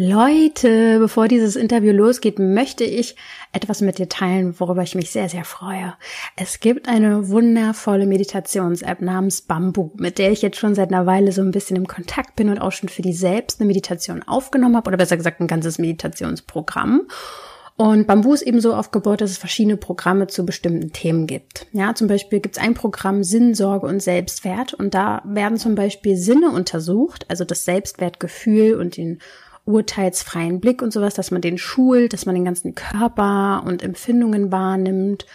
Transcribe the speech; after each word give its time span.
Leute, 0.00 1.00
bevor 1.00 1.26
dieses 1.26 1.56
Interview 1.56 1.90
losgeht, 1.90 2.38
möchte 2.38 2.84
ich 2.84 3.16
etwas 3.52 3.80
mit 3.80 3.98
dir 3.98 4.08
teilen, 4.08 4.54
worüber 4.60 4.84
ich 4.84 4.94
mich 4.94 5.10
sehr, 5.10 5.28
sehr 5.28 5.44
freue. 5.44 5.92
Es 6.36 6.60
gibt 6.60 6.88
eine 6.88 7.30
wundervolle 7.30 8.06
Meditations-App 8.06 9.00
namens 9.00 9.42
Bamboo, 9.42 9.90
mit 9.96 10.18
der 10.18 10.30
ich 10.30 10.40
jetzt 10.40 10.56
schon 10.56 10.76
seit 10.76 10.92
einer 10.92 11.06
Weile 11.06 11.32
so 11.32 11.42
ein 11.42 11.50
bisschen 11.50 11.74
im 11.74 11.88
Kontakt 11.88 12.36
bin 12.36 12.48
und 12.48 12.60
auch 12.60 12.70
schon 12.70 12.88
für 12.88 13.02
die 13.02 13.12
selbst 13.12 13.60
eine 13.60 13.66
Meditation 13.66 14.22
aufgenommen 14.22 14.76
habe, 14.76 14.86
oder 14.86 14.98
besser 14.98 15.16
gesagt 15.16 15.40
ein 15.40 15.48
ganzes 15.48 15.78
Meditationsprogramm. 15.78 17.08
Und 17.74 18.06
Bamboo 18.06 18.34
ist 18.34 18.42
eben 18.42 18.60
so 18.60 18.74
aufgebaut, 18.74 19.20
dass 19.20 19.32
es 19.32 19.38
verschiedene 19.38 19.76
Programme 19.76 20.28
zu 20.28 20.46
bestimmten 20.46 20.92
Themen 20.92 21.26
gibt. 21.26 21.66
Ja, 21.72 21.96
zum 21.96 22.06
Beispiel 22.06 22.38
gibt 22.38 22.56
es 22.56 22.62
ein 22.62 22.74
Programm 22.74 23.24
Sinn, 23.24 23.52
Sorge 23.56 23.88
und 23.88 24.00
Selbstwert 24.00 24.74
und 24.74 24.94
da 24.94 25.22
werden 25.24 25.58
zum 25.58 25.74
Beispiel 25.74 26.16
Sinne 26.16 26.50
untersucht, 26.50 27.26
also 27.28 27.44
das 27.44 27.64
Selbstwertgefühl 27.64 28.74
und 28.74 28.96
den 28.96 29.18
urteilsfreien 29.68 30.60
Blick 30.60 30.80
und 30.82 30.92
sowas, 30.92 31.14
dass 31.14 31.30
man 31.30 31.42
den 31.42 31.58
schult, 31.58 32.12
dass 32.12 32.26
man 32.26 32.34
den 32.34 32.44
ganzen 32.44 32.74
Körper 32.74 33.62
und 33.66 33.82
Empfindungen 33.82 34.50
wahrnimmt. 34.50 35.26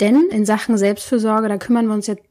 Denn 0.00 0.28
in 0.30 0.44
Sachen 0.44 0.76
Selbstfürsorge, 0.76 1.48
da 1.48 1.58
kümmern 1.58 1.86
wir 1.86 1.94
uns 1.94 2.08
jetzt 2.08 2.24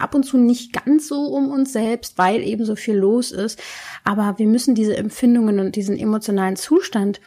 ab 0.00 0.14
und 0.14 0.24
zu 0.24 0.38
nicht 0.38 0.72
ganz 0.72 1.06
so 1.06 1.26
um 1.26 1.50
uns 1.50 1.72
selbst, 1.72 2.16
weil 2.16 2.42
eben 2.42 2.64
so 2.64 2.74
viel 2.74 2.96
los 2.96 3.32
ist. 3.32 3.60
Aber 4.02 4.38
wir 4.38 4.46
müssen 4.46 4.74
diese 4.74 4.96
Empfindungen 4.96 5.60
und 5.60 5.76
diesen 5.76 5.98
emotionalen 5.98 6.56
Zustand 6.56 7.20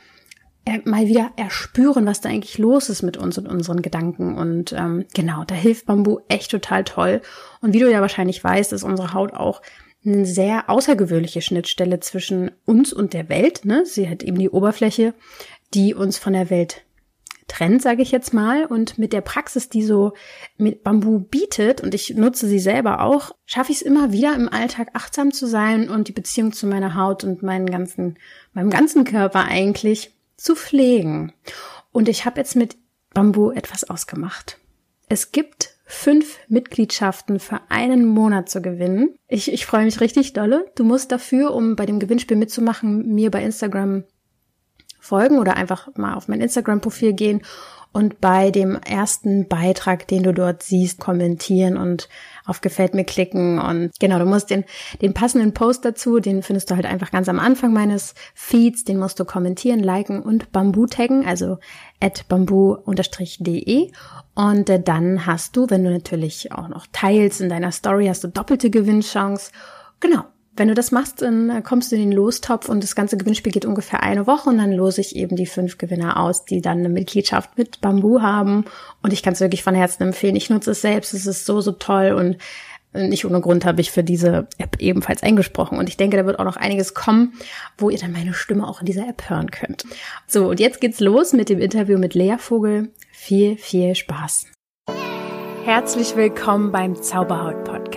äh, 0.65 0.79
mal 0.85 1.07
wieder 1.07 1.31
erspüren, 1.37 2.05
was 2.05 2.21
da 2.21 2.29
eigentlich 2.29 2.57
los 2.57 2.89
ist 2.89 3.03
mit 3.03 3.17
uns 3.17 3.37
und 3.37 3.47
unseren 3.47 3.83
Gedanken. 3.83 4.35
Und 4.35 4.73
ähm, 4.73 5.05
genau, 5.13 5.43
da 5.45 5.53
hilft 5.53 5.85
Bambu 5.85 6.19
echt 6.27 6.49
total 6.49 6.83
toll. 6.83 7.21
Und 7.61 7.73
wie 7.73 7.79
du 7.79 7.91
ja 7.91 8.01
wahrscheinlich 8.01 8.43
weißt, 8.43 8.73
ist 8.73 8.83
unsere 8.83 9.13
Haut 9.13 9.33
auch 9.33 9.61
eine 10.05 10.25
sehr 10.25 10.69
außergewöhnliche 10.69 11.41
Schnittstelle 11.41 11.99
zwischen 11.99 12.51
uns 12.65 12.91
und 12.93 13.13
der 13.13 13.29
Welt. 13.29 13.65
Ne? 13.65 13.85
Sie 13.85 14.09
hat 14.09 14.23
eben 14.23 14.39
die 14.39 14.49
Oberfläche, 14.49 15.13
die 15.73 15.93
uns 15.93 16.17
von 16.17 16.33
der 16.33 16.49
Welt 16.49 16.83
trennt, 17.47 17.81
sage 17.81 18.01
ich 18.01 18.11
jetzt 18.11 18.33
mal. 18.33 18.65
Und 18.65 18.97
mit 18.97 19.13
der 19.13 19.21
Praxis, 19.21 19.69
die 19.69 19.83
so 19.83 20.13
mit 20.57 20.83
Bambu 20.83 21.19
bietet, 21.19 21.81
und 21.81 21.93
ich 21.93 22.15
nutze 22.15 22.47
sie 22.47 22.59
selber 22.59 23.01
auch, 23.01 23.35
schaffe 23.45 23.71
ich 23.71 23.79
es 23.79 23.83
immer 23.83 24.11
wieder 24.11 24.35
im 24.35 24.49
Alltag 24.49 24.89
achtsam 24.93 25.31
zu 25.31 25.45
sein 25.45 25.89
und 25.89 26.07
die 26.07 26.13
Beziehung 26.13 26.53
zu 26.53 26.65
meiner 26.65 26.95
Haut 26.95 27.23
und 27.23 27.43
meinen 27.43 27.67
ganzen, 27.67 28.17
meinem 28.53 28.69
ganzen 28.69 29.03
Körper 29.03 29.45
eigentlich 29.45 30.11
zu 30.37 30.55
pflegen. 30.55 31.33
Und 31.91 32.09
ich 32.09 32.25
habe 32.25 32.39
jetzt 32.39 32.55
mit 32.55 32.77
Bambu 33.13 33.51
etwas 33.51 33.83
ausgemacht. 33.89 34.57
Es 35.09 35.31
gibt 35.31 35.70
fünf 35.91 36.39
Mitgliedschaften 36.47 37.39
für 37.39 37.59
einen 37.69 38.05
Monat 38.05 38.49
zu 38.49 38.61
gewinnen. 38.61 39.15
Ich, 39.27 39.51
ich 39.51 39.65
freue 39.65 39.83
mich 39.83 39.99
richtig 39.99 40.31
dolle. 40.33 40.65
Du 40.75 40.85
musst 40.85 41.11
dafür, 41.11 41.53
um 41.53 41.75
bei 41.75 41.85
dem 41.85 41.99
Gewinnspiel 41.99 42.37
mitzumachen, 42.37 43.13
mir 43.13 43.29
bei 43.29 43.43
Instagram 43.43 44.05
folgen 45.01 45.39
oder 45.39 45.57
einfach 45.57 45.89
mal 45.97 46.13
auf 46.13 46.29
mein 46.29 46.39
Instagram-Profil 46.39 47.11
gehen 47.13 47.41
und 47.93 48.21
bei 48.21 48.51
dem 48.51 48.77
ersten 48.77 49.49
Beitrag, 49.49 50.07
den 50.07 50.23
du 50.23 50.33
dort 50.33 50.63
siehst, 50.63 51.01
kommentieren 51.01 51.75
und 51.75 52.07
auf 52.45 52.61
Gefällt 52.61 52.93
mir 52.93 53.03
klicken. 53.03 53.59
Und 53.59 53.91
genau, 53.99 54.17
du 54.17 54.25
musst 54.25 54.49
den, 54.49 54.63
den 55.01 55.13
passenden 55.13 55.53
Post 55.53 55.83
dazu, 55.83 56.19
den 56.19 56.41
findest 56.41 56.71
du 56.71 56.75
halt 56.75 56.85
einfach 56.85 57.11
ganz 57.11 57.27
am 57.27 57.39
Anfang 57.39 57.73
meines 57.73 58.15
Feeds, 58.33 58.85
den 58.85 58.97
musst 58.97 59.19
du 59.19 59.25
kommentieren, 59.25 59.81
liken 59.81 60.21
und 60.21 60.53
Bambu 60.53 60.85
taggen, 60.85 61.25
also 61.25 61.57
at 61.99 62.27
bambu-de. 62.29 63.91
Und 64.35 64.69
äh, 64.69 64.81
dann 64.81 65.25
hast 65.25 65.57
du, 65.57 65.69
wenn 65.69 65.83
du 65.83 65.91
natürlich 65.91 66.53
auch 66.53 66.69
noch 66.69 66.87
teilst 66.93 67.41
in 67.41 67.49
deiner 67.49 67.73
Story, 67.73 68.07
hast 68.07 68.23
du 68.23 68.29
doppelte 68.29 68.69
Gewinnchance. 68.69 69.51
Genau. 69.99 70.23
Wenn 70.53 70.67
du 70.67 70.73
das 70.73 70.91
machst, 70.91 71.21
dann 71.21 71.63
kommst 71.63 71.91
du 71.91 71.95
in 71.95 72.01
den 72.01 72.11
Lostopf 72.11 72.67
und 72.67 72.83
das 72.83 72.93
ganze 72.93 73.15
Gewinnspiel 73.15 73.53
geht 73.53 73.65
ungefähr 73.65 74.03
eine 74.03 74.27
Woche 74.27 74.49
und 74.49 74.57
dann 74.57 74.73
lose 74.73 74.99
ich 74.99 75.15
eben 75.15 75.37
die 75.37 75.45
fünf 75.45 75.77
Gewinner 75.77 76.19
aus, 76.19 76.43
die 76.43 76.61
dann 76.61 76.79
eine 76.79 76.89
Mitgliedschaft 76.89 77.57
mit 77.57 77.79
Bambu 77.79 78.21
haben. 78.21 78.65
Und 79.01 79.13
ich 79.13 79.23
kann 79.23 79.31
es 79.31 79.39
wirklich 79.39 79.63
von 79.63 79.75
Herzen 79.75 80.03
empfehlen. 80.03 80.35
Ich 80.35 80.49
nutze 80.49 80.71
es 80.71 80.81
selbst, 80.81 81.13
es 81.13 81.25
ist 81.25 81.45
so, 81.45 81.61
so 81.61 81.71
toll 81.71 82.11
und 82.11 82.37
nicht 82.93 83.23
ohne 83.23 83.39
Grund 83.39 83.63
habe 83.63 83.79
ich 83.79 83.91
für 83.91 84.03
diese 84.03 84.49
App 84.57 84.75
ebenfalls 84.79 85.23
eingesprochen. 85.23 85.77
Und 85.77 85.87
ich 85.87 85.95
denke, 85.95 86.17
da 86.17 86.25
wird 86.25 86.39
auch 86.39 86.43
noch 86.45 86.57
einiges 86.57 86.93
kommen, 86.93 87.33
wo 87.77 87.89
ihr 87.89 87.97
dann 87.97 88.11
meine 88.11 88.33
Stimme 88.33 88.67
auch 88.67 88.81
in 88.81 88.85
dieser 88.85 89.07
App 89.07 89.29
hören 89.29 89.51
könnt. 89.51 89.85
So, 90.27 90.49
und 90.49 90.59
jetzt 90.59 90.81
geht's 90.81 90.99
los 90.99 91.31
mit 91.31 91.47
dem 91.47 91.59
Interview 91.59 91.97
mit 91.97 92.13
Lea 92.13 92.35
Vogel. 92.37 92.89
Viel, 93.13 93.55
viel 93.55 93.95
Spaß. 93.95 94.47
Herzlich 95.63 96.17
willkommen 96.17 96.73
beim 96.73 97.01
Zauberhaut 97.01 97.63
Podcast. 97.63 97.90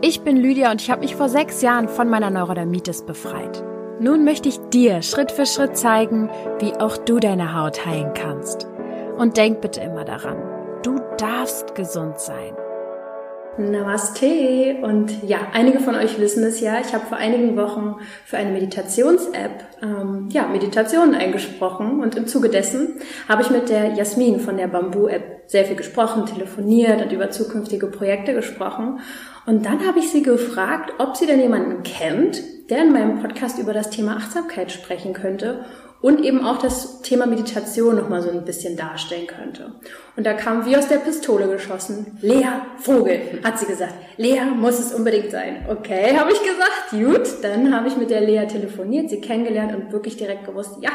Ich 0.00 0.20
bin 0.20 0.36
Lydia 0.36 0.70
und 0.70 0.80
ich 0.80 0.92
habe 0.92 1.00
mich 1.00 1.16
vor 1.16 1.28
sechs 1.28 1.60
Jahren 1.60 1.88
von 1.88 2.08
meiner 2.08 2.30
Neurodermitis 2.30 3.02
befreit. 3.02 3.64
Nun 3.98 4.24
möchte 4.24 4.48
ich 4.48 4.60
dir 4.72 5.02
Schritt 5.02 5.32
für 5.32 5.44
Schritt 5.44 5.76
zeigen, 5.76 6.30
wie 6.60 6.72
auch 6.74 6.98
du 6.98 7.18
deine 7.18 7.60
Haut 7.60 7.84
heilen 7.84 8.12
kannst. 8.14 8.68
Und 9.16 9.36
denk 9.36 9.60
bitte 9.60 9.80
immer 9.80 10.04
daran, 10.04 10.36
du 10.84 11.00
darfst 11.18 11.74
gesund 11.74 12.20
sein. 12.20 12.54
Namaste. 13.58 14.76
Und 14.82 15.24
ja, 15.24 15.38
einige 15.52 15.80
von 15.80 15.96
euch 15.96 16.20
wissen 16.20 16.44
es 16.44 16.60
ja. 16.60 16.78
Ich 16.80 16.94
habe 16.94 17.06
vor 17.06 17.18
einigen 17.18 17.56
Wochen 17.56 17.96
für 18.24 18.36
eine 18.36 18.52
Meditations-App 18.52 19.64
ähm, 19.82 20.28
ja, 20.30 20.46
Meditationen 20.46 21.16
eingesprochen. 21.16 22.00
Und 22.00 22.14
im 22.14 22.28
Zuge 22.28 22.50
dessen 22.50 23.00
habe 23.28 23.42
ich 23.42 23.50
mit 23.50 23.68
der 23.68 23.94
Jasmin 23.94 24.38
von 24.38 24.56
der 24.56 24.68
Bamboo-App 24.68 25.42
sehr 25.46 25.64
viel 25.64 25.76
gesprochen, 25.76 26.26
telefoniert 26.26 27.02
und 27.02 27.10
über 27.10 27.30
zukünftige 27.30 27.88
Projekte 27.88 28.34
gesprochen. 28.34 29.00
Und 29.48 29.64
dann 29.64 29.86
habe 29.86 30.00
ich 30.00 30.10
sie 30.10 30.22
gefragt, 30.22 30.92
ob 30.98 31.16
sie 31.16 31.24
denn 31.24 31.40
jemanden 31.40 31.82
kennt, 31.82 32.42
der 32.68 32.82
in 32.82 32.92
meinem 32.92 33.22
Podcast 33.22 33.58
über 33.58 33.72
das 33.72 33.88
Thema 33.88 34.18
Achtsamkeit 34.18 34.70
sprechen 34.70 35.14
könnte 35.14 35.64
und 36.00 36.24
eben 36.24 36.44
auch 36.44 36.58
das 36.58 37.02
Thema 37.02 37.26
Meditation 37.26 37.96
nochmal 37.96 38.22
so 38.22 38.30
ein 38.30 38.44
bisschen 38.44 38.76
darstellen 38.76 39.26
könnte. 39.26 39.72
Und 40.16 40.26
da 40.26 40.32
kam 40.34 40.64
wie 40.64 40.76
aus 40.76 40.86
der 40.86 40.98
Pistole 40.98 41.48
geschossen, 41.48 42.18
Lea 42.20 42.46
Vogel, 42.78 43.20
hat 43.42 43.58
sie 43.58 43.66
gesagt. 43.66 43.94
Lea 44.16 44.42
muss 44.54 44.78
es 44.78 44.92
unbedingt 44.92 45.32
sein. 45.32 45.66
Okay, 45.68 46.16
habe 46.16 46.30
ich 46.32 46.40
gesagt, 46.40 46.90
gut. 46.90 47.42
Dann 47.42 47.74
habe 47.74 47.88
ich 47.88 47.96
mit 47.96 48.10
der 48.10 48.20
Lea 48.20 48.46
telefoniert, 48.46 49.10
sie 49.10 49.20
kennengelernt 49.20 49.74
und 49.74 49.92
wirklich 49.92 50.16
direkt 50.16 50.46
gewusst, 50.46 50.76
ja, 50.80 50.90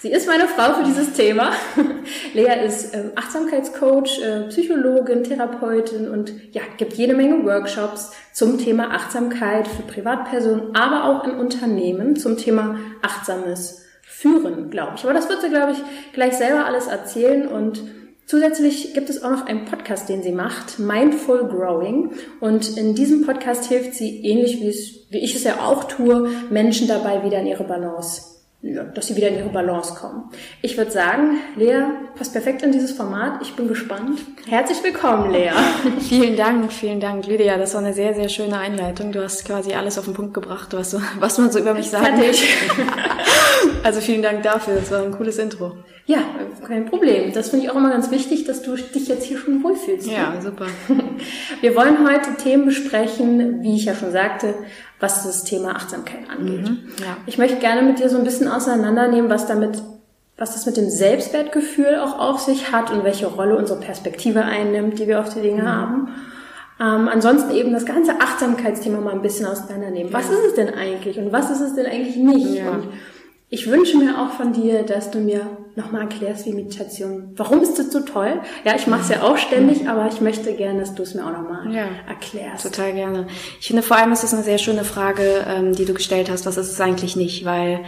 sie 0.00 0.10
ist 0.10 0.26
meine 0.26 0.48
Frau 0.48 0.74
für 0.74 0.84
dieses 0.84 1.12
Thema. 1.12 1.52
Lea 2.34 2.64
ist 2.66 2.92
äh, 2.92 3.10
Achtsamkeitscoach, 3.14 4.20
äh, 4.20 4.48
Psychologin, 4.48 5.22
Therapeutin 5.22 6.08
und 6.08 6.32
ja, 6.52 6.62
gibt 6.76 6.94
jede 6.94 7.14
Menge 7.14 7.44
Workshops 7.44 8.12
zum 8.32 8.58
Thema 8.58 8.90
Achtsamkeit 8.90 9.68
für 9.68 9.82
Privatpersonen, 9.82 10.74
aber 10.74 11.04
auch 11.04 11.24
in 11.24 11.34
Unternehmen 11.34 12.16
zum 12.16 12.36
Thema 12.36 12.76
achtsames 13.02 13.79
führen, 14.20 14.70
glaube 14.70 14.92
ich. 14.96 15.04
Aber 15.04 15.14
das 15.14 15.28
wird 15.28 15.40
sie, 15.40 15.48
glaube 15.48 15.72
ich, 15.72 15.78
gleich 16.12 16.34
selber 16.34 16.66
alles 16.66 16.86
erzählen 16.86 17.48
und 17.48 17.82
Zusätzlich 18.26 18.94
gibt 18.94 19.10
es 19.10 19.24
auch 19.24 19.30
noch 19.32 19.46
einen 19.46 19.64
Podcast, 19.64 20.08
den 20.08 20.22
sie 20.22 20.30
macht, 20.30 20.78
Mindful 20.78 21.48
Growing. 21.48 22.12
Und 22.38 22.76
in 22.76 22.94
diesem 22.94 23.26
Podcast 23.26 23.64
hilft 23.64 23.94
sie, 23.94 24.24
ähnlich 24.24 24.60
wie, 24.60 24.68
es, 24.68 25.10
wie 25.10 25.18
ich 25.18 25.34
es 25.34 25.42
ja 25.42 25.66
auch 25.66 25.82
tue, 25.82 26.30
Menschen 26.48 26.86
dabei 26.86 27.24
wieder 27.24 27.40
in 27.40 27.48
ihre 27.48 27.64
Balance 27.64 28.29
ja, 28.62 28.84
dass 28.84 29.06
sie 29.06 29.16
wieder 29.16 29.28
in 29.28 29.36
ihre 29.36 29.48
Balance 29.48 29.94
kommen. 29.94 30.30
Ich 30.60 30.76
würde 30.76 30.90
sagen, 30.90 31.38
Lea 31.56 31.82
passt 32.14 32.32
perfekt 32.32 32.62
in 32.62 32.72
dieses 32.72 32.92
Format. 32.92 33.40
Ich 33.40 33.54
bin 33.54 33.68
gespannt. 33.68 34.20
Herzlich 34.46 34.82
willkommen, 34.84 35.30
Lea. 35.30 35.52
vielen 36.00 36.36
Dank, 36.36 36.70
vielen 36.70 37.00
Dank, 37.00 37.26
Lydia. 37.26 37.56
Das 37.56 37.72
war 37.72 37.80
eine 37.80 37.94
sehr, 37.94 38.14
sehr 38.14 38.28
schöne 38.28 38.58
Einleitung. 38.58 39.12
Du 39.12 39.22
hast 39.22 39.46
quasi 39.46 39.72
alles 39.72 39.98
auf 39.98 40.04
den 40.04 40.12
Punkt 40.12 40.34
gebracht, 40.34 40.74
was, 40.74 40.94
was 41.18 41.38
man 41.38 41.50
so 41.50 41.58
über 41.58 41.72
mich 41.72 41.88
sagen 41.88 42.20
will. 42.20 42.34
also 43.82 44.00
vielen 44.02 44.22
Dank 44.22 44.42
dafür. 44.42 44.74
Das 44.74 44.90
war 44.90 45.02
ein 45.04 45.12
cooles 45.12 45.38
Intro. 45.38 45.78
Ja, 46.04 46.24
kein 46.66 46.86
Problem. 46.86 47.32
Das 47.32 47.50
finde 47.50 47.64
ich 47.64 47.70
auch 47.70 47.76
immer 47.76 47.90
ganz 47.90 48.10
wichtig, 48.10 48.44
dass 48.44 48.62
du 48.62 48.74
dich 48.74 49.08
jetzt 49.08 49.24
hier 49.24 49.38
schon 49.38 49.62
wohlfühlst. 49.62 50.06
Ja, 50.06 50.34
ne? 50.34 50.42
super. 50.42 50.66
Wir 51.60 51.76
wollen 51.76 52.06
heute 52.06 52.34
Themen 52.34 52.66
besprechen, 52.66 53.62
wie 53.62 53.76
ich 53.76 53.84
ja 53.84 53.94
schon 53.94 54.10
sagte, 54.10 54.54
was 55.00 55.24
das 55.24 55.44
Thema 55.44 55.74
Achtsamkeit 55.74 56.28
angeht. 56.30 56.68
Mhm, 56.68 56.78
ja. 57.00 57.16
Ich 57.26 57.38
möchte 57.38 57.56
gerne 57.56 57.82
mit 57.82 57.98
dir 57.98 58.08
so 58.08 58.18
ein 58.18 58.24
bisschen 58.24 58.48
auseinandernehmen, 58.48 59.30
was 59.30 59.46
damit, 59.46 59.82
was 60.36 60.52
das 60.52 60.66
mit 60.66 60.76
dem 60.76 60.90
Selbstwertgefühl 60.90 61.96
auch 61.96 62.18
auf 62.18 62.40
sich 62.40 62.70
hat 62.70 62.90
und 62.90 63.02
welche 63.02 63.26
Rolle 63.26 63.56
unsere 63.56 63.80
Perspektive 63.80 64.44
einnimmt, 64.44 64.98
die 64.98 65.06
wir 65.06 65.20
auf 65.20 65.32
die 65.32 65.40
Dinge 65.40 65.62
mhm. 65.62 65.68
haben. 65.68 66.08
Ähm, 66.80 67.08
ansonsten 67.08 67.50
eben 67.50 67.72
das 67.72 67.84
ganze 67.84 68.20
Achtsamkeitsthema 68.20 69.00
mal 69.00 69.12
ein 69.12 69.22
bisschen 69.22 69.46
auseinandernehmen. 69.46 70.12
Was 70.12 70.30
ist 70.30 70.44
es 70.46 70.54
denn 70.54 70.72
eigentlich 70.72 71.18
und 71.18 71.32
was 71.32 71.50
ist 71.50 71.60
es 71.60 71.74
denn 71.74 71.86
eigentlich 71.86 72.16
nicht? 72.16 72.54
Ja. 72.54 72.70
Und 72.70 72.88
ich 73.48 73.70
wünsche 73.70 73.98
mir 73.98 74.20
auch 74.20 74.30
von 74.30 74.52
dir, 74.52 74.82
dass 74.82 75.10
du 75.10 75.18
mir 75.18 75.46
nochmal 75.76 76.02
erklärst, 76.02 76.46
wie 76.46 76.52
Meditation, 76.52 77.32
warum 77.36 77.60
ist 77.60 77.78
das 77.78 77.92
so 77.92 78.00
toll? 78.00 78.40
Ja, 78.64 78.74
ich 78.74 78.86
mache 78.86 79.02
es 79.02 79.08
ja 79.08 79.22
auch 79.22 79.36
ständig, 79.36 79.88
aber 79.88 80.08
ich 80.08 80.20
möchte 80.20 80.52
gerne, 80.54 80.80
dass 80.80 80.94
du 80.94 81.02
es 81.02 81.14
mir 81.14 81.24
auch 81.24 81.32
nochmal 81.32 81.72
ja, 81.72 81.86
erklärst. 82.08 82.64
Total 82.64 82.92
gerne. 82.92 83.26
Ich 83.60 83.68
finde 83.68 83.82
vor 83.82 83.96
allem 83.96 84.12
ist 84.12 84.24
es 84.24 84.34
eine 84.34 84.42
sehr 84.42 84.58
schöne 84.58 84.84
Frage, 84.84 85.44
ähm, 85.48 85.74
die 85.74 85.84
du 85.84 85.94
gestellt 85.94 86.30
hast, 86.30 86.46
was 86.46 86.56
ist 86.56 86.70
es 86.70 86.80
eigentlich 86.80 87.16
nicht? 87.16 87.44
Weil 87.44 87.80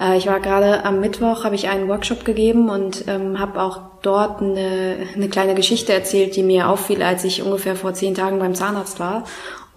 äh, 0.00 0.16
ich 0.16 0.26
war 0.26 0.40
gerade 0.40 0.84
am 0.84 1.00
Mittwoch, 1.00 1.44
habe 1.44 1.54
ich 1.54 1.68
einen 1.68 1.88
Workshop 1.88 2.24
gegeben 2.24 2.70
und 2.70 3.04
ähm, 3.08 3.38
habe 3.38 3.62
auch 3.62 3.80
dort 4.02 4.40
eine, 4.40 4.96
eine 5.14 5.28
kleine 5.28 5.54
Geschichte 5.54 5.92
erzählt, 5.92 6.36
die 6.36 6.42
mir 6.42 6.68
auffiel, 6.68 7.02
als 7.02 7.24
ich 7.24 7.42
ungefähr 7.42 7.76
vor 7.76 7.94
zehn 7.94 8.14
Tagen 8.14 8.38
beim 8.38 8.54
Zahnarzt 8.54 9.00
war 9.00 9.24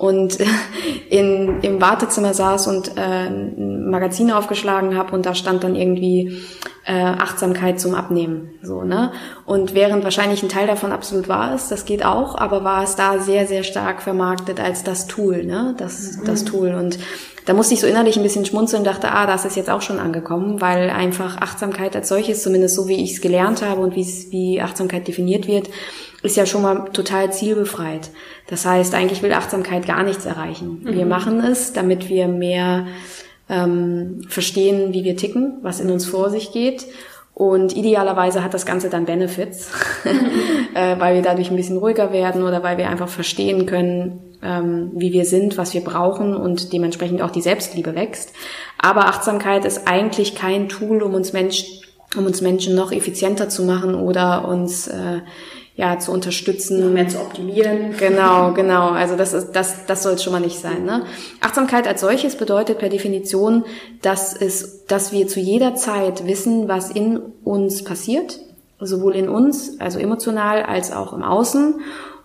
und 0.02 0.40
in, 1.10 1.62
im 1.62 1.80
Wartezimmer 1.80 2.34
saß 2.34 2.68
und 2.68 2.98
äh, 2.98 3.28
ein 3.28 3.90
Magazin 3.90 4.32
aufgeschlagen 4.32 4.98
habe 4.98 5.14
und 5.14 5.26
da 5.26 5.36
stand 5.36 5.64
dann 5.64 5.76
irgendwie 5.76 6.42
äh, 6.86 6.94
Achtsamkeit 6.94 7.80
zum 7.80 7.94
Abnehmen. 7.94 8.50
So, 8.64 8.82
ne? 8.82 9.12
Und 9.46 9.76
während 9.76 10.04
wahrscheinlich 10.04 10.42
ein 10.42 10.50
Teil 10.50 10.66
davon 10.66 10.92
absolut 10.92 11.28
wahr 11.30 11.54
ist, 11.54 11.70
das 11.70 11.86
geht 11.86 12.04
auch, 12.04 12.36
aber 12.36 12.64
war 12.64 12.84
es 12.84 12.96
da 12.96 13.20
sehr, 13.20 13.46
sehr 13.46 13.62
stark 13.62 14.02
vermarktet 14.02 14.60
als 14.60 14.84
das 14.84 15.06
Tool, 15.06 15.44
ne? 15.44 15.76
Das, 15.78 16.18
mhm. 16.18 16.26
das 16.26 16.46
Tool. 16.46 16.74
Und 16.74 16.98
da 17.46 17.54
musste 17.54 17.76
ich 17.76 17.80
so 17.80 17.88
innerlich 17.88 18.18
ein 18.18 18.24
bisschen 18.24 18.46
schmunzeln 18.46 18.80
und 18.82 18.88
dachte, 18.88 19.12
ah, 19.12 19.28
das 19.28 19.46
ist 19.46 19.56
jetzt 19.56 19.70
auch 19.70 19.84
schon 19.84 20.00
angekommen, 20.00 20.62
weil 20.62 20.90
einfach 20.90 21.38
Achtsamkeit 21.38 21.96
als 21.96 22.08
solches, 22.08 22.42
zumindest 22.42 22.76
so 22.76 22.88
wie 22.88 23.04
ich 23.04 23.14
es 23.14 23.22
gelernt 23.22 23.62
habe 23.64 23.82
und 23.82 23.96
wie 23.96 24.62
Achtsamkeit 24.62 25.08
definiert 25.08 25.48
wird, 25.48 25.70
ist 26.24 26.38
ja 26.38 26.46
schon 26.46 26.62
mal 26.62 26.90
total 26.94 27.32
zielbefreit. 27.32 28.12
Das 28.48 28.66
heißt, 28.66 28.94
eigentlich 28.94 29.24
will 29.24 29.34
Achtsamkeit 29.34 29.86
gar 29.86 30.04
nichts 30.04 30.26
erreichen. 30.26 30.82
Mhm. 30.84 30.94
Wir 30.94 31.06
machen 31.06 31.40
es, 31.44 31.74
damit 31.74 32.10
wir 32.10 32.28
mehr 32.28 32.88
ähm, 33.50 34.22
verstehen, 34.28 34.94
wie 34.94 35.04
wir 35.04 35.18
ticken, 35.18 35.58
was 35.62 35.80
in 35.80 35.90
uns 35.90 36.06
vor 36.06 36.30
sich 36.30 36.52
geht. 36.52 36.86
Und 37.34 37.76
idealerweise 37.76 38.44
hat 38.44 38.54
das 38.54 38.66
Ganze 38.66 38.90
dann 38.90 39.06
Benefits, 39.06 39.72
äh, 40.76 41.00
weil 41.00 41.16
wir 41.16 41.22
dadurch 41.22 41.50
ein 41.50 41.56
bisschen 41.56 41.78
ruhiger 41.78 42.12
werden 42.12 42.44
oder 42.44 42.62
weil 42.62 42.78
wir 42.78 42.90
einfach 42.90 43.10
verstehen 43.10 43.66
können, 43.66 44.20
ähm, 44.44 44.92
wie 44.94 45.14
wir 45.14 45.26
sind, 45.26 45.58
was 45.58 45.74
wir 45.74 45.82
brauchen 45.82 46.36
und 46.36 46.74
dementsprechend 46.74 47.22
auch 47.22 47.32
die 47.32 47.42
Selbstliebe 47.42 47.96
wächst. 47.96 48.34
Aber 48.78 49.06
Achtsamkeit 49.06 49.66
ist 49.66 49.88
eigentlich 49.88 50.36
kein 50.36 50.70
Tool, 50.70 51.02
um 51.02 51.14
uns 51.14 51.34
Menschen, 51.34 51.68
um 52.18 52.26
uns 52.26 52.42
Menschen 52.42 52.76
noch 52.76 52.92
effizienter 52.92 53.50
zu 53.50 53.64
machen 53.64 53.96
oder 53.96 54.48
uns 54.48 54.88
äh, 54.88 55.22
ja 55.76 55.98
zu 56.00 56.12
unterstützen, 56.12 56.82
noch 56.82 56.92
mehr 56.92 57.08
zu 57.08 57.20
optimieren. 57.20 57.96
Genau, 57.98 58.52
genau. 58.56 58.90
Also 58.90 59.16
das 59.16 59.34
ist 59.34 59.52
das 59.54 59.86
das 59.86 60.04
soll 60.04 60.14
es 60.14 60.24
schon 60.24 60.34
mal 60.34 60.40
nicht 60.40 60.60
sein. 60.60 60.86
Ne? 60.86 61.04
Achtsamkeit 61.40 61.88
als 61.88 62.02
solches 62.02 62.36
bedeutet 62.36 62.80
per 62.80 62.90
Definition, 62.90 63.64
dass 64.02 64.36
es, 64.36 64.86
dass 64.86 65.12
wir 65.12 65.28
zu 65.28 65.40
jeder 65.40 65.76
Zeit 65.76 66.28
wissen, 66.28 66.68
was 66.68 66.92
in 66.92 67.20
uns 67.44 67.84
passiert, 67.84 68.40
sowohl 68.80 69.16
in 69.16 69.30
uns, 69.30 69.80
also 69.80 70.00
emotional, 70.00 70.64
als 70.64 70.92
auch 70.92 71.14
im 71.14 71.24
Außen 71.24 71.76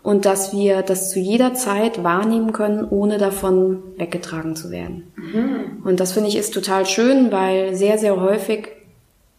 und 0.07 0.25
dass 0.25 0.53
wir 0.53 0.83
das 0.83 1.11
zu 1.11 1.19
jeder 1.19 1.55
Zeit 1.55 2.05
wahrnehmen 2.05 2.53
können, 2.53 2.87
ohne 2.89 3.19
davon 3.19 3.83
weggetragen 3.97 4.55
zu 4.55 4.71
werden. 4.71 5.13
Mhm. 5.17 5.83
Und 5.85 5.99
das 5.99 6.13
finde 6.13 6.29
ich 6.29 6.37
ist 6.37 6.55
total 6.55 6.87
schön, 6.87 7.33
weil 7.33 7.75
sehr, 7.75 7.99
sehr 7.99 8.21
häufig, 8.21 8.69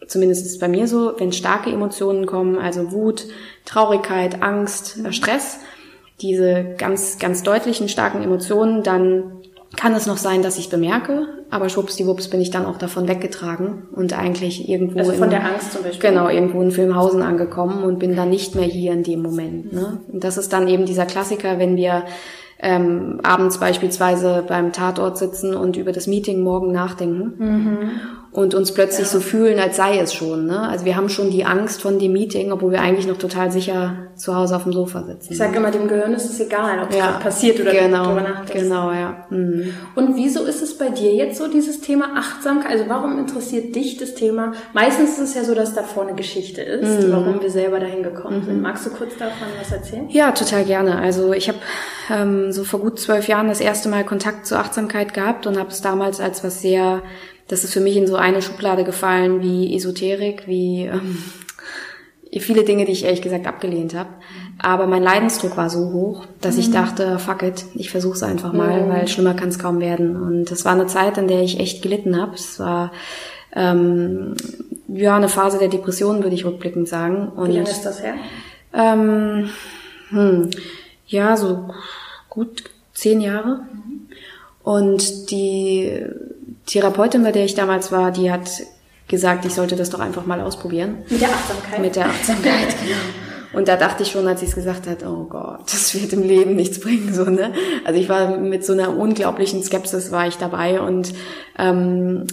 zumindest 0.08 0.46
ist 0.46 0.52
es 0.52 0.60
bei 0.60 0.68
mir 0.68 0.90
so, 0.90 1.14
wenn 1.20 1.32
starke 1.32 1.70
Emotionen 1.70 2.26
kommen, 2.26 2.58
also 2.58 2.92
Wut, 2.92 3.28
Traurigkeit, 3.68 4.42
Angst, 4.42 4.98
mhm. 4.98 5.12
Stress, 5.12 5.60
diese 6.22 6.76
ganz, 6.78 7.20
ganz 7.20 7.44
deutlichen, 7.44 7.90
starken 7.90 8.24
Emotionen, 8.24 8.82
dann 8.82 9.24
kann 9.76 9.94
es 9.94 10.08
noch 10.08 10.18
sein, 10.18 10.42
dass 10.42 10.58
ich 10.58 10.70
bemerke, 10.70 11.28
aber 11.52 11.70
schwuppsdiwupps 11.70 12.30
bin 12.30 12.42
ich 12.42 12.50
dann 12.50 12.66
auch 12.66 12.78
davon 12.78 13.08
weggetragen 13.08 13.84
und 13.92 14.18
eigentlich 14.18 14.68
irgendwo 14.68 15.00
also 15.00 15.12
von 15.12 15.26
in, 15.26 15.30
der 15.30 15.46
Angst 15.46 15.74
zum 15.74 15.84
Beispiel 15.84 16.10
genau 16.10 16.30
irgendwo 16.30 16.62
in 16.62 16.72
Filmhausen 16.72 17.22
angekommen 17.22 17.84
und 17.84 18.00
bin 18.00 18.16
dann 18.16 18.30
nicht 18.30 18.56
mehr 18.56 18.66
hier 18.66 18.94
in 18.94 19.04
dem 19.04 19.22
Moment. 19.22 19.74
Ne? 19.74 20.00
Und 20.12 20.24
das 20.24 20.38
ist 20.38 20.54
dann 20.54 20.68
eben 20.68 20.86
dieser 20.86 21.06
Klassiker, 21.06 21.60
wenn 21.60 21.76
wir 21.76 22.06
ähm, 22.60 23.20
abends 23.24 23.60
beispielsweise 23.60 24.44
beim 24.48 24.72
Tatort 24.72 25.18
sitzen 25.18 25.54
und 25.54 25.76
über 25.78 25.92
das 25.92 26.08
Meeting 26.08 26.42
morgen 26.42 26.72
nachdenken 26.72 27.34
mhm. 27.38 27.78
Und 28.38 28.54
uns 28.54 28.72
plötzlich 28.72 29.08
ja. 29.08 29.14
so 29.14 29.20
fühlen, 29.20 29.58
als 29.58 29.78
sei 29.78 29.98
es 29.98 30.14
schon. 30.14 30.46
Ne? 30.46 30.70
Also 30.70 30.86
wir 30.86 30.96
haben 30.96 31.10
schon 31.10 31.32
die 31.32 31.44
Angst 31.44 31.82
von 31.82 31.98
dem 31.98 32.14
Meeting, 32.14 32.52
obwohl 32.52 32.72
wir 32.72 32.82
eigentlich 32.82 33.08
noch 33.08 33.18
total 33.18 33.52
sicher 33.52 34.10
zu 34.16 34.36
Hause 34.36 34.56
auf 34.56 34.62
dem 34.62 34.74
Sofa 34.74 35.02
sitzen. 35.02 35.32
Ich 35.32 35.40
sage 35.40 35.58
immer, 35.58 35.72
dem 35.72 35.88
Gehirn 35.88 36.14
ist 36.14 36.30
es 36.30 36.40
egal, 36.40 36.84
ob 36.84 36.92
es 36.92 36.98
ja. 36.98 37.14
passiert 37.14 37.60
oder 37.60 37.72
genau, 37.72 38.04
darüber 38.04 38.22
nachdenkst. 38.22 38.64
Genau, 38.64 38.92
ja. 38.92 39.26
Mhm. 39.32 39.74
Und 39.96 40.18
wieso 40.18 40.44
ist 40.44 40.62
es 40.62 40.78
bei 40.78 40.90
dir 40.90 41.16
jetzt 41.16 41.40
so, 41.40 41.48
dieses 41.48 41.82
Thema 41.82 42.16
Achtsamkeit? 42.16 42.74
Also 42.74 42.84
warum 42.88 43.18
interessiert 43.18 43.76
dich 43.76 43.98
das 43.98 44.14
Thema? 44.14 44.54
Meistens 44.72 45.18
ist 45.18 45.30
es 45.30 45.34
ja 45.34 45.44
so, 45.44 45.56
dass 45.56 45.74
da 45.74 45.82
vorne 45.82 46.14
Geschichte 46.14 46.62
ist, 46.62 47.08
mhm. 47.08 47.14
warum 47.14 47.42
wir 47.42 47.50
selber 47.50 47.80
dahin 47.80 48.04
gekommen 48.04 48.44
sind. 48.46 48.58
Mhm. 48.58 48.62
Magst 48.62 48.86
du 48.86 48.92
kurz 48.92 49.18
davon 49.18 49.48
was 49.60 49.72
erzählen? 49.72 50.10
Ja, 50.10 50.32
total 50.32 50.64
gerne. 50.64 51.00
Also 51.00 51.34
ich 51.34 51.48
habe 51.48 51.58
ähm, 52.12 52.52
so 52.52 52.66
vor 52.66 52.82
gut 52.82 53.00
zwölf 53.00 53.28
Jahren 53.28 53.48
das 53.48 53.62
erste 53.62 53.90
Mal 53.90 54.06
Kontakt 54.06 54.46
zur 54.46 54.60
Achtsamkeit 54.60 55.16
gehabt 55.16 55.48
und 55.48 55.58
habe 55.58 55.70
es 55.70 55.82
damals 55.82 56.22
als 56.22 56.44
was 56.44 56.62
sehr, 56.62 57.02
das 57.48 57.64
ist 57.64 57.74
für 57.74 57.80
mich 57.80 57.96
in 57.96 58.08
so 58.08 58.16
eine 58.16 58.42
Schublade 58.42 58.84
gefallen 58.84 59.42
wie 59.42 59.76
Esoterik, 59.76 60.48
wie 60.48 60.84
ähm, 60.84 61.24
viele 62.40 62.64
Dinge, 62.64 62.86
die 62.86 62.92
ich 62.92 63.06
ehrlich 63.06 63.22
gesagt 63.22 63.48
abgelehnt 63.48 63.96
habe. 63.96 64.10
Aber 64.60 64.88
mein 64.88 65.04
Leidensdruck 65.04 65.56
war 65.58 65.70
so 65.70 65.92
hoch, 65.92 66.26
dass 66.42 66.56
mhm. 66.56 66.62
ich 66.62 66.72
dachte, 66.72 67.20
fuck 67.20 67.44
it, 67.44 67.66
ich 67.76 67.90
versuch's 67.90 68.24
einfach 68.24 68.54
mal, 68.54 68.84
mhm. 68.84 68.90
weil 68.90 69.08
schlimmer 69.08 69.34
kann 69.34 69.50
es 69.50 69.60
kaum 69.60 69.80
werden. 69.80 70.16
Und 70.16 70.52
es 70.52 70.66
war 70.66 70.74
eine 70.74 70.88
Zeit, 70.88 71.18
in 71.18 71.28
der 71.28 71.42
ich 71.42 71.60
echt 71.60 71.82
gelitten 71.82 72.20
habe. 72.20 72.36
Es 72.36 72.60
war 72.60 72.92
ähm, 73.54 74.36
ja 74.88 75.16
eine 75.16 75.30
Phase 75.30 75.58
der 75.58 75.70
Depression, 75.70 76.24
würde 76.24 76.36
ich 76.36 76.46
rückblickend 76.46 76.88
sagen. 76.88 77.30
Und, 77.30 77.50
Wie 77.50 77.58
lange 77.58 77.70
ist 77.70 77.84
das 77.84 78.02
her? 78.02 78.16
Ähm, 78.74 79.50
hm, 80.10 80.50
ja, 81.08 81.38
so 81.38 81.70
gut 82.30 82.64
zehn 82.94 83.22
Jahre. 83.22 83.62
Und 84.64 85.32
die 85.32 86.04
Therapeutin, 86.68 87.24
bei 87.24 87.32
der 87.32 87.46
ich 87.46 87.56
damals 87.56 87.92
war, 87.92 88.12
die 88.12 88.32
hat 88.32 88.50
gesagt, 89.08 89.46
ich 89.46 89.54
sollte 89.54 89.76
das 89.76 89.90
doch 89.90 90.00
einfach 90.00 90.26
mal 90.26 90.42
ausprobieren. 90.42 91.00
Mit 91.10 91.22
der 91.22 91.30
Achtsamkeit. 91.30 91.80
Mit 91.80 91.96
der 91.96 92.06
Achtsamkeit, 92.06 92.68
genau. 92.82 93.58
Und 93.58 93.70
da 93.70 93.78
dachte 93.78 94.04
ich 94.04 94.12
schon, 94.12 94.28
als 94.28 94.42
sie 94.42 94.46
es 94.46 94.56
gesagt 94.56 94.88
hat, 94.88 95.06
oh 95.06 95.24
Gott, 95.24 95.62
das 95.72 95.96
wird 95.96 96.12
im 96.14 96.22
Leben 96.22 96.56
nichts 96.56 96.80
bringen, 96.80 97.14
so 97.14 97.24
ne. 97.24 97.54
Also 97.86 98.00
ich 98.00 98.10
war 98.10 98.38
mit 98.38 98.66
so 98.66 98.74
einer 98.74 98.96
unglaublichen 98.96 99.64
Skepsis 99.64 100.12
war 100.12 100.28
ich 100.28 100.36
dabei 100.38 100.82
und 100.82 101.14
ähm, 101.58 102.28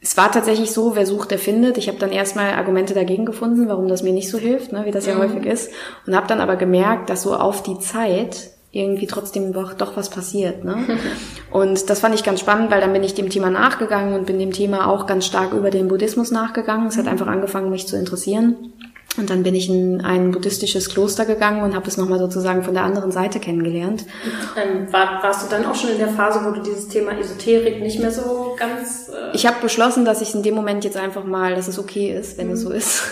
es 0.00 0.16
war 0.16 0.32
tatsächlich 0.32 0.72
so, 0.72 0.96
wer 0.96 1.06
sucht, 1.06 1.30
der 1.30 1.38
findet. 1.38 1.78
Ich 1.78 1.86
habe 1.86 1.98
dann 1.98 2.10
erstmal 2.10 2.54
Argumente 2.54 2.92
dagegen 2.92 3.24
gefunden, 3.24 3.68
warum 3.68 3.86
das 3.86 4.02
mir 4.02 4.12
nicht 4.12 4.28
so 4.28 4.36
hilft, 4.36 4.72
ne, 4.72 4.84
wie 4.84 4.90
das 4.90 5.06
ja 5.06 5.14
mhm. 5.14 5.20
häufig 5.20 5.46
ist. 5.46 5.70
Und 6.06 6.16
habe 6.16 6.26
dann 6.26 6.40
aber 6.40 6.56
gemerkt, 6.56 7.08
dass 7.08 7.22
so 7.22 7.36
auf 7.36 7.62
die 7.62 7.78
Zeit 7.78 8.50
irgendwie 8.72 9.06
trotzdem 9.06 9.52
doch, 9.52 9.74
doch 9.74 9.96
was 9.96 10.08
passiert. 10.08 10.64
Ne? 10.64 10.76
Und 11.50 11.90
das 11.90 12.00
fand 12.00 12.14
ich 12.14 12.24
ganz 12.24 12.40
spannend, 12.40 12.70
weil 12.70 12.80
dann 12.80 12.92
bin 12.92 13.04
ich 13.04 13.14
dem 13.14 13.28
Thema 13.28 13.50
nachgegangen 13.50 14.14
und 14.14 14.24
bin 14.24 14.38
dem 14.38 14.52
Thema 14.52 14.88
auch 14.88 15.06
ganz 15.06 15.26
stark 15.26 15.52
über 15.52 15.70
den 15.70 15.88
Buddhismus 15.88 16.30
nachgegangen. 16.30 16.86
Es 16.86 16.96
hat 16.96 17.06
einfach 17.06 17.26
angefangen, 17.26 17.68
mich 17.68 17.86
zu 17.86 17.98
interessieren. 17.98 18.72
Und 19.18 19.28
dann 19.28 19.42
bin 19.42 19.54
ich 19.54 19.68
in 19.68 20.00
ein 20.00 20.30
buddhistisches 20.30 20.88
Kloster 20.88 21.26
gegangen 21.26 21.62
und 21.62 21.74
habe 21.74 21.86
es 21.86 21.98
nochmal 21.98 22.18
sozusagen 22.18 22.62
von 22.62 22.72
der 22.72 22.84
anderen 22.84 23.12
Seite 23.12 23.40
kennengelernt. 23.40 24.06
Ähm, 24.56 24.90
war, 24.90 25.22
warst 25.22 25.44
du 25.44 25.54
dann 25.54 25.66
auch 25.66 25.74
schon 25.74 25.90
in 25.90 25.98
der 25.98 26.08
Phase, 26.08 26.40
wo 26.46 26.52
du 26.52 26.62
dieses 26.62 26.88
Thema 26.88 27.12
Esoterik 27.18 27.82
nicht 27.82 27.98
mehr 27.98 28.10
so 28.10 28.56
ganz... 28.58 29.10
Äh 29.10 29.36
ich 29.36 29.46
habe 29.46 29.56
beschlossen, 29.60 30.06
dass 30.06 30.22
ich 30.22 30.34
in 30.34 30.42
dem 30.42 30.54
Moment 30.54 30.84
jetzt 30.84 30.96
einfach 30.96 31.24
mal, 31.24 31.54
dass 31.54 31.68
es 31.68 31.78
okay 31.78 32.16
ist, 32.18 32.38
wenn 32.38 32.46
mhm. 32.46 32.52
es 32.54 32.62
so 32.62 32.70
ist. 32.70 33.02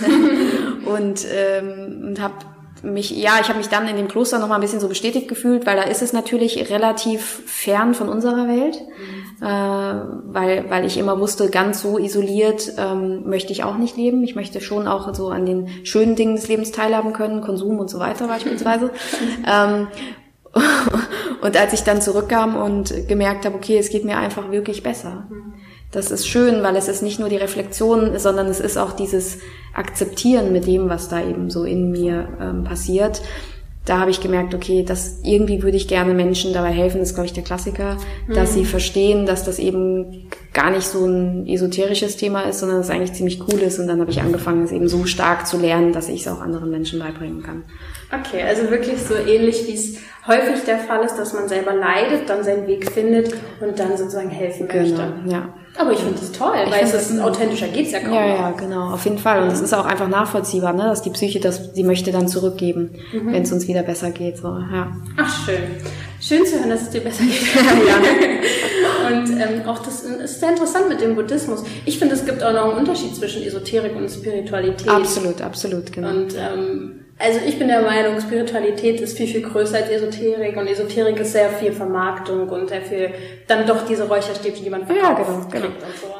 und 0.87 1.27
ähm, 1.31 2.05
und 2.09 2.21
habe 2.21 2.35
mich, 2.83 3.11
ja, 3.11 3.33
ich 3.41 3.49
habe 3.49 3.59
mich 3.59 3.69
dann 3.69 3.87
in 3.89 3.97
dem 3.97 4.09
Kloster 4.09 4.39
noch 4.39 4.49
mal 4.49 4.57
ein 4.57 4.61
bisschen 4.61 4.81
so 4.81 4.89
bestätigt 4.89 5.29
gefühlt, 5.29 5.67
weil 5.67 5.77
da 5.77 5.83
ist 5.83 6.03
es 6.03 6.13
natürlich 6.13 6.71
relativ 6.71 7.43
fern 7.47 7.95
von 7.95 8.09
unserer 8.09 8.49
Welt, 8.49 8.81
mhm. 8.81 9.47
äh, 9.47 10.35
weil, 10.35 10.71
weil 10.71 10.85
ich 10.85 10.99
immer 10.99 11.19
wusste, 11.21 11.51
ganz 11.51 11.81
so 11.81 11.99
isoliert 11.99 12.73
ähm, 12.79 13.29
möchte 13.29 13.53
ich 13.53 13.65
auch 13.65 13.77
nicht 13.77 13.97
leben. 13.97 14.23
Ich 14.25 14.35
möchte 14.35 14.61
schon 14.61 14.89
auch 14.89 15.15
so 15.15 15.29
an 15.29 15.47
den 15.47 15.69
schönen 15.85 16.17
Dingen 16.17 16.37
des 16.37 16.49
Lebens 16.49 16.73
teilhaben 16.73 17.13
können, 17.13 17.41
Konsum 17.41 17.79
und 17.79 17.91
so 17.91 17.99
weiter 17.99 18.27
beispielsweise. 18.27 18.91
ähm, 19.47 19.89
und 21.43 21.57
als 21.57 21.73
ich 21.73 21.83
dann 21.83 22.03
zurückkam 22.03 22.57
und 22.57 22.93
gemerkt 23.09 23.45
habe, 23.45 23.55
okay, 23.55 23.79
es 23.79 23.91
geht 23.91 24.05
mir 24.05 24.19
einfach 24.19 24.51
wirklich 24.51 24.83
besser. 24.83 25.27
Mhm 25.31 25.60
das 25.91 26.11
ist 26.11 26.29
schön, 26.29 26.63
weil 26.63 26.77
es 26.77 26.89
ist 26.89 27.03
nicht 27.03 27.19
nur 27.19 27.29
die 27.29 27.37
Reflexion, 27.37 28.19
sondern 28.19 28.47
es 28.47 28.61
ist 28.61 28.77
auch 28.77 28.93
dieses 28.93 29.39
Akzeptieren 29.75 30.53
mit 30.53 30.67
dem, 30.67 30.89
was 30.89 31.09
da 31.09 31.23
eben 31.23 31.51
so 31.51 31.65
in 31.65 31.91
mir 31.91 32.29
ähm, 32.41 32.65
passiert. 32.65 33.23
Da 33.87 33.99
habe 33.99 34.11
ich 34.11 34.21
gemerkt, 34.21 34.55
okay, 34.55 34.85
das 34.87 35.21
irgendwie 35.25 35.63
würde 35.63 35.77
ich 35.77 35.89
gerne 35.89 36.15
Menschen 36.15 36.53
dabei 36.53 36.71
helfen, 36.71 37.01
das 37.01 37.09
ist 37.09 37.15
glaube 37.15 37.27
ich 37.27 37.33
der 37.33 37.43
Klassiker, 37.43 37.97
mhm. 38.29 38.35
dass 38.35 38.55
sie 38.55 38.65
verstehen, 38.65 39.27
dass 39.27 39.43
das 39.43 39.59
eben 39.59 40.29
gar 40.53 40.71
nicht 40.71 40.87
so 40.87 41.05
ein 41.05 41.47
esoterisches 41.49 42.17
Thema 42.17 42.43
ist, 42.43 42.61
sondern 42.61 42.81
es 42.81 42.91
eigentlich 42.91 43.15
ziemlich 43.15 43.41
cool 43.49 43.59
ist. 43.59 43.81
Und 43.81 43.89
dann 43.89 44.01
habe 44.01 44.11
ich 44.11 44.21
angefangen, 44.21 44.65
es 44.65 44.73
eben 44.73 44.89
so 44.89 45.07
stark 45.07 45.47
zu 45.47 45.59
lernen, 45.59 45.93
dass 45.93 46.09
ich 46.09 46.21
es 46.21 46.29
auch 46.29 46.41
anderen 46.41 46.71
Menschen 46.71 47.01
beibringen 47.01 47.43
kann. 47.43 47.65
Okay, 48.13 48.43
also 48.43 48.71
wirklich 48.71 49.01
so 49.01 49.15
ähnlich 49.15 49.67
wie 49.69 49.75
es 49.75 49.99
häufig 50.27 50.65
der 50.65 50.79
Fall 50.79 51.05
ist, 51.05 51.17
dass 51.17 51.33
man 51.33 51.49
selber 51.49 51.75
leidet, 51.75 52.29
dann 52.29 52.43
seinen 52.43 52.67
Weg 52.67 52.91
findet 52.91 53.35
und 53.61 53.79
dann 53.79 53.97
sozusagen 53.97 54.31
helfen 54.31 54.67
möchte. 54.67 54.95
Genau, 54.95 55.33
ja. 55.33 55.55
Aber 55.79 55.93
ich 55.93 56.01
finde 56.01 56.19
das 56.19 56.33
toll, 56.33 56.57
ich 56.65 56.73
weil 56.73 56.83
es 56.83 56.93
ist 56.93 57.21
authentischer 57.21 57.69
geht's 57.69 57.93
ja 57.93 58.01
kaum. 58.01 58.13
Ja, 58.13 58.27
ja, 58.27 58.51
genau, 58.51 58.93
auf 58.93 59.05
jeden 59.05 59.19
Fall. 59.19 59.43
Und 59.43 59.53
es 59.53 59.61
ist 59.61 59.73
auch 59.73 59.85
einfach 59.87 60.09
nachvollziehbar, 60.09 60.73
ne, 60.73 60.83
dass 60.83 61.03
die 61.03 61.11
Psyche 61.11 61.39
das, 61.39 61.73
sie 61.75 61.85
möchte 61.85 62.11
dann 62.11 62.27
zurückgeben, 62.27 62.91
mhm. 63.13 63.33
wenn 63.33 63.43
es 63.43 63.53
uns 63.53 63.69
wieder 63.69 63.83
besser 63.83 64.11
geht. 64.11 64.39
So, 64.39 64.49
ja. 64.49 64.93
Ach 65.17 65.45
schön, 65.45 65.63
schön 66.21 66.45
zu 66.45 66.59
hören, 66.59 66.71
dass 66.71 66.83
es 66.83 66.91
dir 66.91 67.01
besser 67.01 67.23
geht. 67.23 67.55
ja. 67.87 69.09
Und 69.09 69.31
ähm, 69.31 69.67
auch 69.67 69.79
das 69.79 70.03
ist 70.03 70.41
sehr 70.41 70.51
interessant 70.51 70.89
mit 70.89 71.01
dem 71.01 71.15
Buddhismus. 71.15 71.63
Ich 71.85 71.99
finde, 71.99 72.15
es 72.15 72.25
gibt 72.27 72.43
auch 72.43 72.53
noch 72.53 72.71
einen 72.71 72.79
Unterschied 72.79 73.15
zwischen 73.15 73.43
Esoterik 73.43 73.95
und 73.97 74.09
Spiritualität. 74.11 74.89
Absolut, 74.89 75.41
absolut, 75.41 75.93
genau. 75.93 76.11
Und 76.11 76.35
ähm, 76.35 77.00
Also 77.21 77.39
ich 77.47 77.59
bin 77.59 77.69
der 77.69 77.83
Meinung, 77.83 78.19
Spiritualität 78.19 79.01
ist 79.01 79.17
viel, 79.17 79.27
viel 79.27 79.43
größer 79.43 79.77
als 79.77 79.91
Esoterik 79.91 80.57
und 80.57 80.67
Esoterik 80.67 81.21
ist 81.21 81.33
sehr 81.33 81.51
viel 81.51 81.71
Vermarktung 81.71 82.49
und 82.49 82.71
sehr 82.71 82.81
viel 82.81 83.11
dann 83.47 83.67
doch 83.67 83.87
diese 83.87 84.09
Räucherstäbchen, 84.09 84.65
die 84.65 84.71
man 84.71 84.87
verkauft. 84.87 85.53
Ja, 85.53 85.61
genau, 85.61 85.69
genau. 85.69 85.75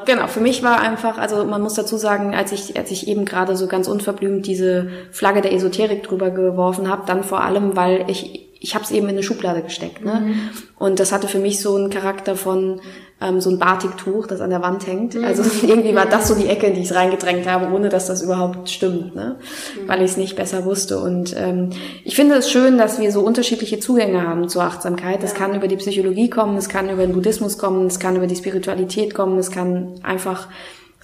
Genau, 0.05 0.27
für 0.27 0.41
mich 0.41 0.61
war 0.61 0.79
einfach, 0.79 1.17
also 1.17 1.43
man 1.43 1.61
muss 1.61 1.73
dazu 1.73 1.97
sagen, 1.97 2.35
als 2.35 2.51
ich, 2.51 2.77
als 2.77 2.91
ich 2.91 3.07
eben 3.07 3.25
gerade 3.25 3.55
so 3.55 3.67
ganz 3.67 3.87
unverblümt 3.87 4.45
diese 4.45 4.89
Flagge 5.11 5.41
der 5.41 5.53
Esoterik 5.53 6.03
drüber 6.03 6.29
geworfen 6.29 6.87
habe, 6.87 7.03
dann 7.07 7.23
vor 7.23 7.41
allem, 7.41 7.75
weil 7.75 8.05
ich 8.07 8.51
ich 8.63 8.75
habe 8.75 8.85
es 8.85 8.91
eben 8.91 9.07
in 9.07 9.15
eine 9.15 9.23
Schublade 9.23 9.63
gesteckt. 9.63 10.05
Ne? 10.05 10.21
Mhm. 10.21 10.49
Und 10.77 10.99
das 10.99 11.11
hatte 11.11 11.27
für 11.27 11.39
mich 11.39 11.59
so 11.59 11.75
einen 11.75 11.89
Charakter 11.89 12.35
von 12.35 12.79
ähm, 13.21 13.39
so 13.39 13.49
ein 13.49 13.59
Batiktuch, 13.59 14.27
das 14.27 14.41
an 14.41 14.49
der 14.49 14.61
Wand 14.61 14.87
hängt. 14.87 15.15
Mhm. 15.15 15.23
Also 15.23 15.43
irgendwie 15.67 15.95
war 15.95 16.05
das 16.05 16.27
so 16.27 16.35
die 16.35 16.47
Ecke, 16.47 16.67
in 16.67 16.73
die 16.73 16.81
ich 16.81 16.93
reingedrängt 16.93 17.47
habe, 17.47 17.73
ohne 17.73 17.89
dass 17.89 18.07
das 18.07 18.21
überhaupt 18.21 18.69
stimmt, 18.69 19.15
ne? 19.15 19.35
Mhm. 19.35 19.87
weil 19.87 20.01
ich 20.01 20.11
es 20.11 20.17
nicht 20.17 20.35
besser 20.35 20.65
wusste. 20.65 20.99
Und 20.99 21.35
ähm, 21.37 21.69
ich 22.03 22.15
finde 22.15 22.35
es 22.35 22.49
schön, 22.49 22.77
dass 22.77 22.99
wir 22.99 23.11
so 23.11 23.21
unterschiedliche 23.21 23.79
Zugänge 23.79 24.27
haben 24.27 24.49
zur 24.49 24.63
Achtsamkeit. 24.63 25.23
Es 25.23 25.33
ja. 25.33 25.37
kann 25.37 25.55
über 25.55 25.67
die 25.67 25.77
Psychologie 25.77 26.29
kommen, 26.29 26.57
es 26.57 26.69
kann 26.69 26.89
über 26.89 27.05
den 27.05 27.13
Buddhismus 27.13 27.57
kommen, 27.57 27.87
es 27.87 27.99
kann 27.99 28.15
über 28.15 28.27
die 28.27 28.35
Spiritualität 28.35 29.13
kommen, 29.13 29.37
es 29.37 29.51
kann 29.51 29.99
einfach 30.03 30.47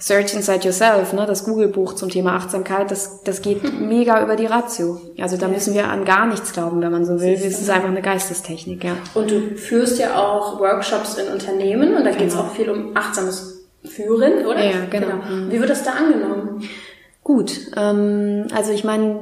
Search 0.00 0.32
Inside 0.32 0.64
Yourself, 0.64 1.12
ne, 1.12 1.26
das 1.26 1.44
Google-Buch 1.44 1.94
zum 1.94 2.08
Thema 2.08 2.36
Achtsamkeit, 2.36 2.90
das, 2.90 3.24
das 3.24 3.42
geht 3.42 3.80
mega 3.80 4.22
über 4.22 4.36
die 4.36 4.46
Ratio. 4.46 5.00
Also 5.20 5.36
da 5.36 5.48
müssen 5.48 5.74
wir 5.74 5.88
an 5.88 6.04
gar 6.04 6.26
nichts 6.26 6.52
glauben, 6.52 6.80
wenn 6.80 6.92
man 6.92 7.04
so 7.04 7.20
will. 7.20 7.32
Es 7.32 7.44
ist 7.44 7.68
einfach 7.68 7.88
eine 7.88 8.02
Geistestechnik, 8.02 8.84
ja. 8.84 8.96
Und 9.14 9.30
du 9.30 9.56
führst 9.56 9.98
ja 9.98 10.16
auch 10.16 10.60
Workshops 10.60 11.18
in 11.18 11.32
Unternehmen 11.32 11.96
und 11.96 12.04
da 12.04 12.10
genau. 12.10 12.18
geht 12.18 12.28
es 12.28 12.36
auch 12.36 12.52
viel 12.52 12.70
um 12.70 12.96
achtsames 12.96 13.66
Führen, 13.84 14.46
oder? 14.46 14.64
Ja, 14.64 14.84
genau. 14.88 15.06
genau. 15.06 15.16
Mhm. 15.16 15.50
Wie 15.50 15.58
wird 15.58 15.70
das 15.70 15.82
da 15.82 15.92
angenommen? 15.92 16.62
Gut, 17.24 17.72
ähm, 17.76 18.46
also 18.54 18.72
ich 18.72 18.84
meine, 18.84 19.20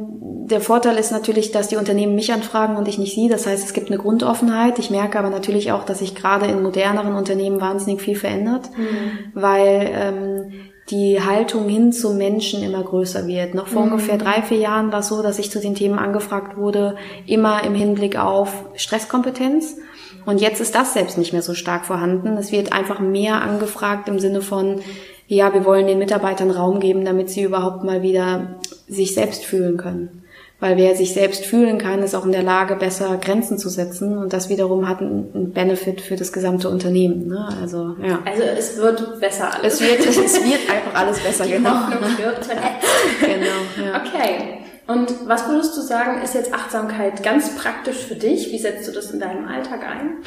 der 0.49 0.61
Vorteil 0.61 0.97
ist 0.97 1.11
natürlich, 1.11 1.50
dass 1.50 1.69
die 1.69 1.76
Unternehmen 1.76 2.15
mich 2.15 2.33
anfragen 2.33 2.76
und 2.76 2.87
ich 2.87 2.99
nicht 2.99 3.15
sie. 3.15 3.29
Das 3.29 3.47
heißt, 3.47 3.65
es 3.65 3.73
gibt 3.73 3.88
eine 3.88 3.99
Grundoffenheit. 3.99 4.79
Ich 4.79 4.91
merke 4.91 5.19
aber 5.19 5.29
natürlich 5.29 5.73
auch, 5.73 5.85
dass 5.85 5.99
sich 5.99 6.15
gerade 6.15 6.47
in 6.47 6.62
moderneren 6.62 7.15
Unternehmen 7.15 7.61
wahnsinnig 7.61 8.00
viel 8.00 8.15
verändert, 8.15 8.71
mhm. 8.76 9.33
weil 9.35 9.91
ähm, 9.93 10.53
die 10.88 11.21
Haltung 11.21 11.69
hin 11.69 11.93
zum 11.93 12.17
Menschen 12.17 12.62
immer 12.62 12.85
größer 12.85 13.26
wird. 13.26 13.55
Noch 13.55 13.67
vor 13.67 13.85
mhm. 13.85 13.93
ungefähr 13.93 14.19
drei, 14.19 14.41
vier 14.43 14.59
Jahren 14.59 14.93
war 14.93 15.00
es 15.00 15.09
so, 15.09 15.21
dass 15.21 15.41
ich 15.41 15.50
zu 15.50 15.59
den 15.59 15.75
Themen 15.75 15.99
angefragt 15.99 16.57
wurde, 16.57 16.97
immer 17.26 17.65
im 17.65 17.75
Hinblick 17.75 18.17
auf 18.17 18.67
Stresskompetenz. 18.76 19.79
Und 20.26 20.41
jetzt 20.41 20.61
ist 20.61 20.76
das 20.76 20.95
selbst 20.95 21.19
nicht 21.19 21.33
mehr 21.33 21.43
so 21.43 21.55
stark 21.55 21.85
vorhanden. 21.87 22.37
Es 22.37 22.53
wird 22.53 22.73
einfach 22.73 23.00
mehr 23.00 23.43
angefragt 23.43 24.09
im 24.09 24.21
Sinne 24.21 24.43
von, 24.43 24.81
ja, 25.26 25.53
wir 25.53 25.65
wollen 25.65 25.88
den 25.88 25.99
Mitarbeitern 25.99 26.53
Raum 26.53 26.79
geben, 26.79 27.05
damit 27.05 27.31
sie 27.31 27.43
überhaupt 27.43 27.83
mal 27.83 28.03
wieder 28.03 28.61
sich 28.87 29.12
selbst 29.12 29.45
fühlen 29.45 29.76
können. 29.76 30.23
Weil 30.59 30.79
wer 30.79 30.97
sich 30.97 31.13
selbst 31.13 31.45
fühlen 31.45 31.77
kann, 31.77 32.03
ist 32.03 32.15
auch 32.15 32.25
in 32.25 32.33
der 32.33 32.43
Lage, 32.43 32.77
besser 32.77 33.19
Grenzen 33.19 33.59
zu 33.59 33.69
setzen. 33.69 34.17
Und 34.17 34.33
das 34.33 34.49
wiederum 34.49 34.89
hat 34.89 35.01
einen 35.01 35.53
Benefit 35.53 36.01
für 36.01 36.17
das 36.17 36.33
gesamte 36.33 36.71
Unternehmen. 36.71 37.29
Ne? 37.29 37.47
Also, 37.61 37.95
ja. 38.03 38.21
Also 38.25 38.43
es 38.43 38.77
wird 38.79 39.21
besser 39.21 39.53
alles. 39.53 39.75
Es 39.75 39.81
wird, 39.83 40.07
es 40.07 40.35
wird 40.43 40.71
einfach 40.71 40.95
alles 40.95 41.21
besser, 41.21 41.45
Die 41.45 41.53
genau. 41.53 41.71
Hoffnung 41.71 42.01
wird 42.19 42.49
genau, 43.21 43.87
ja. 43.87 44.03
Okay. 44.03 44.65
Und 44.87 45.29
was 45.29 45.49
würdest 45.49 45.77
du 45.77 45.83
sagen, 45.83 46.23
ist 46.23 46.35
jetzt 46.35 46.55
Achtsamkeit 46.55 47.23
ganz 47.23 47.57
praktisch 47.57 47.99
für 48.07 48.15
dich? 48.15 48.51
Wie 48.53 48.59
setzt 48.59 48.89
du 48.89 48.93
das 48.93 49.11
in 49.11 49.21
deinem 49.21 49.47
Alltag 49.47 49.81
ein? 49.83 50.19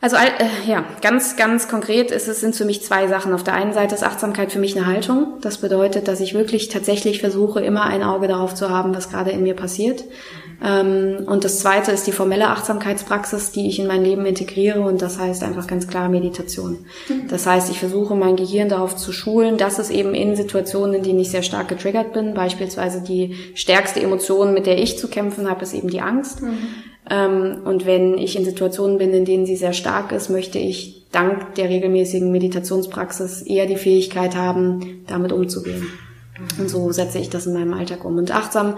Also 0.00 0.14
äh, 0.14 0.70
ja, 0.70 0.84
ganz, 1.02 1.34
ganz 1.34 1.66
konkret 1.66 2.12
ist 2.12 2.28
es 2.28 2.40
sind 2.40 2.54
für 2.54 2.64
mich 2.64 2.82
zwei 2.82 3.08
Sachen. 3.08 3.32
Auf 3.32 3.42
der 3.42 3.54
einen 3.54 3.72
Seite 3.72 3.96
ist 3.96 4.04
Achtsamkeit 4.04 4.52
für 4.52 4.60
mich 4.60 4.76
eine 4.76 4.86
Haltung. 4.86 5.38
Das 5.40 5.58
bedeutet, 5.58 6.06
dass 6.06 6.20
ich 6.20 6.34
wirklich 6.34 6.68
tatsächlich 6.68 7.18
versuche, 7.18 7.60
immer 7.60 7.82
ein 7.82 8.04
Auge 8.04 8.28
darauf 8.28 8.54
zu 8.54 8.70
haben, 8.70 8.94
was 8.94 9.10
gerade 9.10 9.32
in 9.32 9.42
mir 9.42 9.54
passiert. 9.54 10.04
Ähm, 10.64 11.26
und 11.26 11.42
das 11.42 11.58
zweite 11.58 11.90
ist 11.90 12.06
die 12.06 12.12
formelle 12.12 12.46
Achtsamkeitspraxis, 12.46 13.50
die 13.50 13.66
ich 13.66 13.80
in 13.80 13.88
mein 13.88 14.04
Leben 14.04 14.24
integriere. 14.24 14.82
Und 14.82 15.02
das 15.02 15.18
heißt 15.18 15.42
einfach 15.42 15.66
ganz 15.66 15.88
klar 15.88 16.08
Meditation. 16.08 16.86
Das 17.28 17.44
heißt, 17.48 17.68
ich 17.68 17.80
versuche 17.80 18.14
mein 18.14 18.36
Gehirn 18.36 18.68
darauf 18.68 18.94
zu 18.94 19.12
schulen, 19.12 19.56
dass 19.56 19.80
es 19.80 19.90
eben 19.90 20.14
in 20.14 20.36
Situationen, 20.36 20.94
in 20.94 21.02
denen 21.02 21.18
ich 21.18 21.32
sehr 21.32 21.42
stark 21.42 21.66
getriggert 21.66 22.12
bin, 22.12 22.34
beispielsweise 22.34 23.02
die 23.02 23.34
stärkste 23.54 24.00
Emotion, 24.00 24.54
mit 24.54 24.66
der 24.66 24.78
ich 24.78 24.96
zu 24.96 25.08
kämpfen 25.08 25.50
habe, 25.50 25.64
ist 25.64 25.74
eben 25.74 25.90
die 25.90 26.00
Angst. 26.00 26.40
Mhm 26.40 26.87
und 27.10 27.86
wenn 27.86 28.18
ich 28.18 28.36
in 28.36 28.44
Situationen 28.44 28.98
bin, 28.98 29.14
in 29.14 29.24
denen 29.24 29.46
sie 29.46 29.56
sehr 29.56 29.72
stark 29.72 30.12
ist, 30.12 30.28
möchte 30.28 30.58
ich 30.58 31.06
dank 31.10 31.54
der 31.54 31.70
regelmäßigen 31.70 32.30
Meditationspraxis 32.30 33.42
eher 33.42 33.66
die 33.66 33.76
Fähigkeit 33.76 34.36
haben, 34.36 35.04
damit 35.06 35.32
umzugehen. 35.32 35.86
Und 36.58 36.68
so 36.68 36.92
setze 36.92 37.18
ich 37.18 37.30
das 37.30 37.46
in 37.46 37.54
meinem 37.54 37.74
Alltag 37.74 38.04
um. 38.04 38.16
Und 38.16 38.30
achtsam, 38.30 38.76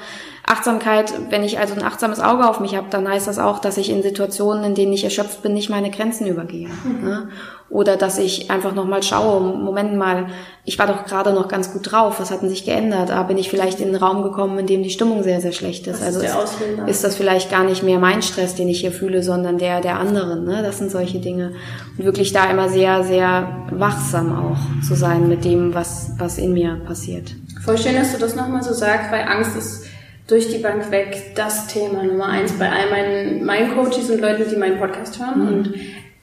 Achtsamkeit, 0.50 1.12
wenn 1.30 1.44
ich 1.44 1.60
also 1.60 1.74
ein 1.74 1.82
achtsames 1.84 2.18
Auge 2.18 2.48
auf 2.48 2.58
mich 2.58 2.74
habe, 2.74 2.88
dann 2.90 3.08
heißt 3.08 3.28
das 3.28 3.38
auch, 3.38 3.60
dass 3.60 3.76
ich 3.76 3.88
in 3.88 4.02
Situationen, 4.02 4.64
in 4.64 4.74
denen 4.74 4.92
ich 4.92 5.04
erschöpft 5.04 5.42
bin, 5.42 5.54
nicht 5.54 5.70
meine 5.70 5.90
Grenzen 5.90 6.26
übergehe. 6.26 6.68
Mhm. 6.82 7.04
Ne? 7.04 7.28
Oder 7.68 7.96
dass 7.96 8.18
ich 8.18 8.50
einfach 8.50 8.74
nochmal 8.74 9.04
schaue, 9.04 9.40
Moment 9.40 9.96
mal, 9.96 10.26
ich 10.64 10.76
war 10.80 10.88
doch 10.88 11.04
gerade 11.04 11.32
noch 11.32 11.46
ganz 11.46 11.72
gut 11.72 11.92
drauf, 11.92 12.18
was 12.18 12.32
hat 12.32 12.42
denn 12.42 12.48
sich 12.48 12.64
geändert? 12.64 13.12
Aber 13.12 13.28
bin 13.28 13.38
ich 13.38 13.48
vielleicht 13.48 13.78
in 13.78 13.88
einen 13.88 14.02
Raum 14.02 14.24
gekommen, 14.24 14.58
in 14.58 14.66
dem 14.66 14.82
die 14.82 14.90
Stimmung 14.90 15.22
sehr, 15.22 15.40
sehr 15.40 15.52
schlecht 15.52 15.86
ist? 15.86 16.00
Was 16.00 16.16
also 16.16 16.20
ist, 16.20 16.34
ist, 16.34 16.88
ist, 16.88 17.04
das 17.04 17.14
vielleicht 17.14 17.48
gar 17.48 17.62
nicht 17.62 17.84
mehr 17.84 18.00
mein 18.00 18.20
Stress, 18.22 18.56
den 18.56 18.68
ich 18.68 18.80
hier 18.80 18.90
fühle, 18.90 19.22
sondern 19.22 19.56
der 19.56 19.80
der 19.80 20.00
anderen. 20.00 20.44
Ne? 20.44 20.64
Das 20.64 20.78
sind 20.78 20.90
solche 20.90 21.20
Dinge. 21.20 21.52
Und 21.96 22.04
wirklich 22.04 22.32
da 22.32 22.50
immer 22.50 22.68
sehr, 22.68 23.04
sehr 23.04 23.66
wachsam 23.70 24.36
auch 24.36 24.82
zu 24.84 24.96
sein 24.96 25.28
mit 25.28 25.44
dem, 25.44 25.72
was, 25.72 26.10
was 26.18 26.38
in 26.38 26.52
mir 26.52 26.74
passiert. 26.84 27.36
Voll 27.64 27.78
schön, 27.78 27.94
dass 27.94 28.10
du 28.10 28.18
das 28.18 28.34
nochmal 28.34 28.64
so 28.64 28.72
sagst, 28.72 29.12
weil 29.12 29.22
Angst 29.22 29.54
ist 29.56 29.84
durch 30.30 30.48
die 30.48 30.58
Bank 30.58 30.90
weg 30.90 31.32
das 31.34 31.66
Thema 31.66 32.04
Nummer 32.04 32.26
eins 32.26 32.52
bei 32.52 32.70
all 32.70 32.88
meinen, 32.90 33.44
meinen 33.44 33.74
Coaches 33.74 34.10
und 34.10 34.20
Leuten, 34.20 34.48
die 34.48 34.56
meinen 34.56 34.78
Podcast 34.78 35.18
hören. 35.18 35.40
Mhm. 35.40 35.48
Und 35.48 35.74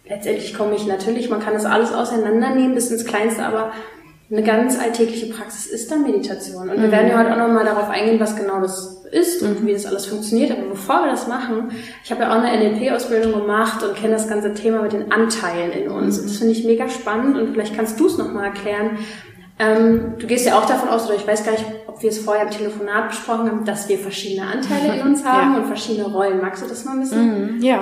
letztendlich 0.07 0.53
komme 0.53 0.75
ich 0.75 0.85
natürlich, 0.85 1.29
man 1.29 1.41
kann 1.41 1.53
das 1.53 1.65
alles 1.65 1.93
auseinandernehmen 1.93 2.73
bis 2.73 2.89
ins 2.89 3.05
Kleinste, 3.05 3.43
aber 3.43 3.73
eine 4.29 4.43
ganz 4.43 4.77
alltägliche 4.79 5.27
Praxis 5.27 5.67
ist 5.67 5.89
dann 5.91 6.03
Meditation. 6.03 6.69
Und 6.69 6.81
wir 6.81 6.87
mhm. 6.87 6.91
werden 6.91 7.09
ja 7.09 7.19
heute 7.19 7.31
auch 7.33 7.47
nochmal 7.47 7.65
darauf 7.65 7.89
eingehen, 7.89 8.19
was 8.19 8.35
genau 8.35 8.61
das 8.61 9.05
ist 9.11 9.41
und 9.41 9.61
mhm. 9.61 9.67
wie 9.67 9.73
das 9.73 9.85
alles 9.85 10.05
funktioniert. 10.05 10.51
Aber 10.51 10.69
bevor 10.69 11.03
wir 11.03 11.11
das 11.11 11.27
machen, 11.27 11.71
ich 12.03 12.11
habe 12.11 12.23
ja 12.23 12.29
auch 12.29 12.41
eine 12.41 12.57
NLP-Ausbildung 12.57 13.41
gemacht 13.41 13.83
und 13.83 13.95
kenne 13.95 14.13
das 14.13 14.27
ganze 14.27 14.53
Thema 14.53 14.81
mit 14.81 14.93
den 14.93 15.11
Anteilen 15.11 15.71
in 15.71 15.89
uns. 15.89 16.19
Mhm. 16.19 16.23
Das 16.23 16.37
finde 16.37 16.53
ich 16.53 16.65
mega 16.65 16.89
spannend 16.89 17.37
und 17.37 17.53
vielleicht 17.53 17.75
kannst 17.75 17.99
du 17.99 18.07
es 18.07 18.17
nochmal 18.17 18.45
erklären. 18.45 18.97
Ähm, 19.59 20.13
du 20.19 20.27
gehst 20.27 20.45
ja 20.45 20.59
auch 20.59 20.65
davon 20.65 20.89
aus, 20.89 21.05
oder 21.05 21.15
ich 21.15 21.27
weiß 21.27 21.43
gar 21.43 21.53
nicht, 21.53 21.65
ob 21.87 22.01
wir 22.03 22.09
es 22.09 22.19
vorher 22.19 22.43
im 22.43 22.51
Telefonat 22.51 23.09
besprochen 23.09 23.49
haben, 23.49 23.65
dass 23.65 23.89
wir 23.89 23.97
verschiedene 23.97 24.47
Anteile 24.47 24.99
in 24.99 25.07
uns 25.07 25.25
haben 25.25 25.53
ja. 25.53 25.59
und 25.59 25.67
verschiedene 25.67 26.07
Rollen. 26.07 26.39
Magst 26.41 26.63
du 26.63 26.67
das 26.67 26.85
mal 26.85 26.93
ein 26.93 26.99
bisschen? 27.01 27.55
Mhm. 27.55 27.61
Ja. 27.61 27.81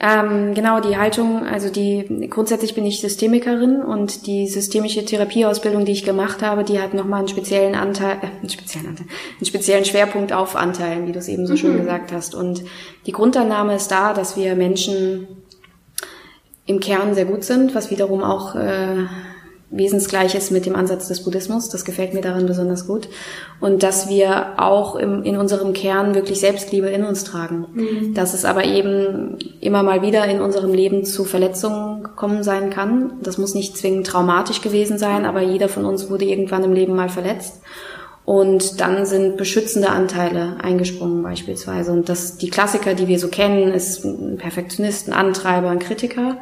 Ähm, 0.00 0.54
genau, 0.54 0.80
die 0.80 0.96
Haltung, 0.96 1.46
also 1.46 1.70
die, 1.70 2.26
grundsätzlich 2.28 2.74
bin 2.74 2.84
ich 2.86 3.00
Systemikerin 3.00 3.82
und 3.82 4.26
die 4.26 4.48
systemische 4.48 5.04
Therapieausbildung, 5.04 5.84
die 5.84 5.92
ich 5.92 6.04
gemacht 6.04 6.42
habe, 6.42 6.64
die 6.64 6.80
hat 6.80 6.94
nochmal 6.94 7.20
einen 7.20 7.28
speziellen 7.28 7.74
Anteil, 7.74 8.16
äh, 8.20 8.40
einen 8.40 8.50
speziellen 8.50 8.88
Anteil, 8.88 9.06
einen 9.38 9.46
speziellen 9.46 9.84
Schwerpunkt 9.84 10.32
auf 10.32 10.56
Anteilen, 10.56 11.06
wie 11.06 11.12
du 11.12 11.18
es 11.18 11.28
eben 11.28 11.46
so 11.46 11.52
mhm. 11.52 11.58
schön 11.58 11.76
gesagt 11.78 12.10
hast. 12.10 12.34
Und 12.34 12.64
die 13.06 13.12
Grundannahme 13.12 13.76
ist 13.76 13.90
da, 13.90 14.12
dass 14.12 14.36
wir 14.36 14.56
Menschen 14.56 15.28
im 16.66 16.80
Kern 16.80 17.14
sehr 17.14 17.24
gut 17.24 17.44
sind, 17.44 17.74
was 17.74 17.90
wiederum 17.90 18.22
auch 18.22 18.54
äh, 18.54 19.04
Wesensgleiches 19.72 20.50
mit 20.50 20.66
dem 20.66 20.76
Ansatz 20.76 21.08
des 21.08 21.24
Buddhismus. 21.24 21.70
Das 21.70 21.84
gefällt 21.84 22.14
mir 22.14 22.20
daran 22.20 22.46
besonders 22.46 22.86
gut. 22.86 23.08
Und 23.58 23.82
dass 23.82 24.08
wir 24.08 24.58
auch 24.58 24.96
im, 24.96 25.22
in 25.24 25.36
unserem 25.36 25.72
Kern 25.72 26.14
wirklich 26.14 26.40
Selbstliebe 26.40 26.88
in 26.88 27.04
uns 27.04 27.24
tragen. 27.24 27.66
Mhm. 27.72 28.14
Dass 28.14 28.34
es 28.34 28.44
aber 28.44 28.64
eben 28.64 29.38
immer 29.60 29.82
mal 29.82 30.02
wieder 30.02 30.26
in 30.26 30.40
unserem 30.40 30.74
Leben 30.74 31.04
zu 31.04 31.24
Verletzungen 31.24 32.04
gekommen 32.04 32.42
sein 32.42 32.70
kann. 32.70 33.14
Das 33.22 33.38
muss 33.38 33.54
nicht 33.54 33.76
zwingend 33.76 34.06
traumatisch 34.06 34.60
gewesen 34.60 34.98
sein, 34.98 35.24
aber 35.24 35.40
jeder 35.40 35.68
von 35.68 35.86
uns 35.86 36.10
wurde 36.10 36.26
irgendwann 36.26 36.64
im 36.64 36.72
Leben 36.72 36.94
mal 36.94 37.08
verletzt. 37.08 37.62
Und 38.24 38.80
dann 38.80 39.04
sind 39.04 39.36
beschützende 39.36 39.88
Anteile 39.88 40.56
eingesprungen 40.62 41.22
beispielsweise. 41.22 41.92
Und 41.92 42.08
das, 42.08 42.36
die 42.36 42.50
Klassiker, 42.50 42.94
die 42.94 43.08
wir 43.08 43.18
so 43.18 43.28
kennen, 43.28 43.72
ist 43.72 44.04
ein 44.04 44.36
Perfektionist, 44.38 45.08
ein 45.08 45.14
Antreiber, 45.14 45.70
ein 45.70 45.80
Kritiker. 45.80 46.36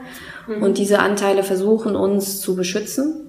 Mhm. 0.51 0.63
Und 0.63 0.79
diese 0.79 0.99
Anteile 0.99 1.43
versuchen 1.43 1.97
uns 1.97 2.41
zu 2.41 2.57
beschützen. 2.57 3.27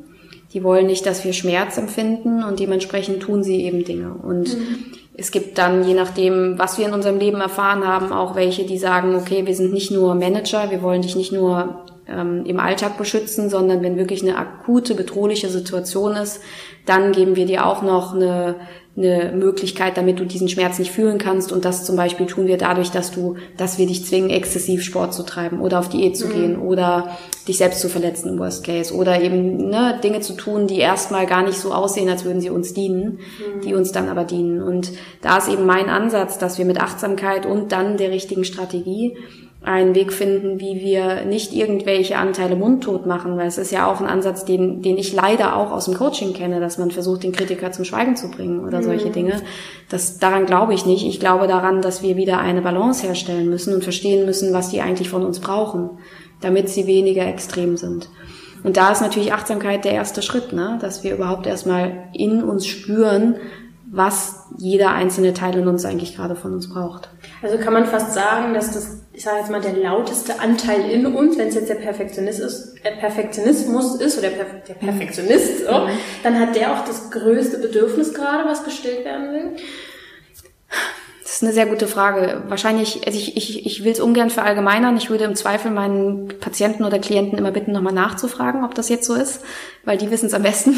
Die 0.53 0.63
wollen 0.63 0.87
nicht, 0.87 1.05
dass 1.05 1.23
wir 1.23 1.33
Schmerz 1.33 1.77
empfinden 1.77 2.43
und 2.43 2.59
dementsprechend 2.59 3.21
tun 3.21 3.43
sie 3.43 3.63
eben 3.63 3.85
Dinge. 3.85 4.13
Und 4.13 4.57
mhm. 4.57 4.85
es 5.13 5.31
gibt 5.31 5.57
dann, 5.57 5.87
je 5.87 5.93
nachdem, 5.93 6.59
was 6.59 6.77
wir 6.77 6.87
in 6.87 6.93
unserem 6.93 7.19
Leben 7.19 7.39
erfahren 7.39 7.87
haben, 7.87 8.11
auch 8.11 8.35
welche, 8.35 8.65
die 8.65 8.77
sagen, 8.77 9.15
okay, 9.15 9.45
wir 9.45 9.55
sind 9.55 9.71
nicht 9.71 9.91
nur 9.91 10.15
Manager, 10.15 10.69
wir 10.69 10.81
wollen 10.81 11.03
dich 11.03 11.15
nicht 11.15 11.31
nur 11.31 11.85
ähm, 12.07 12.45
im 12.45 12.59
Alltag 12.59 12.97
beschützen, 12.97 13.49
sondern 13.49 13.81
wenn 13.81 13.97
wirklich 13.97 14.21
eine 14.21 14.37
akute, 14.37 14.95
bedrohliche 14.95 15.49
Situation 15.49 16.15
ist, 16.15 16.41
dann 16.85 17.11
geben 17.11 17.35
wir 17.35 17.45
dir 17.45 17.65
auch 17.65 17.81
noch 17.81 18.13
eine 18.13 18.55
eine 18.97 19.31
Möglichkeit, 19.33 19.95
damit 19.95 20.19
du 20.19 20.25
diesen 20.25 20.49
Schmerz 20.49 20.77
nicht 20.77 20.91
fühlen 20.91 21.17
kannst. 21.17 21.53
Und 21.53 21.63
das 21.63 21.85
zum 21.85 21.95
Beispiel 21.95 22.25
tun 22.25 22.47
wir 22.47 22.57
dadurch, 22.57 22.91
dass 22.91 23.11
du, 23.11 23.35
dass 23.55 23.77
wir 23.77 23.87
dich 23.87 24.05
zwingen, 24.05 24.29
exzessiv 24.29 24.83
Sport 24.83 25.13
zu 25.13 25.23
treiben 25.23 25.61
oder 25.61 25.79
auf 25.79 25.87
Diät 25.87 26.17
zu 26.17 26.27
mhm. 26.27 26.31
gehen 26.33 26.59
oder 26.59 27.17
dich 27.47 27.57
selbst 27.57 27.79
zu 27.79 27.87
verletzen 27.87 28.29
im 28.29 28.39
Worst 28.39 28.65
Case 28.65 28.93
oder 28.93 29.21
eben 29.21 29.69
ne, 29.69 29.97
Dinge 30.03 30.19
zu 30.19 30.33
tun, 30.33 30.67
die 30.67 30.79
erstmal 30.79 31.25
gar 31.25 31.43
nicht 31.43 31.57
so 31.57 31.73
aussehen, 31.73 32.09
als 32.09 32.25
würden 32.25 32.41
sie 32.41 32.49
uns 32.49 32.73
dienen, 32.73 33.19
mhm. 33.19 33.61
die 33.61 33.73
uns 33.73 33.93
dann 33.93 34.09
aber 34.09 34.25
dienen. 34.25 34.61
Und 34.61 34.91
da 35.21 35.37
ist 35.37 35.47
eben 35.47 35.65
mein 35.65 35.87
Ansatz, 35.87 36.37
dass 36.37 36.57
wir 36.57 36.65
mit 36.65 36.81
Achtsamkeit 36.81 37.45
und 37.45 37.71
dann 37.71 37.95
der 37.95 38.11
richtigen 38.11 38.43
Strategie 38.43 39.15
einen 39.63 39.93
Weg 39.93 40.11
finden, 40.11 40.59
wie 40.59 40.81
wir 40.81 41.23
nicht 41.25 41.53
irgendwelche 41.53 42.17
Anteile 42.17 42.55
mundtot 42.55 43.05
machen, 43.05 43.37
weil 43.37 43.47
es 43.47 43.59
ist 43.59 43.71
ja 43.71 43.89
auch 43.89 44.01
ein 44.01 44.07
Ansatz, 44.07 44.43
den, 44.43 44.81
den 44.81 44.97
ich 44.97 45.13
leider 45.13 45.55
auch 45.55 45.71
aus 45.71 45.85
dem 45.85 45.93
Coaching 45.93 46.33
kenne, 46.33 46.59
dass 46.59 46.79
man 46.79 46.89
versucht, 46.89 47.21
den 47.21 47.31
Kritiker 47.31 47.71
zum 47.71 47.85
Schweigen 47.85 48.15
zu 48.15 48.31
bringen 48.31 48.65
oder 48.65 48.79
mhm. 48.79 48.83
solche 48.83 49.11
Dinge. 49.11 49.41
Das, 49.89 50.17
daran 50.17 50.47
glaube 50.47 50.73
ich 50.73 50.87
nicht. 50.87 51.05
Ich 51.05 51.19
glaube 51.19 51.47
daran, 51.47 51.83
dass 51.83 52.01
wir 52.01 52.17
wieder 52.17 52.39
eine 52.39 52.63
Balance 52.63 53.05
herstellen 53.05 53.49
müssen 53.49 53.75
und 53.75 53.83
verstehen 53.83 54.25
müssen, 54.25 54.51
was 54.51 54.69
die 54.69 54.81
eigentlich 54.81 55.09
von 55.09 55.23
uns 55.23 55.39
brauchen, 55.39 55.91
damit 56.41 56.67
sie 56.67 56.87
weniger 56.87 57.27
extrem 57.27 57.77
sind. 57.77 58.09
Und 58.63 58.77
da 58.77 58.91
ist 58.91 59.01
natürlich 59.01 59.33
Achtsamkeit 59.33 59.85
der 59.85 59.93
erste 59.93 60.23
Schritt, 60.23 60.53
ne? 60.53 60.77
dass 60.81 61.03
wir 61.03 61.13
überhaupt 61.13 61.45
erstmal 61.45 62.09
in 62.13 62.43
uns 62.43 62.65
spüren, 62.65 63.35
was 63.93 64.45
jeder 64.57 64.91
einzelne 64.91 65.33
Teil 65.33 65.57
in 65.57 65.67
uns 65.67 65.83
eigentlich 65.83 66.15
gerade 66.15 66.35
von 66.35 66.53
uns 66.53 66.69
braucht. 66.69 67.09
Also 67.41 67.57
kann 67.57 67.73
man 67.73 67.85
fast 67.85 68.13
sagen, 68.13 68.53
dass 68.53 68.71
das, 68.71 69.01
ich 69.11 69.21
sage 69.21 69.39
jetzt 69.39 69.51
mal, 69.51 69.59
der 69.59 69.75
lauteste 69.75 70.39
Anteil 70.39 70.89
in 70.89 71.05
uns, 71.05 71.37
wenn 71.37 71.49
es 71.49 71.55
jetzt 71.55 71.67
der 71.67 71.75
Perfektionist 71.75 72.39
ist, 72.39 72.75
der 72.85 72.91
Perfektionismus 72.91 73.95
ist 73.95 74.17
oder 74.17 74.29
der 74.29 74.73
Perfektionist, 74.75 75.65
so, 75.65 75.73
mhm. 75.73 75.89
dann 76.23 76.39
hat 76.39 76.55
der 76.55 76.71
auch 76.73 76.85
das 76.85 77.11
größte 77.11 77.57
Bedürfnis 77.57 78.13
gerade, 78.13 78.47
was 78.47 78.63
gestillt 78.63 79.03
werden 79.03 79.33
will. 79.33 79.57
Das 81.21 81.33
ist 81.33 81.43
eine 81.43 81.53
sehr 81.53 81.65
gute 81.65 81.87
Frage. 81.87 82.43
Wahrscheinlich, 82.47 83.05
also 83.05 83.17
ich, 83.17 83.35
ich, 83.35 83.65
ich 83.65 83.83
will 83.83 83.91
es 83.91 83.99
ungern 83.99 84.29
verallgemeinern. 84.29 84.95
Ich 84.95 85.09
würde 85.09 85.25
im 85.25 85.35
Zweifel 85.35 85.71
meinen 85.71 86.29
Patienten 86.39 86.85
oder 86.85 86.99
Klienten 86.99 87.37
immer 87.37 87.51
bitten, 87.51 87.73
nochmal 87.73 87.93
nachzufragen, 87.93 88.63
ob 88.63 88.73
das 88.75 88.87
jetzt 88.87 89.05
so 89.05 89.15
ist, 89.15 89.41
weil 89.83 89.97
die 89.97 90.11
wissen 90.11 90.27
es 90.27 90.33
am 90.33 90.43
besten. 90.43 90.75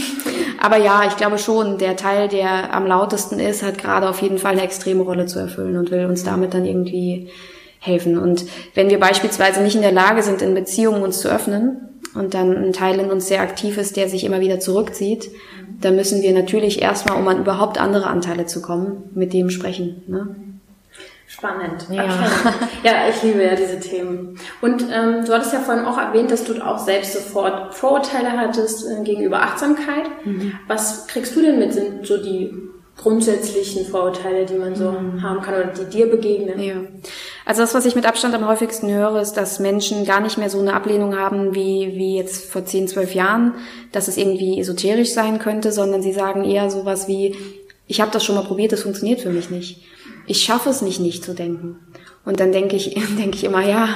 Aber 0.60 0.78
ja, 0.78 1.06
ich 1.08 1.18
glaube 1.18 1.38
schon, 1.38 1.78
der 1.78 1.96
Teil, 1.96 2.28
der 2.28 2.74
am 2.74 2.86
lautesten 2.86 3.40
ist, 3.40 3.64
hat 3.64 3.78
gerade 3.78 4.10
auf 4.10 4.22
jeden 4.22 4.38
Fall 4.38 4.54
eine 4.54 4.64
extreme 4.64 5.04
Rolle 5.04 5.26
zu 5.26 5.40
erfüllen 5.40 5.78
und 5.78 5.92
will 5.92 6.06
uns 6.06 6.24
damit 6.24 6.54
dann 6.54 6.66
irgendwie 6.66 7.30
helfen. 7.80 8.18
Und 8.18 8.46
wenn 8.76 8.90
wir 8.90 9.00
beispielsweise 9.00 9.62
nicht 9.62 9.76
in 9.76 9.82
der 9.82 9.92
Lage 9.92 10.24
sind, 10.24 10.42
in 10.42 10.54
Beziehungen 10.54 11.04
uns 11.04 11.20
zu 11.20 11.30
öffnen 11.30 12.00
und 12.16 12.34
dann 12.34 12.56
ein 12.56 12.74
Teil 12.74 13.00
in 13.00 13.12
uns 13.12 13.28
sehr 13.28 13.42
aktiv 13.42 13.78
ist, 13.78 13.98
der 13.98 14.08
sich 14.08 14.24
immer 14.24 14.40
wieder 14.40 14.60
zurückzieht, 14.60 15.32
dann 15.82 15.96
müssen 15.96 16.22
wir 16.22 16.34
natürlich 16.34 16.82
erstmal, 16.82 17.18
um 17.18 17.28
an 17.28 17.40
überhaupt 17.40 17.80
andere 17.80 18.08
Anteile 18.08 18.46
zu 18.46 18.62
kommen, 18.62 19.10
mit 19.14 19.34
dem 19.34 19.50
sprechen. 19.50 20.04
Ne? 20.08 20.53
Spannend. 21.34 21.88
Ja. 21.90 22.04
Ja, 22.84 23.10
ich 23.10 23.24
liebe 23.24 23.44
ja 23.44 23.56
diese 23.56 23.80
Themen. 23.80 24.38
Und 24.62 24.84
ähm, 24.92 25.26
du 25.26 25.34
hattest 25.34 25.54
ja 25.54 25.60
vorhin 25.60 25.86
auch 25.86 25.98
erwähnt, 25.98 26.30
dass 26.30 26.44
du 26.44 26.62
auch 26.62 26.78
selbst 26.78 27.14
sofort 27.14 27.74
Vorurteile 27.74 28.32
hattest 28.34 28.86
äh, 28.86 29.04
gegenüber 29.04 29.42
Achtsamkeit. 29.42 30.04
Mhm. 30.26 30.54
Was 30.68 31.08
kriegst 31.08 31.36
du 31.36 31.42
denn 31.42 31.58
mit? 31.58 31.74
Sind 31.74 32.06
so 32.06 32.18
die 32.18 32.54
grundsätzlichen 32.98 33.86
Vorurteile, 33.86 34.46
die 34.46 34.54
man 34.56 34.76
so 34.76 34.92
mhm. 34.92 35.24
haben 35.24 35.42
kann 35.42 35.56
oder 35.56 35.72
die 35.74 35.86
dir 35.86 36.08
begegnen? 36.08 36.62
Ja. 36.62 36.76
Also 37.46 37.62
das, 37.62 37.74
was 37.74 37.86
ich 37.86 37.96
mit 37.96 38.06
Abstand 38.06 38.36
am 38.36 38.48
häufigsten 38.48 38.92
höre, 38.94 39.20
ist, 39.20 39.34
dass 39.34 39.60
Menschen 39.60 40.06
gar 40.06 40.20
nicht 40.20 40.38
mehr 40.38 40.52
so 40.52 40.60
eine 40.60 40.74
Ablehnung 40.74 41.18
haben 41.18 41.56
wie, 41.56 41.94
wie 41.96 42.18
jetzt 42.18 42.52
vor 42.52 42.64
10, 42.64 42.90
12 42.90 43.16
Jahren, 43.16 43.56
dass 43.92 44.08
es 44.08 44.18
irgendwie 44.18 44.60
esoterisch 44.60 45.14
sein 45.14 45.40
könnte, 45.40 45.72
sondern 45.72 46.04
sie 46.04 46.14
sagen 46.14 46.44
eher 46.44 46.70
sowas 46.70 47.08
wie, 47.08 47.36
ich 47.88 48.02
habe 48.02 48.12
das 48.12 48.24
schon 48.24 48.36
mal 48.36 48.46
probiert, 48.46 48.72
das 48.72 48.84
funktioniert 48.84 49.22
für 49.22 49.32
mich 49.32 49.50
nicht 49.50 49.82
ich 50.26 50.44
schaffe 50.44 50.70
es 50.70 50.82
nicht, 50.82 51.00
nicht 51.00 51.24
zu 51.24 51.34
denken. 51.34 51.80
Und 52.26 52.40
dann 52.40 52.54
denke 52.54 52.76
ich, 52.76 52.94
denke 53.18 53.36
ich 53.36 53.44
immer, 53.44 53.62
ja, 53.66 53.90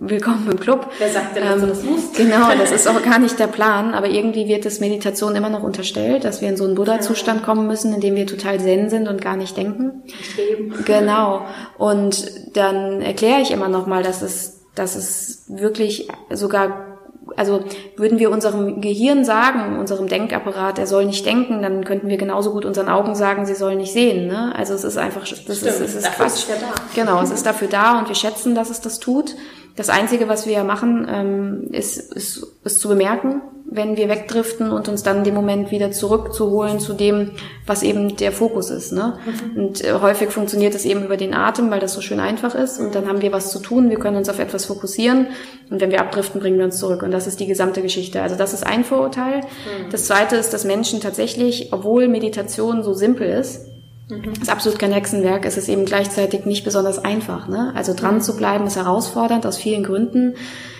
willkommen 0.00 0.48
im 0.50 0.58
Club. 0.58 0.90
Wer 0.98 1.10
sagt 1.10 1.36
denn, 1.36 1.44
dass 1.44 1.54
ähm, 1.54 1.60
du 1.60 1.66
das 1.66 1.82
musst? 1.82 2.16
Genau, 2.16 2.48
das 2.58 2.72
ist 2.72 2.88
auch 2.88 3.02
gar 3.02 3.18
nicht 3.18 3.38
der 3.38 3.46
Plan. 3.46 3.94
Aber 3.94 4.08
irgendwie 4.08 4.48
wird 4.48 4.64
es 4.64 4.80
Meditation 4.80 5.36
immer 5.36 5.50
noch 5.50 5.62
unterstellt, 5.62 6.24
dass 6.24 6.40
wir 6.40 6.48
in 6.48 6.56
so 6.56 6.64
einen 6.64 6.74
Buddha-Zustand 6.74 7.42
kommen 7.42 7.66
müssen, 7.66 7.92
in 7.94 8.00
dem 8.00 8.14
wir 8.14 8.26
total 8.26 8.58
zen 8.58 8.88
sind 8.88 9.08
und 9.08 9.20
gar 9.20 9.36
nicht 9.36 9.56
denken. 9.56 10.02
Streben. 10.22 10.74
Genau. 10.84 11.42
Und 11.76 12.56
dann 12.56 13.02
erkläre 13.02 13.42
ich 13.42 13.50
immer 13.50 13.68
noch 13.68 13.86
mal, 13.86 14.02
dass 14.02 14.22
es, 14.22 14.60
dass 14.74 14.96
es 14.96 15.44
wirklich 15.48 16.08
sogar 16.30 16.87
also 17.36 17.64
würden 17.96 18.18
wir 18.18 18.30
unserem 18.30 18.80
Gehirn 18.80 19.24
sagen, 19.24 19.78
unserem 19.78 20.08
Denkapparat, 20.08 20.78
er 20.78 20.86
soll 20.86 21.06
nicht 21.06 21.24
denken, 21.26 21.62
dann 21.62 21.84
könnten 21.84 22.08
wir 22.08 22.16
genauso 22.16 22.52
gut 22.52 22.64
unseren 22.64 22.88
Augen 22.88 23.14
sagen, 23.14 23.46
sie 23.46 23.54
sollen 23.54 23.78
nicht 23.78 23.92
sehen. 23.92 24.26
Ne? 24.28 24.54
Also 24.56 24.74
es 24.74 24.84
ist 24.84 24.98
einfach, 24.98 25.20
das 25.20 25.38
Stimmt, 25.38 25.50
ist, 25.50 25.80
es 25.80 25.94
ist 25.94 26.12
Quatsch. 26.12 26.34
Ist 26.34 26.48
ja 26.48 26.54
da. 26.56 26.74
Genau, 26.94 27.22
es 27.22 27.30
ist 27.30 27.46
dafür 27.46 27.68
da 27.68 27.98
und 27.98 28.08
wir 28.08 28.14
schätzen, 28.14 28.54
dass 28.54 28.70
es 28.70 28.80
das 28.80 28.98
tut. 28.98 29.34
Das 29.76 29.88
Einzige, 29.88 30.28
was 30.28 30.46
wir 30.46 30.64
machen, 30.64 31.06
ähm, 31.08 31.68
ist, 31.70 31.98
ist, 32.12 32.46
ist 32.64 32.80
zu 32.80 32.88
bemerken, 32.88 33.42
wenn 33.70 33.96
wir 33.96 34.08
wegdriften 34.08 34.70
und 34.72 34.88
uns 34.88 35.02
dann 35.02 35.18
in 35.18 35.24
dem 35.24 35.34
Moment 35.34 35.70
wieder 35.70 35.90
zurückzuholen 35.90 36.80
zu 36.80 36.94
dem, 36.94 37.32
was 37.66 37.82
eben 37.82 38.16
der 38.16 38.32
Fokus 38.32 38.70
ist. 38.70 38.92
Ne? 38.92 39.18
Mhm. 39.26 39.62
Und 39.62 39.84
äh, 39.84 39.92
häufig 40.00 40.30
funktioniert 40.30 40.74
es 40.74 40.86
eben 40.86 41.04
über 41.04 41.18
den 41.18 41.34
Atem, 41.34 41.70
weil 41.70 41.80
das 41.80 41.92
so 41.92 42.00
schön 42.00 42.18
einfach 42.18 42.54
ist. 42.54 42.80
Und 42.80 42.94
dann 42.94 43.06
haben 43.06 43.20
wir 43.20 43.30
was 43.30 43.50
zu 43.50 43.58
tun, 43.58 43.90
wir 43.90 43.98
können 43.98 44.16
uns 44.16 44.30
auf 44.30 44.38
etwas 44.38 44.64
fokussieren. 44.64 45.28
Und 45.70 45.82
wenn 45.82 45.90
wir 45.90 46.00
abdriften, 46.00 46.40
bringen 46.40 46.58
wir 46.58 46.64
uns 46.64 46.78
zurück. 46.78 47.02
Und 47.02 47.10
das 47.10 47.26
ist 47.26 47.40
die 47.40 47.46
gesamte 47.46 47.82
Geschichte. 47.82 48.22
Also 48.22 48.36
das 48.36 48.54
ist 48.54 48.66
ein 48.66 48.84
Vorurteil. 48.84 49.40
Mhm. 49.40 49.90
Das 49.90 50.06
zweite 50.06 50.36
ist, 50.36 50.54
dass 50.54 50.64
Menschen 50.64 51.00
tatsächlich, 51.00 51.72
obwohl 51.72 52.08
Meditation 52.08 52.82
so 52.82 52.94
simpel 52.94 53.28
ist, 53.28 53.66
Mhm. 54.08 54.32
ist 54.40 54.50
absolut 54.50 54.78
kein 54.78 54.92
Hexenwerk. 54.92 55.44
Es 55.44 55.58
ist 55.58 55.68
eben 55.68 55.84
gleichzeitig 55.84 56.46
nicht 56.46 56.64
besonders 56.64 56.98
einfach. 56.98 57.48
Ne? 57.48 57.72
Also 57.74 57.94
dran 57.94 58.16
mhm. 58.16 58.20
zu 58.22 58.36
bleiben 58.36 58.66
ist 58.66 58.76
herausfordernd 58.76 59.44
aus 59.44 59.58
vielen 59.58 59.84
Gründen. 59.84 60.34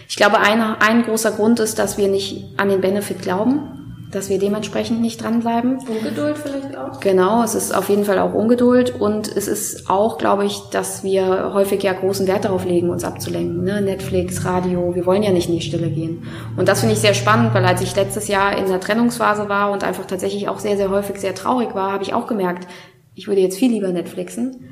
Ich 0.08 0.16
glaube, 0.16 0.38
ein, 0.38 0.60
ein 0.62 1.02
großer 1.02 1.32
Grund 1.32 1.60
ist, 1.60 1.78
dass 1.78 1.98
wir 1.98 2.08
nicht 2.08 2.46
an 2.56 2.70
den 2.70 2.80
Benefit 2.80 3.20
glauben, 3.20 3.78
dass 4.10 4.30
wir 4.30 4.38
dementsprechend 4.38 5.02
nicht 5.02 5.22
dranbleiben. 5.22 5.80
Ungeduld 5.86 6.38
vielleicht 6.38 6.76
auch? 6.78 6.98
Genau, 7.00 7.42
es 7.42 7.54
ist 7.54 7.74
auf 7.74 7.90
jeden 7.90 8.04
Fall 8.04 8.18
auch 8.18 8.32
Ungeduld 8.32 8.98
und 8.98 9.28
es 9.28 9.48
ist 9.48 9.90
auch, 9.90 10.16
glaube 10.16 10.46
ich, 10.46 10.60
dass 10.70 11.04
wir 11.04 11.52
häufig 11.52 11.82
ja 11.82 11.92
großen 11.92 12.26
Wert 12.26 12.46
darauf 12.46 12.64
legen, 12.64 12.88
uns 12.88 13.04
abzulenken. 13.04 13.62
Ne? 13.62 13.82
Netflix, 13.82 14.46
Radio, 14.46 14.94
wir 14.94 15.04
wollen 15.04 15.22
ja 15.22 15.30
nicht 15.30 15.50
in 15.50 15.56
die 15.56 15.60
Stille 15.60 15.90
gehen. 15.90 16.22
Und 16.56 16.68
das 16.68 16.80
finde 16.80 16.94
ich 16.94 17.00
sehr 17.00 17.12
spannend, 17.12 17.52
weil 17.52 17.66
als 17.66 17.82
ich 17.82 17.94
letztes 17.94 18.28
Jahr 18.28 18.56
in 18.56 18.66
der 18.66 18.80
Trennungsphase 18.80 19.50
war 19.50 19.70
und 19.72 19.84
einfach 19.84 20.06
tatsächlich 20.06 20.48
auch 20.48 20.58
sehr, 20.58 20.78
sehr 20.78 20.88
häufig 20.88 21.18
sehr 21.18 21.34
traurig 21.34 21.74
war, 21.74 21.92
habe 21.92 22.02
ich 22.02 22.14
auch 22.14 22.26
gemerkt, 22.26 22.66
ich 23.14 23.28
würde 23.28 23.42
jetzt 23.42 23.58
viel 23.58 23.72
lieber 23.72 23.92
Netflixen 23.92 24.64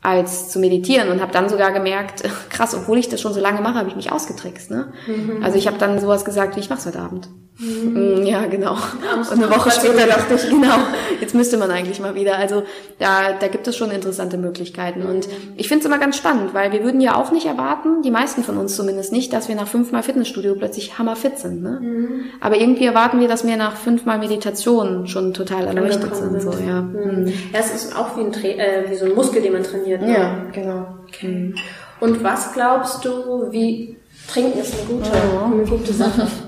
als 0.00 0.48
zu 0.48 0.58
meditieren 0.58 1.10
und 1.10 1.20
habe 1.20 1.32
dann 1.32 1.48
sogar 1.48 1.72
gemerkt, 1.72 2.22
krass, 2.50 2.74
obwohl 2.74 2.98
ich 2.98 3.08
das 3.08 3.20
schon 3.20 3.32
so 3.32 3.40
lange 3.40 3.60
mache, 3.60 3.74
habe 3.74 3.88
ich 3.88 3.96
mich 3.96 4.12
ausgetrickst. 4.12 4.70
Ne? 4.70 4.92
Mhm. 5.06 5.42
Also 5.42 5.58
ich 5.58 5.66
habe 5.66 5.78
dann 5.78 5.98
sowas 6.00 6.24
gesagt, 6.24 6.56
wie 6.56 6.60
ich 6.60 6.70
mach's 6.70 6.86
heute 6.86 7.00
Abend. 7.00 7.28
Mhm. 7.60 8.22
Ja, 8.24 8.46
genau. 8.46 8.72
Und 8.72 9.32
eine 9.32 9.50
Woche 9.50 9.72
später 9.72 10.06
dachte 10.06 10.34
ich, 10.34 10.48
genau, 10.48 10.76
jetzt 11.20 11.34
müsste 11.34 11.56
man 11.56 11.72
eigentlich 11.72 11.98
mal 11.98 12.14
wieder. 12.14 12.36
Also 12.36 12.62
da, 13.00 13.32
da 13.32 13.48
gibt 13.48 13.66
es 13.66 13.76
schon 13.76 13.90
interessante 13.90 14.38
Möglichkeiten. 14.38 15.02
Und 15.02 15.28
ich 15.56 15.66
finde 15.66 15.80
es 15.80 15.86
immer 15.86 15.98
ganz 15.98 16.16
spannend, 16.16 16.54
weil 16.54 16.70
wir 16.70 16.84
würden 16.84 17.00
ja 17.00 17.16
auch 17.16 17.32
nicht 17.32 17.46
erwarten, 17.46 18.02
die 18.02 18.12
meisten 18.12 18.44
von 18.44 18.58
uns 18.58 18.76
zumindest 18.76 19.12
nicht, 19.12 19.32
dass 19.32 19.48
wir 19.48 19.56
nach 19.56 19.66
fünfmal 19.66 20.04
Fitnessstudio 20.04 20.54
plötzlich 20.54 20.98
hammerfit 20.98 21.40
sind. 21.40 21.62
Ne? 21.62 21.80
Mhm. 21.80 22.20
Aber 22.40 22.60
irgendwie 22.60 22.86
erwarten 22.86 23.18
wir, 23.18 23.26
dass 23.26 23.44
wir 23.44 23.56
nach 23.56 23.76
fünfmal 23.76 24.18
Meditation 24.18 25.08
schon 25.08 25.34
total 25.34 25.66
erleuchtet 25.66 26.14
sind. 26.14 26.40
So, 26.40 26.52
ja. 26.64 26.82
Mhm. 26.82 27.26
ja, 27.52 27.58
es 27.58 27.74
ist 27.74 27.96
auch 27.96 28.16
wie 28.16 28.20
ein, 28.20 28.30
Tra 28.32 28.46
äh, 28.46 28.84
wie 28.88 28.94
so 28.94 29.06
ein 29.06 29.14
Muskel, 29.16 29.42
den 29.42 29.54
man 29.54 29.64
trainiert. 29.64 29.87
Ne? 29.96 30.12
Ja, 30.12 30.44
genau. 30.52 30.86
Okay. 31.06 31.54
Und 32.00 32.22
was 32.22 32.52
glaubst 32.52 33.04
du, 33.04 33.50
wie 33.50 33.96
Trinken 34.28 34.58
ist 34.58 34.74
eine 34.74 34.84
gute, 34.84 35.10
oh. 35.34 35.52
eine 35.52 35.64
gute 35.64 35.92
Sache. 35.92 36.28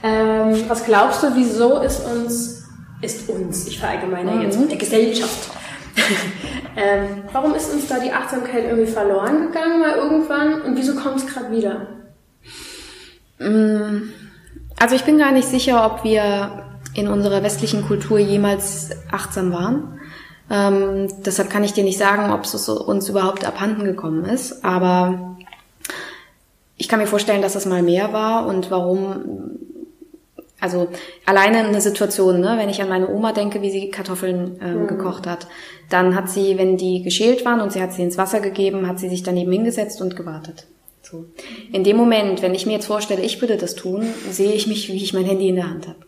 Ähm, 0.00 0.64
was 0.68 0.84
glaubst 0.84 1.24
du, 1.24 1.34
wieso 1.34 1.80
ist 1.80 2.06
uns, 2.06 2.68
ist 3.02 3.28
uns, 3.28 3.66
ich 3.66 3.80
verallgemeine 3.80 4.30
mhm. 4.30 4.42
jetzt, 4.42 4.70
der 4.70 4.78
Gesellschaft, 4.78 5.50
ähm, 6.76 7.24
warum 7.32 7.52
ist 7.56 7.72
uns 7.72 7.88
da 7.88 7.98
die 7.98 8.12
Achtsamkeit 8.12 8.62
irgendwie 8.62 8.86
verloren 8.86 9.48
gegangen 9.48 9.80
mal 9.80 9.96
irgendwann 9.96 10.62
und 10.62 10.76
wieso 10.76 10.94
kommt 10.94 11.16
es 11.16 11.26
gerade 11.26 11.50
wieder? 11.50 11.88
Mm, 13.40 14.10
also 14.78 14.94
ich 14.94 15.02
bin 15.02 15.18
gar 15.18 15.32
nicht 15.32 15.48
sicher, 15.48 15.84
ob 15.84 16.04
wir 16.04 16.64
in 16.94 17.08
unserer 17.08 17.42
westlichen 17.42 17.84
Kultur 17.84 18.18
jemals 18.18 18.90
achtsam 19.10 19.52
waren. 19.52 19.97
Ähm, 20.50 21.08
deshalb 21.24 21.50
kann 21.50 21.64
ich 21.64 21.74
dir 21.74 21.84
nicht 21.84 21.98
sagen, 21.98 22.32
ob 22.32 22.44
es 22.44 22.68
uns 22.68 23.08
überhaupt 23.08 23.44
abhanden 23.44 23.84
gekommen 23.84 24.24
ist. 24.24 24.64
Aber 24.64 25.36
ich 26.76 26.88
kann 26.88 27.00
mir 27.00 27.06
vorstellen, 27.06 27.42
dass 27.42 27.54
es 27.54 27.66
mal 27.66 27.82
mehr 27.82 28.12
war 28.12 28.46
und 28.46 28.70
warum 28.70 29.58
also 30.60 30.88
alleine 31.24 31.58
eine 31.58 31.80
Situation, 31.80 32.40
ne, 32.40 32.54
wenn 32.56 32.68
ich 32.68 32.82
an 32.82 32.88
meine 32.88 33.08
Oma 33.08 33.32
denke, 33.32 33.62
wie 33.62 33.70
sie 33.70 33.90
Kartoffeln 33.90 34.58
ähm, 34.60 34.82
mhm. 34.82 34.86
gekocht 34.88 35.26
hat, 35.26 35.46
dann 35.88 36.14
hat 36.14 36.28
sie, 36.28 36.58
wenn 36.58 36.76
die 36.76 37.02
geschält 37.02 37.44
waren 37.44 37.60
und 37.60 37.72
sie 37.72 37.80
hat 37.80 37.92
sie 37.92 38.02
ins 38.02 38.18
Wasser 38.18 38.40
gegeben, 38.40 38.88
hat 38.88 38.98
sie 38.98 39.08
sich 39.08 39.22
daneben 39.22 39.52
hingesetzt 39.52 40.00
und 40.00 40.16
gewartet. 40.16 40.66
So. 41.02 41.26
In 41.72 41.84
dem 41.84 41.96
Moment, 41.96 42.42
wenn 42.42 42.54
ich 42.54 42.66
mir 42.66 42.72
jetzt 42.72 42.86
vorstelle, 42.86 43.22
ich 43.22 43.40
würde 43.40 43.56
das 43.56 43.76
tun, 43.76 44.04
sehe 44.30 44.52
ich 44.52 44.66
mich, 44.66 44.92
wie 44.92 45.02
ich 45.02 45.14
mein 45.14 45.24
Handy 45.24 45.48
in 45.48 45.56
der 45.56 45.70
Hand 45.70 45.86
habe. 45.86 45.98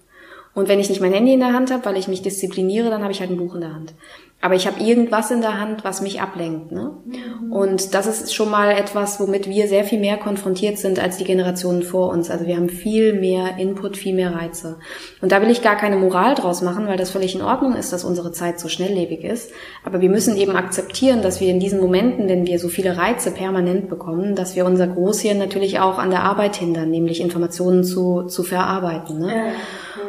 Und 0.52 0.68
wenn 0.68 0.80
ich 0.80 0.88
nicht 0.88 1.00
mein 1.00 1.12
Handy 1.12 1.32
in 1.32 1.40
der 1.40 1.52
Hand 1.52 1.70
habe, 1.70 1.84
weil 1.84 1.96
ich 1.96 2.08
mich 2.08 2.22
diszipliniere, 2.22 2.90
dann 2.90 3.02
habe 3.02 3.12
ich 3.12 3.20
halt 3.20 3.30
ein 3.30 3.36
Buch 3.36 3.54
in 3.54 3.60
der 3.60 3.72
Hand. 3.72 3.94
Aber 4.42 4.54
ich 4.54 4.66
habe 4.66 4.80
irgendwas 4.80 5.30
in 5.30 5.42
der 5.42 5.60
Hand, 5.60 5.84
was 5.84 6.00
mich 6.00 6.22
ablenkt. 6.22 6.72
Ne? 6.72 6.92
Mhm. 7.04 7.52
Und 7.52 7.92
das 7.92 8.06
ist 8.06 8.34
schon 8.34 8.50
mal 8.50 8.70
etwas, 8.70 9.20
womit 9.20 9.46
wir 9.46 9.68
sehr 9.68 9.84
viel 9.84 10.00
mehr 10.00 10.16
konfrontiert 10.16 10.78
sind 10.78 10.98
als 10.98 11.18
die 11.18 11.24
Generationen 11.24 11.82
vor 11.82 12.08
uns. 12.08 12.30
Also 12.30 12.46
wir 12.46 12.56
haben 12.56 12.70
viel 12.70 13.12
mehr 13.12 13.58
Input, 13.58 13.98
viel 13.98 14.14
mehr 14.14 14.34
Reize. 14.34 14.78
Und 15.20 15.30
da 15.30 15.42
will 15.42 15.50
ich 15.50 15.60
gar 15.60 15.76
keine 15.76 15.96
Moral 15.96 16.34
draus 16.36 16.62
machen, 16.62 16.86
weil 16.86 16.96
das 16.96 17.10
völlig 17.10 17.34
in 17.34 17.42
Ordnung 17.42 17.74
ist, 17.74 17.92
dass 17.92 18.02
unsere 18.02 18.32
Zeit 18.32 18.58
so 18.58 18.68
schnelllebig 18.68 19.24
ist. 19.24 19.52
Aber 19.84 20.00
wir 20.00 20.08
müssen 20.08 20.38
eben 20.38 20.56
akzeptieren, 20.56 21.20
dass 21.20 21.42
wir 21.42 21.48
in 21.48 21.60
diesen 21.60 21.78
Momenten, 21.78 22.26
wenn 22.26 22.46
wir 22.46 22.58
so 22.58 22.68
viele 22.68 22.96
Reize 22.96 23.32
permanent 23.32 23.90
bekommen, 23.90 24.36
dass 24.36 24.56
wir 24.56 24.64
unser 24.64 24.86
Großhirn 24.86 25.36
natürlich 25.36 25.80
auch 25.80 25.98
an 25.98 26.08
der 26.08 26.22
Arbeit 26.22 26.56
hindern, 26.56 26.88
nämlich 26.88 27.20
Informationen 27.20 27.84
zu, 27.84 28.22
zu 28.22 28.42
verarbeiten. 28.42 29.18
Ne? 29.18 29.52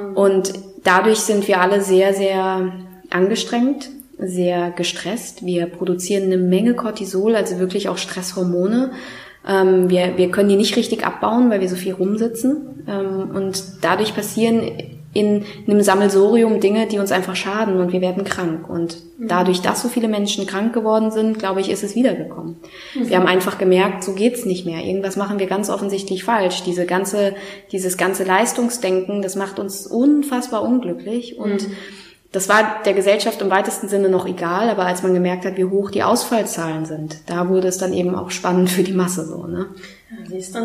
Mhm. 0.07 0.15
Und 0.15 0.53
dadurch 0.85 1.19
sind 1.19 1.49
wir 1.49 1.59
alle 1.59 1.81
sehr, 1.81 2.13
sehr 2.13 2.71
angestrengt 3.09 3.89
sehr 4.21 4.71
gestresst. 4.71 5.45
Wir 5.45 5.65
produzieren 5.65 6.23
eine 6.23 6.37
Menge 6.37 6.75
Cortisol, 6.75 7.35
also 7.35 7.59
wirklich 7.59 7.89
auch 7.89 7.97
Stresshormone. 7.97 8.91
Ähm, 9.47 9.89
wir, 9.89 10.17
wir 10.17 10.29
können 10.29 10.49
die 10.49 10.55
nicht 10.55 10.75
richtig 10.75 11.05
abbauen, 11.05 11.49
weil 11.49 11.61
wir 11.61 11.69
so 11.69 11.75
viel 11.75 11.93
rumsitzen. 11.93 12.85
Ähm, 12.87 13.31
und 13.35 13.63
dadurch 13.81 14.15
passieren 14.15 14.61
in 15.13 15.43
einem 15.67 15.81
Sammelsorium 15.81 16.61
Dinge, 16.61 16.87
die 16.87 16.99
uns 16.99 17.11
einfach 17.11 17.35
schaden 17.35 17.77
und 17.77 17.91
wir 17.91 17.99
werden 17.99 18.23
krank. 18.23 18.69
Und 18.69 18.97
mhm. 19.17 19.27
dadurch, 19.27 19.61
dass 19.61 19.81
so 19.81 19.89
viele 19.89 20.07
Menschen 20.07 20.45
krank 20.45 20.73
geworden 20.73 21.11
sind, 21.11 21.37
glaube 21.39 21.59
ich, 21.59 21.69
ist 21.69 21.83
es 21.83 21.95
wiedergekommen. 21.95 22.57
Mhm. 22.95 23.09
Wir 23.09 23.17
haben 23.17 23.27
einfach 23.27 23.57
gemerkt, 23.57 24.03
so 24.03 24.13
geht's 24.13 24.45
nicht 24.45 24.65
mehr. 24.65 24.85
Irgendwas 24.85 25.17
machen 25.17 25.39
wir 25.39 25.47
ganz 25.47 25.69
offensichtlich 25.69 26.23
falsch. 26.23 26.63
Diese 26.63 26.85
ganze, 26.85 27.33
dieses 27.71 27.97
ganze 27.97 28.23
Leistungsdenken, 28.23 29.21
das 29.21 29.35
macht 29.35 29.59
uns 29.59 29.87
unfassbar 29.87 30.63
unglücklich 30.63 31.37
und 31.37 31.67
mhm 31.67 31.75
das 32.31 32.47
war 32.47 32.81
der 32.85 32.93
Gesellschaft 32.93 33.41
im 33.41 33.49
weitesten 33.49 33.89
Sinne 33.89 34.07
noch 34.07 34.25
egal, 34.25 34.69
aber 34.69 34.85
als 34.85 35.03
man 35.03 35.13
gemerkt 35.13 35.45
hat, 35.45 35.57
wie 35.57 35.65
hoch 35.65 35.91
die 35.91 36.01
Ausfallzahlen 36.01 36.85
sind, 36.85 37.17
da 37.29 37.49
wurde 37.49 37.67
es 37.67 37.77
dann 37.77 37.91
eben 37.91 38.15
auch 38.15 38.31
spannend 38.31 38.69
für 38.69 38.83
die 38.83 38.93
Masse 38.93 39.25
so, 39.25 39.47
ne? 39.47 39.67
Ja, 40.09 40.17
siehst 40.29 40.55
du. 40.55 40.59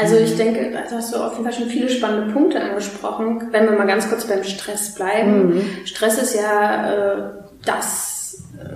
Also 0.00 0.16
ich 0.16 0.36
denke, 0.36 0.70
da 0.70 0.96
hast 0.96 1.12
du 1.12 1.18
auf 1.18 1.32
jeden 1.32 1.44
Fall 1.44 1.52
schon 1.52 1.68
viele 1.68 1.88
spannende 1.88 2.32
Punkte 2.32 2.60
angesprochen. 2.60 3.48
Wenn 3.50 3.64
wir 3.64 3.72
mal 3.72 3.86
ganz 3.86 4.08
kurz 4.08 4.24
beim 4.24 4.44
Stress 4.44 4.94
bleiben. 4.94 5.54
Mhm. 5.54 5.62
Stress 5.84 6.22
ist 6.22 6.34
ja 6.36 6.92
äh, 6.92 7.22
das, 7.64 8.44
äh, 8.58 8.68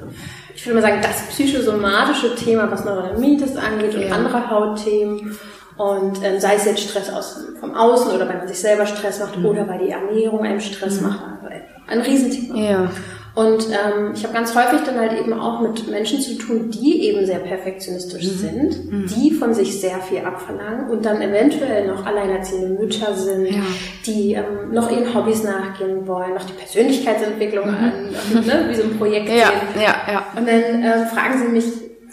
ich 0.56 0.66
würde 0.66 0.80
mal 0.80 0.88
sagen, 0.88 1.02
das 1.02 1.22
psychosomatische 1.28 2.34
Thema, 2.34 2.68
was 2.70 2.84
Neurodermitis 2.84 3.56
angeht 3.56 3.94
und 3.94 4.02
ja. 4.02 4.14
andere 4.14 4.50
Hautthemen. 4.50 5.36
Und 5.76 6.22
ähm, 6.22 6.38
sei 6.38 6.54
es 6.54 6.64
jetzt 6.64 6.82
Stress 6.82 7.10
aus, 7.10 7.44
vom 7.58 7.74
Außen 7.74 8.12
oder 8.12 8.28
weil 8.28 8.38
man 8.38 8.48
sich 8.48 8.58
selber 8.58 8.86
Stress 8.86 9.18
macht 9.20 9.38
mhm. 9.38 9.46
oder 9.46 9.68
weil 9.68 9.78
die 9.78 9.90
Ernährung 9.90 10.44
einem 10.44 10.60
Stress 10.60 11.00
mhm. 11.00 11.08
macht. 11.08 11.20
Also 11.20 11.73
ein 11.86 12.00
Riesenthema. 12.00 12.58
Ja. 12.58 12.90
Und 13.34 13.66
ähm, 13.66 14.12
ich 14.14 14.22
habe 14.22 14.32
ganz 14.32 14.54
häufig 14.54 14.82
dann 14.86 14.96
halt 14.96 15.18
eben 15.18 15.32
auch 15.32 15.60
mit 15.60 15.90
Menschen 15.90 16.20
zu 16.20 16.38
tun, 16.38 16.70
die 16.70 17.08
eben 17.08 17.26
sehr 17.26 17.40
perfektionistisch 17.40 18.26
mhm. 18.26 18.36
sind, 18.36 18.92
mhm. 18.92 19.06
die 19.08 19.32
von 19.32 19.52
sich 19.52 19.80
sehr 19.80 19.98
viel 19.98 20.20
abverlangen 20.20 20.88
und 20.88 21.04
dann 21.04 21.20
eventuell 21.20 21.88
noch 21.88 22.06
alleinerziehende 22.06 22.80
Mütter 22.80 23.12
sind, 23.12 23.46
ja. 23.46 23.62
die 24.06 24.34
ähm, 24.34 24.72
noch 24.72 24.88
ihren 24.88 25.12
Hobbys 25.12 25.42
nachgehen 25.42 26.06
wollen, 26.06 26.34
noch 26.34 26.44
die 26.44 26.52
Persönlichkeitsentwicklung 26.52 27.66
mhm. 27.66 27.74
an, 27.74 28.46
ne, 28.46 28.66
wie 28.68 28.74
so 28.74 28.84
ein 28.84 28.96
Projekt 28.98 29.28
ja, 29.28 29.52
Ja, 29.74 29.96
ja. 30.12 30.26
Und 30.36 30.46
dann 30.46 30.84
ähm, 30.84 31.06
fragen 31.12 31.38
sie 31.40 31.48
mich, 31.48 31.64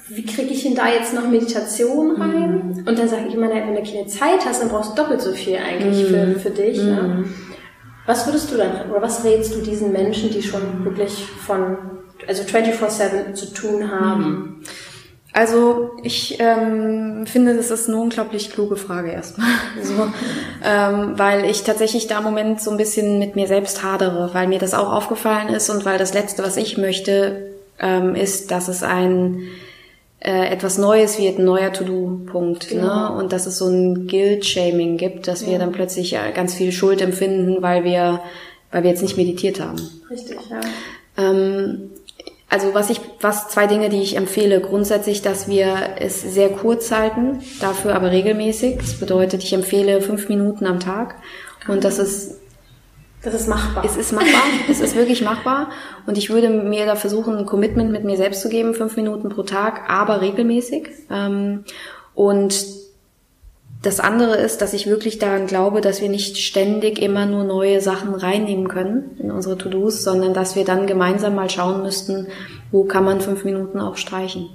wie 0.10 0.26
kriege 0.26 0.52
ich 0.54 0.64
denn 0.64 0.74
da 0.74 0.90
jetzt 0.90 1.14
noch 1.14 1.30
Meditation 1.30 2.20
rein? 2.20 2.74
Mhm. 2.78 2.88
Und 2.88 2.98
dann 2.98 3.08
sage 3.08 3.26
ich 3.30 3.36
immer, 3.36 3.50
wenn 3.50 3.76
du 3.76 3.84
keine 3.84 4.08
Zeit 4.08 4.44
hast, 4.44 4.64
dann 4.64 4.70
brauchst 4.70 4.92
du 4.92 4.96
doppelt 4.96 5.22
so 5.22 5.34
viel 5.34 5.58
eigentlich 5.58 6.04
für, 6.08 6.26
mhm. 6.26 6.40
für 6.40 6.50
dich. 6.50 6.78
Ne? 6.82 7.26
Was 8.12 8.26
würdest 8.26 8.52
du 8.52 8.58
dann, 8.58 8.92
oder 8.92 9.02
was 9.02 9.24
rätst 9.24 9.56
du 9.56 9.62
diesen 9.62 9.94
Menschen, 9.94 10.32
die 10.32 10.44
schon 10.44 10.84
wirklich 10.84 11.24
von, 11.46 11.78
also 12.28 12.44
24-7 12.44 13.36
zu 13.36 13.54
tun 13.54 13.90
haben? 13.90 14.24
Mhm. 14.24 14.64
Also 15.32 15.92
ich 16.04 16.38
ähm, 16.42 17.26
finde, 17.26 17.56
das 17.56 17.72
ist 17.72 17.88
eine 17.88 17.98
unglaublich 18.02 18.52
kluge 18.52 18.76
Frage 18.76 19.12
erstmal. 19.12 19.48
so, 19.82 20.12
ähm, 20.62 21.14
weil 21.18 21.46
ich 21.46 21.64
tatsächlich 21.64 22.08
da 22.08 22.18
im 22.18 22.26
Moment 22.26 22.60
so 22.60 22.70
ein 22.72 22.76
bisschen 22.76 23.18
mit 23.18 23.38
mir 23.38 23.48
selbst 23.48 23.82
hadere, 23.82 24.32
weil 24.34 24.50
mir 24.50 24.60
das 24.60 24.74
auch 24.74 24.92
aufgefallen 24.92 25.48
ist 25.48 25.70
und 25.70 25.86
weil 25.86 25.98
das 25.98 26.14
Letzte, 26.14 26.44
was 26.44 26.58
ich 26.58 26.78
möchte, 26.78 27.54
ähm, 27.80 28.16
ist, 28.16 28.52
dass 28.52 28.68
es 28.68 28.84
ein 28.84 29.48
äh, 30.24 30.50
etwas 30.50 30.78
Neues 30.78 31.18
wird, 31.18 31.40
ein 31.40 31.46
neuer 31.46 31.74
To-Do-Punkt. 31.74 32.72
Ne? 32.72 32.82
Genau. 32.82 33.10
Ne? 33.10 33.24
Und 33.24 33.34
dass 33.34 33.48
es 33.48 33.58
so 33.58 33.68
ein 33.68 34.08
Guilt-Shaming 34.08 34.98
gibt, 34.98 35.28
dass 35.28 35.42
ja. 35.42 35.48
wir 35.48 35.60
dann 35.60 35.72
plötzlich 35.72 36.14
äh, 36.14 36.32
ganz 36.34 36.54
viel 36.54 36.72
Schuld 36.72 37.02
empfinden, 37.02 37.62
weil 37.62 37.84
wir, 37.84 38.22
weil 38.72 38.84
wir 38.84 38.92
jetzt 38.92 39.02
nicht 39.02 39.18
meditiert 39.18 39.60
haben. 39.60 39.82
Richtig, 40.10 40.38
ja. 40.50 40.62
Ähm, 41.18 41.90
also 42.50 42.74
was 42.74 42.90
ich, 42.90 43.00
was 43.22 43.48
zwei 43.48 43.66
Dinge, 43.66 43.90
die 43.90 44.02
ich 44.02 44.16
empfehle, 44.16 44.60
grundsätzlich, 44.60 45.22
dass 45.22 45.48
wir 45.48 45.74
es 46.00 46.22
sehr 46.22 46.50
kurz 46.50 46.92
halten, 46.92 47.40
dafür 47.60 47.96
aber 47.96 48.12
regelmäßig. 48.12 48.78
Das 48.78 49.00
bedeutet, 49.00 49.44
ich 49.44 49.54
empfehle 49.54 50.02
fünf 50.02 50.30
Minuten 50.30 50.66
am 50.66 50.80
Tag 50.80 51.16
und 51.68 51.84
das 51.84 51.98
ist 51.98 52.41
das 53.24 53.34
ist 53.34 53.48
machbar. 53.48 53.86
Es 53.86 53.98
ist 53.98 54.12
machbar. 54.12 54.42
es 54.70 54.80
ist 54.80 54.96
wirklich 54.96 55.22
machbar. 55.22 55.70
Und 56.08 56.18
ich 56.18 56.30
würde 56.30 56.50
mir 56.50 56.86
da 56.86 56.96
versuchen, 56.96 57.38
ein 57.38 57.46
Commitment 57.46 57.92
mit 57.92 58.04
mir 58.04 58.18
selbst 58.18 58.42
zu 58.42 58.50
geben, 58.50 58.74
fünf 58.74 58.96
Minuten 58.96 59.30
pro 59.30 59.44
Tag, 59.44 59.90
aber 59.90 60.22
regelmäßig. 60.22 60.90
Ähm, 61.12 61.64
und 62.16 62.82
das 63.84 64.00
andere 64.00 64.38
ist, 64.38 64.62
dass 64.62 64.74
ich 64.74 64.86
wirklich 64.86 65.18
daran 65.18 65.48
glaube, 65.48 65.82
dass 65.82 66.02
wir 66.02 66.10
nicht 66.10 66.38
ständig 66.38 67.00
immer 67.00 67.26
nur 67.26 67.44
neue 67.44 67.82
Sachen 67.82 68.14
reinnehmen 68.14 68.68
können 68.68 69.18
in 69.20 69.32
unsere 69.32 69.58
To-Dos, 69.58 70.04
sondern 70.04 70.34
dass 70.34 70.56
wir 70.56 70.66
dann 70.66 70.86
gemeinsam 70.86 71.34
mal 71.34 71.50
schauen 71.50 71.82
müssten, 71.82 72.28
wo 72.72 72.84
kann 72.84 73.06
man 73.06 73.22
fünf 73.22 73.44
Minuten 73.44 73.80
auch 73.80 73.98
streichen. 73.98 74.50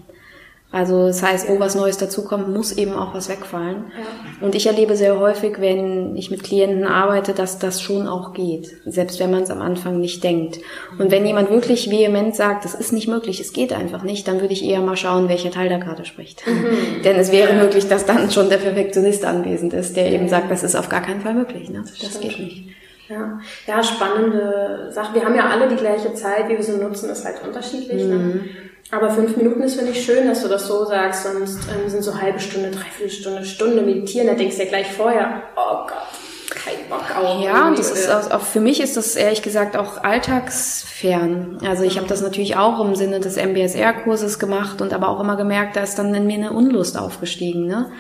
Also 0.77 1.07
das 1.07 1.23
heißt, 1.23 1.49
wo 1.49 1.59
was 1.59 1.75
Neues 1.75 1.97
dazukommt, 1.97 2.55
muss 2.55 2.71
eben 2.73 2.93
auch 2.93 3.15
was 3.15 3.31
wegfallen. 3.31 3.85
Ja. 3.97 4.47
Und 4.47 4.55
ich 4.55 4.67
erlebe 4.67 4.95
sehr 4.95 5.19
häufig, 5.19 5.59
wenn 5.59 6.15
ich 6.17 6.31
mit 6.31 6.43
Klienten 6.43 6.85
arbeite, 6.85 7.33
dass 7.33 7.59
das 7.59 7.81
schon 7.81 8.07
auch 8.07 8.35
geht, 8.35 8.77
selbst 8.85 9.19
wenn 9.19 9.31
man 9.31 9.45
es 9.45 9.51
am 9.51 9.63
Anfang 9.63 10.01
nicht 10.01 10.23
denkt. 10.23 10.59
Und 10.99 11.11
wenn 11.11 11.25
jemand 11.25 11.49
wirklich 11.49 11.91
vehement 11.91 12.37
sagt, 12.37 12.67
das 12.67 12.75
ist 12.75 12.93
nicht 12.93 13.09
möglich, 13.09 13.41
es 13.41 13.55
geht 13.55 13.73
einfach 13.73 14.03
nicht, 14.03 14.29
dann 14.29 14.43
würde 14.43 14.53
ich 14.53 14.67
eher 14.67 14.83
mal 14.83 14.99
schauen, 14.99 15.31
welcher 15.31 15.51
Teil 15.51 15.71
da 15.71 15.79
gerade 15.79 16.05
spricht. 16.05 16.47
Mhm. 16.47 17.03
Denn 17.05 17.17
es 17.17 17.33
wäre 17.33 17.55
möglich, 17.55 17.89
dass 17.89 18.05
dann 18.05 18.31
schon 18.31 18.51
der 18.51 18.59
Perfektionist 18.59 19.25
anwesend 19.25 19.73
ist, 19.73 19.97
der 19.97 20.13
eben 20.13 20.29
sagt, 20.29 20.51
das 20.51 20.63
ist 20.63 20.77
auf 20.77 20.91
gar 20.91 21.01
keinen 21.01 21.23
Fall 21.23 21.33
möglich. 21.33 21.71
Ne? 21.71 21.85
Das 22.03 22.21
geht 22.21 22.39
nicht. 22.39 22.69
Ja. 23.09 23.41
ja, 23.67 23.83
spannende 23.83 24.91
Sache. 24.91 25.15
Wir 25.15 25.25
haben 25.25 25.37
ja 25.37 25.49
alle 25.49 25.69
die 25.69 25.77
gleiche 25.77 26.13
Zeit, 26.13 26.51
wie 26.51 26.57
wir 26.57 26.63
sie 26.63 26.77
nutzen, 26.77 27.09
ist 27.09 27.25
halt 27.25 27.37
unterschiedlich. 27.47 28.05
Ne? 28.05 28.15
Mhm. 28.15 28.29
Ne? 28.29 28.45
Aber 28.91 29.11
fünf 29.11 29.37
Minuten 29.37 29.63
ist, 29.63 29.75
finde 29.75 29.93
ich, 29.93 30.05
schön, 30.05 30.29
dass 30.29 30.43
du 30.43 30.49
das 30.49 30.67
so 30.67 30.85
sagst. 30.85 31.25
Sonst 31.25 31.59
ähm, 31.69 31.89
sind 31.89 32.03
so 32.03 32.21
halbe 32.21 32.39
Stunde, 32.39 32.71
dreiviertel 32.71 33.11
Stunde, 33.11 33.45
Stunde 33.45 33.83
meditieren. 33.83 34.29
Da 34.29 34.35
denkst 34.35 34.57
du 34.57 34.63
ja 34.63 34.69
gleich 34.69 34.93
vorher, 34.93 35.43
oh 35.57 35.87
Gott, 35.87 36.07
kein 36.51 36.89
Bock 36.89 37.05
auf. 37.17 37.43
Ja, 37.43 37.69
und 37.69 37.79
das 37.79 37.91
ist 37.91 38.11
auch, 38.11 38.31
auch, 38.31 38.43
für 38.43 38.61
mich 38.61 38.81
ist 38.81 38.97
das 38.97 39.17
ehrlich 39.17 39.43
gesagt 39.43 39.77
auch 39.77 40.05
alltagsfern. 40.05 41.59
Also 41.67 41.83
ich 41.83 41.97
habe 41.97 42.07
das 42.07 42.23
natürlich 42.23 42.57
auch 42.57 42.85
im 42.85 42.95
Sinne 42.95 43.19
des 43.19 43.37
MBSR-Kurses 43.37 44.39
gemacht 44.39 44.81
und 44.81 44.93
aber 44.93 45.09
auch 45.09 45.21
immer 45.21 45.37
gemerkt, 45.37 45.77
da 45.77 45.81
ist 45.81 45.99
dann 45.99 46.15
in 46.15 46.27
mir 46.27 46.37
eine 46.37 46.53
Unlust 46.53 46.97
aufgestiegen. 46.97 47.67
Ne? 47.67 47.91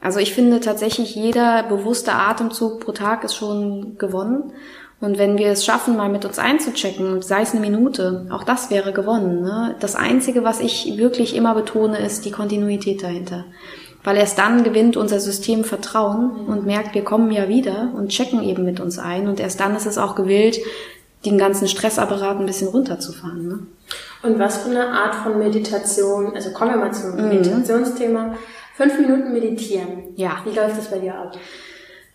Also 0.00 0.20
ich 0.20 0.32
finde 0.32 0.60
tatsächlich, 0.60 1.14
jeder 1.16 1.64
bewusste 1.64 2.12
Atemzug 2.12 2.80
pro 2.80 2.92
Tag 2.92 3.24
ist 3.24 3.34
schon 3.34 3.98
gewonnen. 3.98 4.52
Und 5.00 5.18
wenn 5.18 5.36
wir 5.36 5.48
es 5.48 5.64
schaffen, 5.64 5.96
mal 5.96 6.08
mit 6.08 6.24
uns 6.24 6.38
einzuchecken, 6.38 7.20
sei 7.20 7.42
es 7.42 7.52
eine 7.52 7.60
Minute, 7.60 8.26
auch 8.30 8.44
das 8.44 8.70
wäre 8.70 8.92
gewonnen. 8.92 9.42
Ne? 9.42 9.74
Das 9.78 9.94
Einzige, 9.94 10.42
was 10.42 10.60
ich 10.60 10.96
wirklich 10.96 11.36
immer 11.36 11.54
betone, 11.54 11.98
ist 11.98 12.24
die 12.24 12.30
Kontinuität 12.30 13.02
dahinter. 13.02 13.44
Weil 14.04 14.16
erst 14.16 14.38
dann 14.38 14.64
gewinnt 14.64 14.96
unser 14.96 15.20
System 15.20 15.64
Vertrauen 15.64 16.46
und 16.46 16.64
merkt, 16.64 16.94
wir 16.94 17.04
kommen 17.04 17.30
ja 17.30 17.48
wieder 17.48 17.92
und 17.94 18.08
checken 18.08 18.42
eben 18.42 18.64
mit 18.64 18.80
uns 18.80 18.98
ein. 18.98 19.28
Und 19.28 19.38
erst 19.38 19.60
dann 19.60 19.76
ist 19.76 19.86
es 19.86 19.98
auch 19.98 20.14
gewillt, 20.14 20.58
den 21.26 21.36
ganzen 21.36 21.68
Stressapparat 21.68 22.38
ein 22.38 22.46
bisschen 22.46 22.68
runterzufahren. 22.68 23.48
Ne? 23.48 23.58
Und 24.22 24.38
was 24.38 24.58
für 24.58 24.70
eine 24.70 24.88
Art 24.88 25.14
von 25.16 25.38
Meditation, 25.38 26.34
also 26.34 26.52
kommen 26.52 26.70
wir 26.70 26.78
mal 26.78 26.94
zum 26.94 27.16
mhm. 27.16 27.28
Meditationsthema. 27.28 28.36
Fünf 28.76 28.98
Minuten 28.98 29.32
meditieren. 29.32 30.04
Ja. 30.16 30.38
Wie 30.44 30.54
läuft 30.54 30.78
das 30.78 30.90
bei 30.90 30.98
dir 30.98 31.14
ab? 31.14 31.36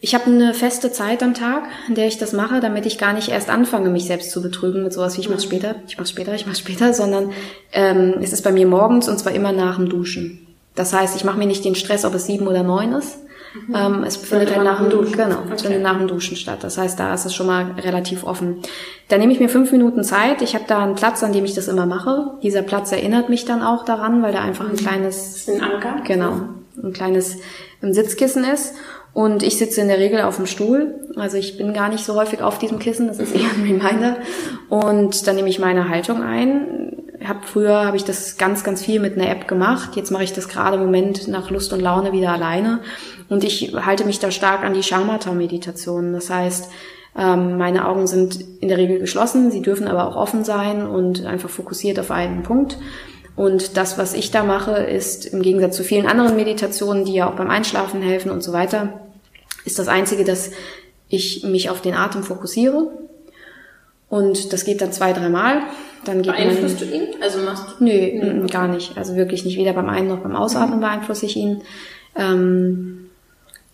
Ich 0.04 0.16
habe 0.16 0.26
eine 0.26 0.56
feste 0.56 0.92
Zeit 0.92 1.22
am 1.22 1.36
Tag, 1.36 1.66
in 1.88 1.94
der 1.94 2.08
ich 2.08 2.18
das 2.18 2.34
mache, 2.34 2.60
damit 2.60 2.88
ich 2.88 2.98
gar 2.98 3.14
nicht 3.14 3.30
erst 3.30 3.52
anfange, 3.52 3.92
mich 3.92 4.06
selbst 4.06 4.32
zu 4.32 4.42
betrügen 4.42 4.82
mit 4.82 4.94
sowas 4.94 5.16
wie 5.16 5.22
ich 5.22 5.30
mach's 5.30 5.44
später, 5.44 5.76
ich 5.88 6.00
mach's 6.00 6.10
später, 6.10 6.34
ich 6.34 6.48
mach's 6.48 6.58
später, 6.58 6.92
sondern 6.92 7.30
ähm, 7.72 8.16
es 8.20 8.34
ist 8.34 8.42
bei 8.42 8.52
mir 8.52 8.66
morgens 8.66 9.08
und 9.08 9.20
zwar 9.20 9.34
immer 9.34 9.52
nach 9.52 9.78
dem 9.78 9.90
Duschen. 9.90 10.48
Das 10.74 10.92
heißt, 10.92 11.16
ich 11.16 11.24
mache 11.24 11.38
mir 11.38 11.46
nicht 11.46 11.64
den 11.64 11.76
Stress, 11.76 12.04
ob 12.04 12.16
es 12.16 12.26
sieben 12.26 12.48
oder 12.48 12.64
neun 12.64 12.94
ist. 12.94 13.20
Mhm. 13.68 13.76
Ähm, 13.76 14.04
es 14.04 14.16
findet 14.16 14.56
halt 14.56 14.64
nach 14.64 14.80
dem 14.80 14.90
Duschen, 14.90 15.16
genau, 15.16 15.40
okay. 15.40 15.54
es 15.56 15.62
findet 15.62 15.84
nach 15.84 15.98
dem 16.00 16.08
Duschen 16.08 16.36
statt. 16.36 16.60
Das 16.64 16.80
heißt, 16.80 17.00
da 17.00 17.14
ist 17.14 17.26
es 17.26 17.36
schon 17.36 17.46
mal 17.46 17.76
relativ 17.78 18.24
offen. 18.24 18.64
Da 19.08 19.20
nehme 19.20 19.34
ich 19.34 19.40
mir 19.40 19.50
fünf 19.50 19.72
Minuten 19.72 20.04
Zeit. 20.04 20.42
Ich 20.42 20.56
habe 20.56 20.64
da 20.68 20.82
einen 20.82 20.96
Platz, 20.96 21.22
an 21.22 21.32
dem 21.32 21.46
ich 21.46 21.54
das 21.54 21.68
immer 21.68 21.86
mache. 21.86 22.32
Dieser 22.42 22.64
Platz 22.64 22.92
erinnert 22.92 23.30
mich 23.30 23.46
dann 23.46 23.62
auch 23.62 23.86
daran, 23.86 24.24
weil 24.24 24.34
da 24.34 24.42
einfach 24.42 24.66
ein 24.66 24.72
mhm. 24.72 24.78
kleines 24.78 25.48
ein 25.48 25.62
Anker. 25.62 26.02
Genau 26.06 26.42
ein 26.84 26.94
kleines 26.94 27.38
Sitzkissen 27.82 28.44
ist. 28.44 28.76
Und 29.14 29.44
ich 29.44 29.58
sitze 29.58 29.82
in 29.82 29.90
der 29.90 30.00
Regel 30.00 30.22
auf 30.22 30.38
dem 30.38 30.46
Stuhl. 30.46 30.96
Also 31.16 31.38
ich 31.38 31.58
bin 31.58 31.74
gar 31.74 31.90
nicht 31.90 32.06
so 32.06 32.16
häufig 32.16 32.42
auf 32.42 32.60
diesem 32.60 32.80
Kissen, 32.80 33.08
das 33.08 33.20
ist 33.20 33.36
eher 33.36 33.50
ein 33.56 33.64
Reminder. 33.64 34.18
Und 34.70 35.28
dann 35.28 35.36
nehme 35.36 35.50
ich 35.50 35.60
meine 35.60 35.90
Haltung 35.90 36.24
ein. 36.24 37.04
Hab 37.28 37.46
früher 37.46 37.86
habe 37.86 37.98
ich 37.98 38.06
das 38.06 38.38
ganz, 38.38 38.64
ganz 38.64 38.84
viel 38.84 39.00
mit 39.00 39.18
einer 39.18 39.30
App 39.30 39.48
gemacht. 39.48 39.96
Jetzt 39.96 40.12
mache 40.12 40.24
ich 40.24 40.34
das 40.34 40.48
gerade 40.48 40.78
im 40.78 40.84
Moment 40.84 41.28
nach 41.28 41.52
Lust 41.52 41.74
und 41.74 41.82
Laune 41.82 42.14
wieder 42.14 42.32
alleine. 42.32 42.80
Und 43.30 43.44
ich 43.44 43.74
halte 43.76 44.06
mich 44.06 44.20
da 44.20 44.32
stark 44.32 44.64
an 44.64 44.74
die 44.74 44.84
Shamatha-Meditation. 44.84 46.14
Das 46.14 46.30
heißt, 46.30 46.70
ähm, 47.18 47.58
meine 47.58 47.88
Augen 47.88 48.08
sind 48.08 48.40
in 48.62 48.70
der 48.70 48.78
Regel 48.78 49.00
geschlossen, 49.00 49.52
sie 49.52 49.62
dürfen 49.62 49.88
aber 49.88 50.08
auch 50.08 50.16
offen 50.16 50.46
sein 50.46 50.88
und 50.88 51.26
einfach 51.26 51.50
fokussiert 51.50 52.00
auf 52.00 52.10
einen 52.12 52.44
Punkt. 52.44 52.78
Und 53.36 53.78
das, 53.78 53.98
was 53.98 54.14
ich 54.14 54.32
da 54.32 54.44
mache, 54.44 54.72
ist 54.74 55.26
im 55.26 55.42
Gegensatz 55.42 55.76
zu 55.78 55.84
vielen 55.84 56.06
anderen 56.06 56.36
Meditationen, 56.36 57.06
die 57.06 57.14
ja 57.14 57.30
auch 57.30 57.36
beim 57.36 57.50
Einschlafen 57.50 58.02
helfen 58.02 58.30
und 58.32 58.44
so 58.44 58.54
weiter, 58.54 59.02
ist 59.66 59.80
das 59.80 59.88
Einzige, 59.88 60.24
dass 60.24 60.52
ich 61.08 61.44
mich 61.44 61.70
auf 61.70 61.82
den 61.82 61.94
Atem 61.94 62.24
fokussiere. 62.24 62.92
Und 64.10 64.52
das 64.54 64.66
geht 64.66 64.82
dann 64.82 64.92
zwei, 64.92 65.14
dreimal. 65.14 65.62
Dann 66.04 66.22
geht 66.22 66.34
Beeinflusst 66.34 66.82
man, 66.82 66.90
du 66.90 66.96
ihn? 66.96 67.08
Also 67.22 67.40
machst 67.40 67.66
du? 67.80 67.84
Nö, 67.84 67.92
nee. 67.92 68.48
gar 68.48 68.68
nicht. 68.68 68.98
Also 68.98 69.16
wirklich 69.16 69.46
nicht. 69.46 69.58
Weder 69.58 69.74
beim 69.74 69.88
Ein- 69.88 70.08
noch 70.08 70.20
beim 70.20 70.36
Ausatmen 70.36 70.80
beeinflusse 70.80 71.26
ich 71.26 71.38
ihn. 71.38 71.62
Ähm, 72.16 73.11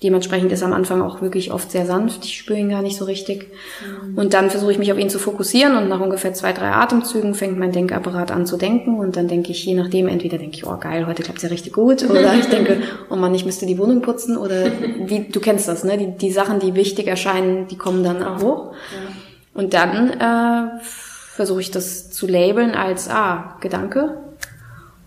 Dementsprechend 0.03 0.51
ist 0.51 0.61
er 0.61 0.67
am 0.67 0.73
Anfang 0.73 1.01
auch 1.01 1.23
wirklich 1.23 1.51
oft 1.51 1.71
sehr 1.71 1.87
sanft. 1.87 2.23
Ich 2.23 2.37
spüre 2.37 2.59
ihn 2.59 2.69
gar 2.69 2.83
nicht 2.83 2.97
so 2.97 3.05
richtig. 3.05 3.51
Mhm. 3.81 4.15
Und 4.15 4.35
dann 4.35 4.51
versuche 4.51 4.71
ich 4.71 4.77
mich 4.77 4.91
auf 4.91 4.99
ihn 4.99 5.09
zu 5.09 5.17
fokussieren 5.17 5.75
und 5.75 5.89
nach 5.89 5.99
ungefähr 5.99 6.35
zwei, 6.35 6.53
drei 6.53 6.69
Atemzügen 6.69 7.33
fängt 7.33 7.57
mein 7.57 7.71
Denkapparat 7.71 8.31
an 8.31 8.45
zu 8.45 8.57
denken 8.57 8.99
und 8.99 9.15
dann 9.17 9.27
denke 9.27 9.51
ich, 9.51 9.65
je 9.65 9.73
nachdem, 9.73 10.07
entweder 10.07 10.37
denke 10.37 10.55
ich, 10.55 10.67
oh 10.67 10.77
geil, 10.77 11.07
heute 11.07 11.23
klappt's 11.23 11.41
ja 11.41 11.49
richtig 11.49 11.73
gut 11.73 12.03
oder 12.09 12.35
ich 12.35 12.45
denke, 12.45 12.81
oh 13.09 13.15
Mann, 13.15 13.33
ich 13.33 13.43
müsste 13.43 13.65
die 13.65 13.79
Wohnung 13.79 14.03
putzen 14.03 14.37
oder 14.37 14.65
wie, 15.05 15.29
du 15.31 15.39
kennst 15.39 15.67
das, 15.67 15.83
ne? 15.83 15.97
Die, 15.97 16.15
die 16.15 16.31
Sachen, 16.31 16.59
die 16.59 16.75
wichtig 16.75 17.07
erscheinen, 17.07 17.67
die 17.67 17.77
kommen 17.77 18.03
dann 18.03 18.21
auch 18.21 18.39
hoch. 18.39 18.73
Ja. 18.73 19.59
Und 19.59 19.73
dann 19.73 20.11
äh, 20.11 20.79
versuche 20.83 21.61
ich 21.61 21.71
das 21.71 22.11
zu 22.11 22.27
labeln 22.27 22.75
als, 22.75 23.09
ah, 23.09 23.57
Gedanke 23.61 24.15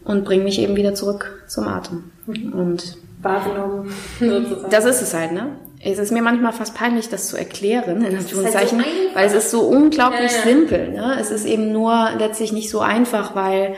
und 0.02 0.24
bringe 0.24 0.42
mich 0.42 0.58
eben 0.58 0.74
wieder 0.74 0.94
zurück 0.94 1.44
zum 1.46 1.68
Atem. 1.68 2.10
Mhm. 2.26 2.52
Und 2.52 2.96
wahrgenommen. 3.22 3.92
Sozusagen. 4.18 4.70
Das 4.70 4.84
ist 4.84 5.02
es 5.02 5.14
halt, 5.14 5.32
ne? 5.32 5.56
Es 5.82 5.98
ist 5.98 6.12
mir 6.12 6.22
manchmal 6.22 6.52
fast 6.52 6.74
peinlich, 6.74 7.08
das 7.08 7.28
zu 7.28 7.38
erklären, 7.38 8.04
in 8.04 8.16
Anführungszeichen, 8.16 8.78
halt 8.78 8.88
so 8.88 9.14
weil 9.14 9.26
es 9.26 9.32
ist 9.32 9.50
so 9.50 9.62
unglaublich 9.62 10.30
ja, 10.30 10.36
ja. 10.36 10.42
simpel. 10.42 10.90
Ne? 10.90 11.16
Es 11.18 11.30
ist 11.30 11.46
eben 11.46 11.72
nur 11.72 12.10
letztlich 12.18 12.52
nicht 12.52 12.68
so 12.68 12.80
einfach, 12.80 13.34
weil 13.34 13.76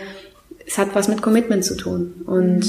es 0.67 0.79
hat 0.79 0.95
was 0.95 1.07
mit 1.07 1.23
Commitment 1.23 1.65
zu 1.65 1.77
tun. 1.77 2.23
Und 2.27 2.65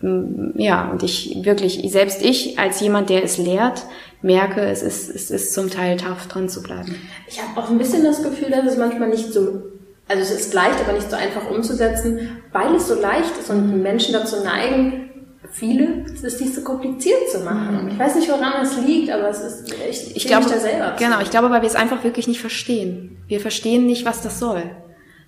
mhm. 0.00 0.52
ja, 0.54 0.90
und 0.92 1.02
ich 1.02 1.38
wirklich, 1.42 1.82
selbst 1.90 2.22
ich 2.22 2.56
als 2.56 2.80
jemand, 2.80 3.10
der 3.10 3.24
es 3.24 3.36
lehrt, 3.36 3.84
merke, 4.22 4.60
es 4.60 4.82
ist, 4.82 5.12
es 5.12 5.32
ist 5.32 5.54
zum 5.54 5.68
Teil 5.68 5.96
tough, 5.96 6.28
dran 6.28 6.48
zu 6.48 6.62
bleiben. 6.62 6.94
Ich 7.26 7.42
habe 7.42 7.60
auch 7.60 7.68
ein 7.68 7.78
bisschen 7.78 8.04
das 8.04 8.22
Gefühl, 8.22 8.50
dass 8.50 8.64
es 8.64 8.78
manchmal 8.78 9.08
nicht 9.08 9.32
so 9.32 9.62
also 10.08 10.22
es 10.22 10.30
ist 10.30 10.52
leicht, 10.52 10.78
aber 10.80 10.92
nicht 10.92 11.10
so 11.10 11.16
einfach 11.16 11.50
umzusetzen, 11.50 12.42
weil 12.52 12.74
es 12.74 12.88
so 12.88 13.00
leicht 13.00 13.36
ist 13.38 13.48
und 13.48 13.74
mhm. 13.74 13.82
Menschen 13.82 14.12
dazu 14.12 14.42
neigen, 14.44 15.01
viele, 15.52 16.04
es 16.22 16.40
nicht 16.40 16.54
so 16.54 16.62
kompliziert 16.62 17.28
zu 17.30 17.40
machen. 17.40 17.84
Mhm. 17.84 17.88
Ich 17.90 17.98
weiß 17.98 18.16
nicht, 18.16 18.28
woran 18.28 18.62
es 18.62 18.76
liegt, 18.78 19.10
aber 19.10 19.28
es 19.28 19.40
ist 19.40 19.74
echt, 19.80 20.16
ich 20.16 20.26
glaube, 20.26 20.46
da 20.48 20.58
selber. 20.58 20.96
Genau, 20.98 21.20
ich 21.20 21.30
glaube, 21.30 21.50
weil 21.50 21.62
wir 21.62 21.68
es 21.68 21.76
einfach 21.76 22.02
wirklich 22.04 22.26
nicht 22.26 22.40
verstehen. 22.40 23.18
Wir 23.28 23.40
verstehen 23.40 23.86
nicht, 23.86 24.04
was 24.04 24.22
das 24.22 24.38
soll. 24.38 24.62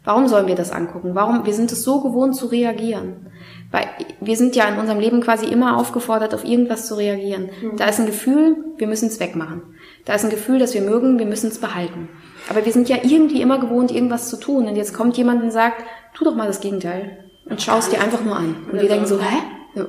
Warum 0.05 0.29
sollen 0.29 0.47
wir 0.47 0.55
das 0.55 0.71
angucken? 0.71 1.15
Warum? 1.15 1.47
Wir 1.47 1.55
sind 1.55 1.73
es 1.73 1.83
so 1.83 2.01
gewohnt 2.01 2.37
zu 2.37 2.47
reagieren. 2.47 3.27
Weil 3.71 3.87
wir 4.21 4.37
sind 4.37 4.55
ja 4.55 4.69
in 4.69 4.79
unserem 4.79 5.01
Leben 5.01 5.21
quasi 5.21 5.47
immer 5.47 5.79
aufgefordert, 5.79 6.35
auf 6.35 6.45
irgendwas 6.45 6.87
zu 6.87 6.95
reagieren. 6.95 7.51
Mhm. 7.61 7.77
Da 7.77 7.87
ist 7.87 8.01
ein 8.01 8.07
Gefühl, 8.07 8.57
wir 8.77 8.87
müssen 8.87 9.09
es 9.09 9.19
wegmachen. 9.19 9.63
Da 10.05 10.15
ist 10.15 10.25
ein 10.25 10.31
Gefühl, 10.31 10.59
das 10.59 10.75
wir 10.75 10.83
mögen, 10.83 11.19
wir 11.19 11.27
müssen 11.27 11.49
es 11.49 11.59
behalten. 11.59 12.09
Aber 12.49 12.65
wir 12.65 12.73
sind 12.73 12.89
ja 12.89 12.99
irgendwie 13.03 13.41
immer 13.41 13.59
gewohnt, 13.59 13.91
irgendwas 13.91 14.29
zu 14.29 14.37
tun. 14.37 14.67
Und 14.69 14.77
jetzt 14.77 14.95
kommt 14.95 15.17
jemand 15.17 15.43
und 15.43 15.51
sagt, 15.51 15.83
tu 16.13 16.25
doch 16.25 16.37
mal 16.37 16.47
das 16.47 16.61
Gegenteil. 16.61 17.25
Und 17.47 17.61
schau 17.61 17.79
es 17.79 17.89
dir 17.89 18.01
einfach 18.01 18.23
nur 18.23 18.37
an. 18.37 18.57
Und 18.71 18.81
wir 18.81 18.89
denken 18.89 19.07
so, 19.07 19.19
hä? 19.19 19.39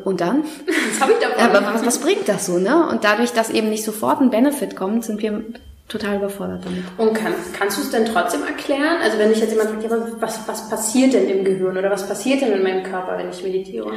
Und 0.04 0.22
dann? 0.22 0.44
Das 0.66 1.02
habe 1.02 1.12
ich 1.12 1.20
davon. 1.20 1.56
Aber 1.56 1.74
was, 1.74 1.86
was 1.86 1.98
bringt 2.00 2.30
das 2.30 2.46
so, 2.46 2.58
ne? 2.58 2.88
Und 2.88 3.04
dadurch, 3.04 3.34
dass 3.34 3.50
eben 3.50 3.70
nicht 3.70 3.84
sofort 3.84 4.22
ein 4.22 4.30
Benefit 4.30 4.78
kommt, 4.78 5.04
sind 5.04 5.22
wir 5.22 5.44
total 5.88 6.16
überfordert 6.16 6.66
damit. 6.66 6.84
Und 6.98 7.14
kann, 7.14 7.34
kannst 7.58 7.78
du 7.78 7.82
es 7.84 7.92
denn 7.92 8.06
trotzdem 8.06 8.42
erklären? 8.44 8.98
Also 9.04 9.20
wenn 9.20 9.32
ich 9.32 9.40
jetzt 9.40 9.52
jemand 9.52 9.70
fragt, 9.70 9.84
ja, 9.84 9.92
was, 10.20 10.48
was 10.48 10.68
passiert 10.68 11.14
denn 11.14 11.28
im 11.28 11.46
Gehirn 11.46 11.78
oder 11.78 11.92
was 11.92 12.08
passiert 12.08 12.42
denn 12.42 12.54
in 12.54 12.64
meinem 12.64 12.82
Körper, 12.82 13.20
wenn 13.20 13.30
ich 13.30 13.44
meditiere? 13.44 13.92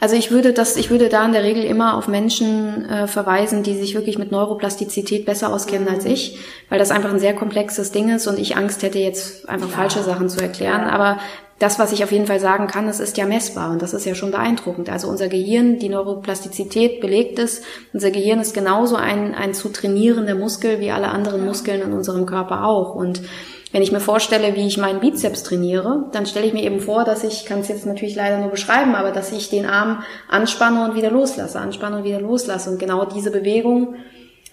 Also 0.00 0.16
ich 0.16 0.30
würde 0.30 0.54
das, 0.54 0.76
ich 0.76 0.90
würde 0.90 1.10
da 1.10 1.22
in 1.26 1.32
der 1.32 1.42
Regel 1.42 1.62
immer 1.64 1.98
auf 1.98 2.08
Menschen 2.08 2.88
äh, 2.88 3.06
verweisen, 3.06 3.62
die 3.62 3.76
sich 3.76 3.94
wirklich 3.94 4.16
mit 4.16 4.32
Neuroplastizität 4.32 5.26
besser 5.26 5.52
auskennen 5.52 5.86
mhm. 5.86 5.94
als 5.94 6.06
ich, 6.06 6.38
weil 6.70 6.78
das 6.78 6.90
einfach 6.90 7.10
ein 7.10 7.20
sehr 7.20 7.34
komplexes 7.34 7.92
Ding 7.92 8.08
ist 8.08 8.26
und 8.26 8.38
ich 8.38 8.56
Angst 8.56 8.82
hätte 8.82 8.98
jetzt 8.98 9.46
einfach 9.46 9.68
ja. 9.68 9.76
falsche 9.76 10.02
Sachen 10.02 10.30
zu 10.30 10.40
erklären. 10.40 10.84
Aber 10.84 11.18
das, 11.58 11.78
was 11.78 11.92
ich 11.92 12.02
auf 12.02 12.10
jeden 12.10 12.26
Fall 12.26 12.40
sagen 12.40 12.66
kann, 12.66 12.88
es 12.88 12.98
ist 12.98 13.16
ja 13.16 13.26
messbar 13.26 13.70
und 13.70 13.80
das 13.80 13.94
ist 13.94 14.04
ja 14.04 14.14
schon 14.14 14.32
beeindruckend. 14.32 14.90
Also 14.90 15.08
unser 15.08 15.28
Gehirn, 15.28 15.78
die 15.78 15.88
Neuroplastizität 15.88 17.00
belegt 17.00 17.38
ist, 17.38 17.62
unser 17.92 18.10
Gehirn 18.10 18.40
ist 18.40 18.54
genauso 18.54 18.96
ein, 18.96 19.34
ein 19.34 19.54
zu 19.54 19.68
trainierender 19.68 20.34
Muskel 20.34 20.80
wie 20.80 20.90
alle 20.90 21.08
anderen 21.08 21.44
Muskeln 21.44 21.80
in 21.82 21.92
unserem 21.92 22.26
Körper 22.26 22.64
auch. 22.64 22.96
Und 22.96 23.22
wenn 23.70 23.82
ich 23.82 23.92
mir 23.92 24.00
vorstelle, 24.00 24.56
wie 24.56 24.66
ich 24.66 24.78
meinen 24.78 25.00
Bizeps 25.00 25.44
trainiere, 25.44 26.06
dann 26.12 26.26
stelle 26.26 26.46
ich 26.46 26.54
mir 26.54 26.64
eben 26.64 26.80
vor, 26.80 27.04
dass 27.04 27.22
ich, 27.22 27.44
kann 27.44 27.60
es 27.60 27.68
jetzt 27.68 27.86
natürlich 27.86 28.16
leider 28.16 28.38
nur 28.38 28.50
beschreiben, 28.50 28.96
aber 28.96 29.12
dass 29.12 29.30
ich 29.30 29.48
den 29.48 29.66
Arm 29.66 30.02
anspanne 30.28 30.84
und 30.84 30.96
wieder 30.96 31.10
loslasse, 31.10 31.60
anspanne 31.60 31.98
und 31.98 32.04
wieder 32.04 32.20
loslasse. 32.20 32.68
Und 32.70 32.80
genau 32.80 33.04
diese 33.04 33.30
Bewegung 33.30 33.94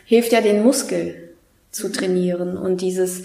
hilft 0.06 0.32
ja 0.32 0.42
den 0.42 0.64
Muskel 0.64 1.36
zu 1.72 1.92
trainieren 1.92 2.58
und 2.58 2.82
dieses 2.82 3.24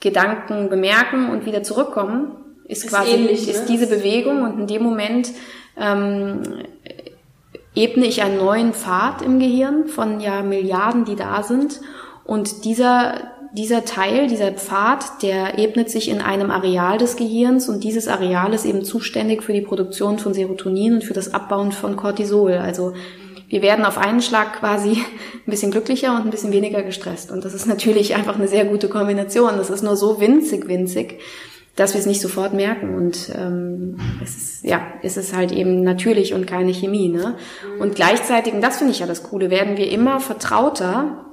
Gedanken 0.00 0.68
bemerken 0.68 1.30
und 1.30 1.46
wieder 1.46 1.62
zurückkommen 1.62 2.41
ist, 2.72 2.84
ist 2.84 2.90
quasi 2.90 3.12
ähnlich, 3.12 3.48
ist 3.48 3.60
ne? 3.60 3.66
diese 3.68 3.86
Bewegung 3.86 4.42
und 4.42 4.60
in 4.60 4.66
dem 4.66 4.82
Moment 4.82 5.30
ähm, 5.76 6.42
ebne 7.74 8.06
ich 8.06 8.22
einen 8.22 8.38
neuen 8.38 8.72
Pfad 8.72 9.22
im 9.22 9.38
Gehirn 9.38 9.86
von 9.86 10.20
ja 10.20 10.42
Milliarden, 10.42 11.04
die 11.04 11.16
da 11.16 11.42
sind 11.42 11.80
und 12.24 12.64
dieser 12.64 13.32
dieser 13.54 13.84
Teil, 13.84 14.28
dieser 14.28 14.50
Pfad, 14.52 15.22
der 15.22 15.58
ebnet 15.58 15.90
sich 15.90 16.08
in 16.08 16.22
einem 16.22 16.50
Areal 16.50 16.96
des 16.96 17.16
Gehirns 17.16 17.68
und 17.68 17.84
dieses 17.84 18.08
Areal 18.08 18.54
ist 18.54 18.64
eben 18.64 18.82
zuständig 18.82 19.42
für 19.42 19.52
die 19.52 19.60
Produktion 19.60 20.18
von 20.18 20.32
Serotonin 20.32 20.94
und 20.94 21.04
für 21.04 21.12
das 21.12 21.34
Abbauen 21.34 21.70
von 21.70 21.96
Cortisol. 21.96 22.54
Also 22.54 22.94
wir 23.48 23.60
werden 23.60 23.84
auf 23.84 23.98
einen 23.98 24.22
Schlag 24.22 24.60
quasi 24.60 24.92
ein 25.46 25.50
bisschen 25.50 25.70
glücklicher 25.70 26.16
und 26.16 26.22
ein 26.24 26.30
bisschen 26.30 26.52
weniger 26.52 26.82
gestresst. 26.82 27.30
Und 27.30 27.44
das 27.44 27.52
ist 27.52 27.66
natürlich 27.66 28.14
einfach 28.14 28.36
eine 28.36 28.48
sehr 28.48 28.64
gute 28.64 28.88
Kombination. 28.88 29.58
Das 29.58 29.68
ist 29.68 29.82
nur 29.82 29.96
so 29.96 30.18
winzig, 30.18 30.66
winzig, 30.68 31.20
dass 31.76 31.94
wir 31.94 32.00
es 32.00 32.06
nicht 32.06 32.20
sofort 32.20 32.52
merken 32.52 32.94
und 32.94 33.32
ähm, 33.34 33.96
es 34.22 34.36
ist, 34.36 34.64
ja, 34.64 34.86
es 35.02 35.16
ist 35.16 35.34
halt 35.34 35.52
eben 35.52 35.82
natürlich 35.82 36.34
und 36.34 36.46
keine 36.46 36.72
Chemie, 36.74 37.08
ne? 37.08 37.36
Und 37.80 37.94
gleichzeitig, 37.94 38.52
und 38.52 38.60
das 38.60 38.76
finde 38.76 38.92
ich 38.92 38.98
ja 38.98 39.06
das 39.06 39.22
Coole, 39.22 39.50
werden 39.50 39.78
wir 39.78 39.90
immer 39.90 40.20
vertrauter 40.20 41.24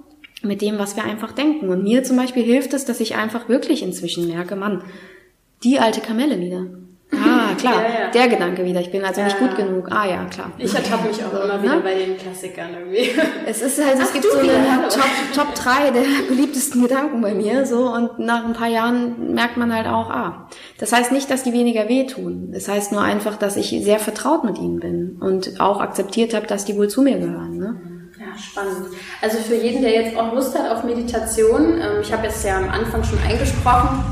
mit 0.42 0.62
dem, 0.62 0.80
was 0.80 0.96
wir 0.96 1.04
einfach 1.04 1.34
denken. 1.34 1.70
Und 1.70 1.84
mir 1.84 2.04
zum 2.04 2.16
Beispiel 2.16 2.44
hilft 2.44 2.74
es, 2.74 2.86
dass 2.86 3.02
ich 3.02 3.16
einfach 3.16 3.50
wirklich 3.50 3.84
inzwischen 3.84 4.28
merke, 4.28 4.56
Mann, 4.56 4.84
die 5.64 5.80
alte 5.80 6.00
Kamelle 6.00 6.40
wieder. 6.40 6.68
Klar, 7.60 7.84
ja, 7.84 8.00
ja. 8.02 8.12
der 8.12 8.28
Gedanke 8.28 8.64
wieder. 8.66 8.80
Ich 8.80 8.92
bin 8.92 9.04
also 9.04 9.22
nicht 9.22 9.38
gut 9.40 9.56
genug. 9.56 9.88
Ah 9.92 10.08
ja, 10.08 10.26
klar. 10.26 10.52
Ich 10.58 10.74
ertappe 10.74 11.08
mich 11.08 11.24
auch 11.24 11.34
immer 11.34 11.62
wieder 11.62 11.76
ne? 11.76 11.82
bei 11.82 11.96
den 11.96 12.18
Klassikern 12.18 12.70
irgendwie. 12.78 13.12
Es 13.46 13.62
ist 13.62 13.84
halt, 13.84 14.00
es 14.00 14.10
Ach, 14.10 14.14
gibt 14.14 14.26
so 14.26 14.38
eine 14.38 14.88
Top, 14.90 15.06
Top 15.34 15.56
3 15.56 15.92
der 15.92 16.04
beliebtesten 16.28 16.82
Gedanken 16.82 17.22
bei 17.22 17.34
mir, 17.34 17.66
so, 17.66 17.92
und 17.92 18.20
nach 18.20 18.46
ein 18.46 18.54
paar 18.54 18.68
Jahren 18.68 19.34
merkt 19.34 19.58
man 19.58 19.74
halt 19.74 19.88
auch, 19.88 20.10
ah. 20.10 20.48
Das 20.78 20.94
heißt 20.94 21.12
nicht, 21.12 21.30
dass 21.30 21.44
die 21.44 21.54
weniger 21.54 21.88
wehtun. 21.90 22.52
Das 22.52 22.68
heißt 22.68 22.92
nur 22.92 23.02
einfach, 23.02 23.38
dass 23.38 23.58
ich 23.58 23.70
sehr 23.70 24.00
vertraut 24.00 24.44
mit 24.44 24.58
ihnen 24.58 24.80
bin 24.80 25.18
und 25.20 25.60
auch 25.60 25.82
akzeptiert 25.82 26.34
habe, 26.34 26.48
dass 26.48 26.66
die 26.66 26.78
wohl 26.78 26.88
zu 26.88 27.02
mir 27.02 27.18
gehören, 27.18 27.58
ne? 27.58 27.82
Ja, 28.20 28.38
spannend. 28.38 28.88
Also 29.22 29.38
für 29.38 29.56
jeden, 29.56 29.82
der 29.82 29.92
jetzt 29.92 30.18
auch 30.18 30.34
Lust 30.34 30.58
hat 30.58 30.70
auf 30.70 30.84
Meditation, 30.84 31.80
ähm, 31.82 32.02
ich 32.02 32.12
habe 32.12 32.28
jetzt 32.28 32.44
ja 32.44 32.58
am 32.58 32.70
Anfang 32.70 33.02
schon 33.04 33.18
eingesprochen, 33.20 34.04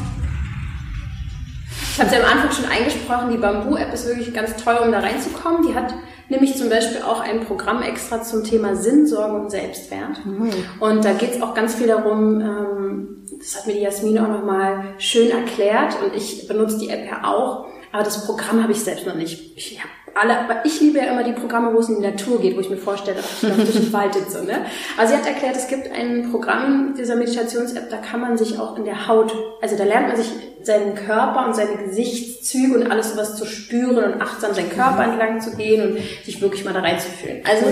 ich 1.97 2.03
habe 2.03 2.15
es 2.15 2.15
ja 2.15 2.23
am 2.23 2.31
Anfang 2.31 2.51
schon 2.51 2.71
eingesprochen, 2.71 3.31
die 3.31 3.37
Bamboo-App 3.37 3.91
ist 3.91 4.05
wirklich 4.05 4.31
ganz 4.31 4.55
toll, 4.63 4.77
um 4.83 4.91
da 4.91 4.99
reinzukommen. 4.99 5.65
Die 5.67 5.73
hat 5.73 5.95
nämlich 6.29 6.55
zum 6.55 6.69
Beispiel 6.69 7.01
auch 7.01 7.21
ein 7.21 7.43
Programm 7.43 7.81
extra 7.81 8.21
zum 8.21 8.43
Thema 8.43 8.75
Sinn, 8.75 9.07
Sorgen 9.07 9.41
und 9.41 9.49
Selbstwert. 9.49 10.23
Mhm. 10.23 10.51
Und 10.79 11.03
da 11.03 11.13
geht 11.13 11.31
es 11.31 11.41
auch 11.41 11.55
ganz 11.55 11.73
viel 11.73 11.87
darum, 11.87 12.39
ähm, 12.39 13.25
das 13.39 13.57
hat 13.57 13.65
mir 13.65 13.73
die 13.73 13.79
Jasmine 13.79 14.21
auch 14.21 14.27
nochmal 14.27 14.93
schön 14.99 15.31
erklärt 15.31 15.97
und 16.03 16.15
ich 16.15 16.47
benutze 16.47 16.77
die 16.77 16.91
App 16.91 17.09
ja 17.09 17.23
auch, 17.23 17.65
aber 17.91 18.03
das 18.03 18.27
Programm 18.27 18.61
habe 18.61 18.73
ich 18.73 18.79
selbst 18.79 19.07
noch 19.07 19.15
nicht. 19.15 19.57
Ich 19.57 19.79
habe 19.79 19.89
alle, 20.13 20.39
aber 20.39 20.65
ich 20.65 20.81
liebe 20.81 20.97
ja 20.99 21.05
immer 21.05 21.23
die 21.23 21.33
Programme, 21.33 21.73
wo 21.73 21.79
es 21.79 21.89
in 21.89 22.01
die 22.01 22.07
Natur 22.07 22.39
geht, 22.41 22.55
wo 22.55 22.61
ich 22.61 22.69
mir 22.69 22.77
vorstelle, 22.77 23.17
ach, 23.21 23.43
ich 23.43 23.49
laufe 23.49 23.61
durch 23.61 23.75
den 23.75 23.93
Wald 23.93 24.15
ne? 24.45 24.65
Aber 24.97 25.07
sie 25.07 25.15
hat 25.15 25.27
erklärt, 25.27 25.55
es 25.55 25.67
gibt 25.67 25.91
ein 25.91 26.31
Programm 26.31 26.95
dieser 26.97 27.15
Meditations-App, 27.15 27.89
da 27.89 27.97
kann 27.97 28.21
man 28.21 28.37
sich 28.37 28.59
auch 28.59 28.77
in 28.77 28.85
der 28.85 29.07
Haut, 29.07 29.33
also 29.61 29.77
da 29.77 29.83
lernt 29.83 30.07
man 30.07 30.17
sich 30.17 30.31
seinen 30.63 30.95
Körper 30.95 31.45
und 31.47 31.55
seine 31.55 31.77
Gesichtszüge 31.77 32.75
und 32.75 32.91
alles 32.91 33.11
sowas 33.11 33.35
zu 33.35 33.45
spüren 33.45 34.13
und 34.13 34.21
achtsam 34.21 34.53
seinen 34.53 34.69
Körper 34.69 35.03
entlang 35.03 35.39
zu 35.39 35.55
gehen 35.55 35.81
und 35.81 36.25
sich 36.25 36.41
wirklich 36.41 36.65
mal 36.65 36.73
da 36.73 36.81
reinzufühlen. 36.81 37.41
Also 37.47 37.65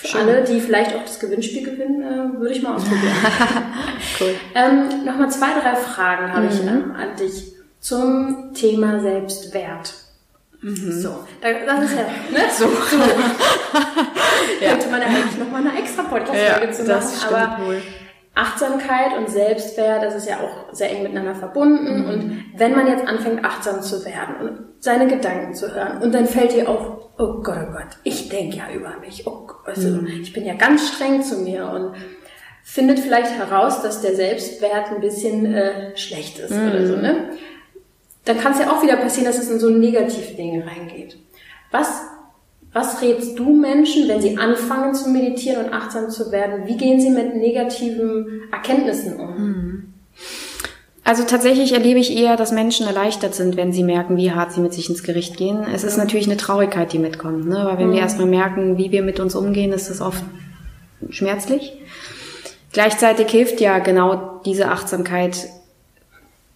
für 0.00 0.08
Schön. 0.08 0.20
alle, 0.20 0.44
die 0.44 0.60
vielleicht 0.60 0.94
auch 0.94 1.02
das 1.02 1.18
Gewinnspiel 1.18 1.64
gewinnen, 1.64 2.02
äh, 2.02 2.40
würde 2.40 2.54
ich 2.54 2.62
mal 2.62 2.76
ausprobieren. 2.76 3.14
cool. 4.20 4.34
Ähm, 4.54 5.04
Nochmal 5.04 5.30
zwei, 5.30 5.48
drei 5.60 5.74
Fragen 5.76 6.32
habe 6.32 6.46
mhm. 6.46 6.52
ich 6.52 6.60
ähm, 6.60 6.92
an 6.92 7.16
dich 7.16 7.52
zum 7.80 8.54
Thema 8.54 9.00
Selbstwert. 9.00 9.94
Mhm. 10.62 10.92
So, 10.92 11.24
das 11.40 11.84
ist 11.84 11.96
ja, 11.96 12.02
ne? 12.30 12.50
So. 12.56 12.66
so. 12.66 12.96
ja. 14.60 14.70
Könnte 14.70 14.88
man 14.90 15.00
ja 15.00 15.06
eigentlich 15.06 15.38
nochmal 15.38 15.66
eine 15.66 15.78
extra 15.78 16.02
Podcast-Folge 16.02 16.66
ja, 16.66 16.72
zu 16.72 16.84
machen, 16.84 17.34
aber 17.34 17.66
wohl. 17.66 17.82
Achtsamkeit 18.34 19.18
und 19.18 19.28
Selbstwert, 19.28 20.02
das 20.02 20.14
ist 20.14 20.28
ja 20.28 20.36
auch 20.36 20.72
sehr 20.72 20.90
eng 20.90 21.02
miteinander 21.02 21.34
verbunden. 21.34 22.02
Mhm. 22.02 22.08
Und 22.08 22.44
wenn 22.56 22.72
man 22.72 22.86
jetzt 22.86 23.06
anfängt, 23.06 23.44
achtsam 23.44 23.82
zu 23.82 24.04
werden 24.04 24.36
und 24.40 24.58
seine 24.78 25.08
Gedanken 25.08 25.54
zu 25.54 25.74
hören, 25.74 26.00
und 26.00 26.14
dann 26.14 26.26
fällt 26.26 26.52
dir 26.52 26.68
auch, 26.68 27.10
oh 27.18 27.42
Gott, 27.42 27.66
oh 27.68 27.72
Gott, 27.72 27.98
ich 28.04 28.28
denke 28.28 28.56
ja 28.56 28.64
über 28.72 28.94
mich, 29.00 29.26
oh 29.26 29.46
Gott, 29.46 29.66
also 29.66 29.88
mhm. 29.88 30.06
ich 30.06 30.32
bin 30.32 30.44
ja 30.44 30.54
ganz 30.54 30.88
streng 30.88 31.22
zu 31.22 31.38
mir 31.38 31.66
und 31.68 31.94
findet 32.62 33.00
vielleicht 33.00 33.32
heraus, 33.32 33.82
dass 33.82 34.00
der 34.00 34.14
Selbstwert 34.14 34.90
ein 34.90 35.00
bisschen 35.00 35.52
äh, 35.52 35.96
schlecht 35.96 36.38
ist 36.38 36.52
mhm. 36.52 36.68
oder 36.68 36.86
so, 36.86 36.96
ne? 36.96 37.30
Dann 38.24 38.38
kann 38.38 38.52
es 38.52 38.60
ja 38.60 38.70
auch 38.70 38.82
wieder 38.82 38.96
passieren, 38.96 39.26
dass 39.26 39.38
es 39.38 39.50
in 39.50 39.58
so 39.58 39.70
negative 39.70 40.34
Dinge 40.34 40.66
reingeht. 40.66 41.16
Was, 41.70 42.02
was 42.72 43.00
rätst 43.00 43.38
du 43.38 43.54
Menschen, 43.54 44.08
wenn 44.08 44.20
sie 44.20 44.36
anfangen 44.36 44.94
zu 44.94 45.10
meditieren 45.10 45.66
und 45.66 45.72
achtsam 45.72 46.10
zu 46.10 46.30
werden? 46.30 46.66
Wie 46.66 46.76
gehen 46.76 47.00
sie 47.00 47.10
mit 47.10 47.34
negativen 47.34 48.42
Erkenntnissen 48.52 49.18
um? 49.18 49.36
Mhm. 49.36 49.94
Also 51.02 51.24
tatsächlich 51.24 51.72
erlebe 51.72 51.98
ich 51.98 52.16
eher, 52.16 52.36
dass 52.36 52.52
Menschen 52.52 52.86
erleichtert 52.86 53.34
sind, 53.34 53.56
wenn 53.56 53.72
sie 53.72 53.82
merken, 53.82 54.16
wie 54.16 54.32
hart 54.32 54.52
sie 54.52 54.60
mit 54.60 54.74
sich 54.74 54.90
ins 54.90 55.02
Gericht 55.02 55.36
gehen. 55.36 55.66
Es 55.74 55.82
ist 55.82 55.96
natürlich 55.96 56.26
eine 56.26 56.36
Traurigkeit, 56.36 56.92
die 56.92 56.98
mitkommt, 56.98 57.48
ne? 57.48 57.64
weil 57.64 57.78
wenn 57.78 57.88
mhm. 57.88 57.94
wir 57.94 58.00
erstmal 58.00 58.28
merken, 58.28 58.76
wie 58.76 58.92
wir 58.92 59.02
mit 59.02 59.18
uns 59.18 59.34
umgehen, 59.34 59.72
ist 59.72 59.88
das 59.88 60.00
oft 60.00 60.22
schmerzlich. 61.08 61.72
Gleichzeitig 62.72 63.28
hilft 63.30 63.60
ja 63.60 63.78
genau 63.78 64.40
diese 64.44 64.68
Achtsamkeit 64.68 65.48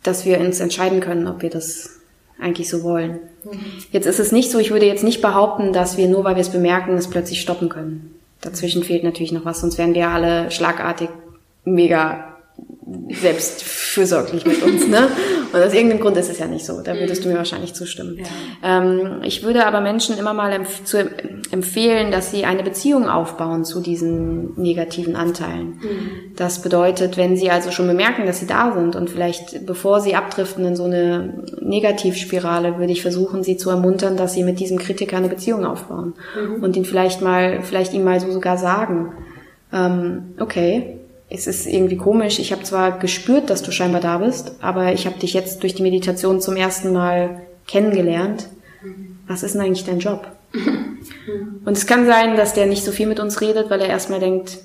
dass 0.04 0.24
wir 0.24 0.38
uns 0.38 0.60
entscheiden 0.60 1.00
können, 1.00 1.26
ob 1.26 1.42
wir 1.42 1.50
das 1.50 1.98
eigentlich 2.40 2.68
so 2.68 2.82
wollen. 2.82 3.18
Mhm. 3.44 3.58
Jetzt 3.90 4.06
ist 4.06 4.20
es 4.20 4.30
nicht 4.30 4.50
so, 4.50 4.58
ich 4.58 4.70
würde 4.70 4.86
jetzt 4.86 5.04
nicht 5.04 5.20
behaupten, 5.20 5.72
dass 5.72 5.96
wir 5.96 6.08
nur 6.08 6.24
weil 6.24 6.36
wir 6.36 6.42
es 6.42 6.50
bemerken, 6.50 6.96
es 6.96 7.10
plötzlich 7.10 7.40
stoppen 7.40 7.68
können. 7.68 8.14
Dazwischen 8.40 8.84
fehlt 8.84 9.04
natürlich 9.04 9.32
noch 9.32 9.44
was, 9.44 9.60
sonst 9.60 9.78
wären 9.78 9.94
wir 9.94 10.08
alle 10.08 10.50
schlagartig 10.50 11.08
mega 11.64 12.33
selbstfürsorglich 13.10 14.44
mit 14.46 14.62
uns, 14.62 14.86
ne? 14.86 15.08
Und 15.52 15.60
aus 15.60 15.72
irgendeinem 15.72 16.00
Grund 16.00 16.16
ist 16.16 16.30
es 16.30 16.38
ja 16.38 16.46
nicht 16.46 16.64
so. 16.64 16.80
Da 16.80 16.94
würdest 16.94 17.24
du 17.24 17.28
mir 17.28 17.36
wahrscheinlich 17.36 17.74
zustimmen. 17.74 18.18
Ja. 18.18 18.82
Ähm, 18.82 19.20
ich 19.22 19.42
würde 19.42 19.66
aber 19.66 19.80
Menschen 19.80 20.18
immer 20.18 20.34
mal 20.34 20.52
empf 20.52 20.84
zu 20.84 20.98
empfehlen, 21.50 22.10
dass 22.10 22.30
sie 22.30 22.44
eine 22.44 22.62
Beziehung 22.62 23.08
aufbauen 23.08 23.64
zu 23.64 23.80
diesen 23.80 24.60
negativen 24.60 25.16
Anteilen. 25.16 25.78
Mhm. 25.80 26.10
Das 26.36 26.62
bedeutet, 26.62 27.16
wenn 27.16 27.36
sie 27.36 27.50
also 27.50 27.70
schon 27.70 27.86
bemerken, 27.86 28.26
dass 28.26 28.40
sie 28.40 28.46
da 28.46 28.72
sind 28.72 28.96
und 28.96 29.10
vielleicht 29.10 29.64
bevor 29.64 30.00
sie 30.00 30.14
abdriften 30.14 30.64
in 30.64 30.76
so 30.76 30.84
eine 30.84 31.44
Negativspirale, 31.60 32.78
würde 32.78 32.92
ich 32.92 33.02
versuchen, 33.02 33.42
sie 33.42 33.56
zu 33.56 33.70
ermuntern, 33.70 34.16
dass 34.16 34.34
sie 34.34 34.42
mit 34.42 34.60
diesem 34.60 34.78
Kritiker 34.78 35.16
eine 35.16 35.28
Beziehung 35.28 35.64
aufbauen 35.64 36.14
mhm. 36.36 36.62
und 36.62 36.76
ihn 36.76 36.84
vielleicht 36.84 37.22
mal, 37.22 37.62
vielleicht 37.62 37.92
ihm 37.94 38.04
mal 38.04 38.20
so 38.20 38.30
sogar 38.30 38.58
sagen, 38.58 39.12
ähm, 39.72 40.34
okay, 40.38 40.98
es 41.34 41.46
ist 41.46 41.66
irgendwie 41.66 41.96
komisch. 41.96 42.38
Ich 42.38 42.52
habe 42.52 42.62
zwar 42.62 42.98
gespürt, 42.98 43.50
dass 43.50 43.62
du 43.62 43.72
scheinbar 43.72 44.00
da 44.00 44.18
bist, 44.18 44.52
aber 44.60 44.92
ich 44.92 45.06
habe 45.06 45.18
dich 45.18 45.34
jetzt 45.34 45.62
durch 45.62 45.74
die 45.74 45.82
Meditation 45.82 46.40
zum 46.40 46.56
ersten 46.56 46.92
Mal 46.92 47.42
kennengelernt. 47.66 48.48
Was 49.26 49.42
ist 49.42 49.54
denn 49.54 49.62
eigentlich 49.62 49.84
dein 49.84 49.98
Job? 49.98 50.28
Und 51.64 51.76
es 51.76 51.86
kann 51.86 52.06
sein, 52.06 52.36
dass 52.36 52.54
der 52.54 52.66
nicht 52.66 52.84
so 52.84 52.92
viel 52.92 53.06
mit 53.06 53.18
uns 53.18 53.40
redet, 53.40 53.70
weil 53.70 53.80
er 53.80 53.88
erstmal 53.88 54.20
denkt, 54.20 54.58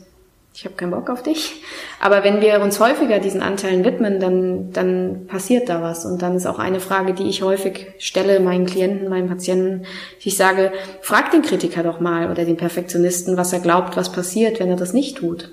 ich 0.53 0.65
habe 0.65 0.75
keinen 0.75 0.91
Bock 0.91 1.09
auf 1.09 1.23
dich. 1.23 1.63
Aber 2.01 2.23
wenn 2.23 2.41
wir 2.41 2.61
uns 2.61 2.79
häufiger 2.79 3.19
diesen 3.19 3.41
Anteilen 3.41 3.85
widmen, 3.85 4.19
dann, 4.19 4.73
dann 4.73 5.25
passiert 5.27 5.69
da 5.69 5.81
was. 5.81 6.05
Und 6.05 6.21
dann 6.21 6.35
ist 6.35 6.45
auch 6.45 6.59
eine 6.59 6.81
Frage, 6.81 7.13
die 7.13 7.29
ich 7.29 7.41
häufig 7.41 7.87
stelle 7.97 8.39
meinen 8.41 8.65
Klienten, 8.65 9.09
meinen 9.09 9.29
Patienten, 9.29 9.85
ich 10.21 10.35
sage, 10.35 10.71
frag 11.01 11.31
den 11.31 11.43
Kritiker 11.43 11.83
doch 11.83 11.99
mal 11.99 12.29
oder 12.29 12.43
den 12.45 12.57
Perfektionisten, 12.57 13.37
was 13.37 13.53
er 13.53 13.59
glaubt, 13.59 13.95
was 13.95 14.11
passiert, 14.11 14.59
wenn 14.59 14.69
er 14.69 14.75
das 14.75 14.91
nicht 14.91 15.17
tut. 15.17 15.49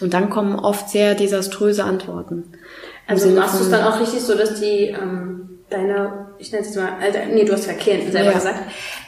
Und 0.00 0.14
dann 0.14 0.30
kommen 0.30 0.58
oft 0.58 0.88
sehr 0.88 1.14
desaströse 1.14 1.84
Antworten. 1.84 2.52
Also 3.06 3.28
machst 3.30 3.58
du 3.58 3.64
es 3.64 3.70
dann 3.70 3.84
auch 3.84 4.00
richtig 4.00 4.20
so, 4.20 4.36
dass 4.36 4.60
die 4.60 4.86
ähm, 4.86 5.60
deine, 5.68 6.29
ich 6.40 6.52
nenne 6.52 6.62
es 6.62 6.74
jetzt 6.74 6.76
mal, 6.76 6.94
also, 7.00 7.18
nee, 7.32 7.44
du 7.44 7.52
hast 7.52 7.66
ja 7.66 7.74
Klienten 7.74 8.12
selber 8.12 8.30
ja. 8.30 8.36
gesagt, 8.36 8.60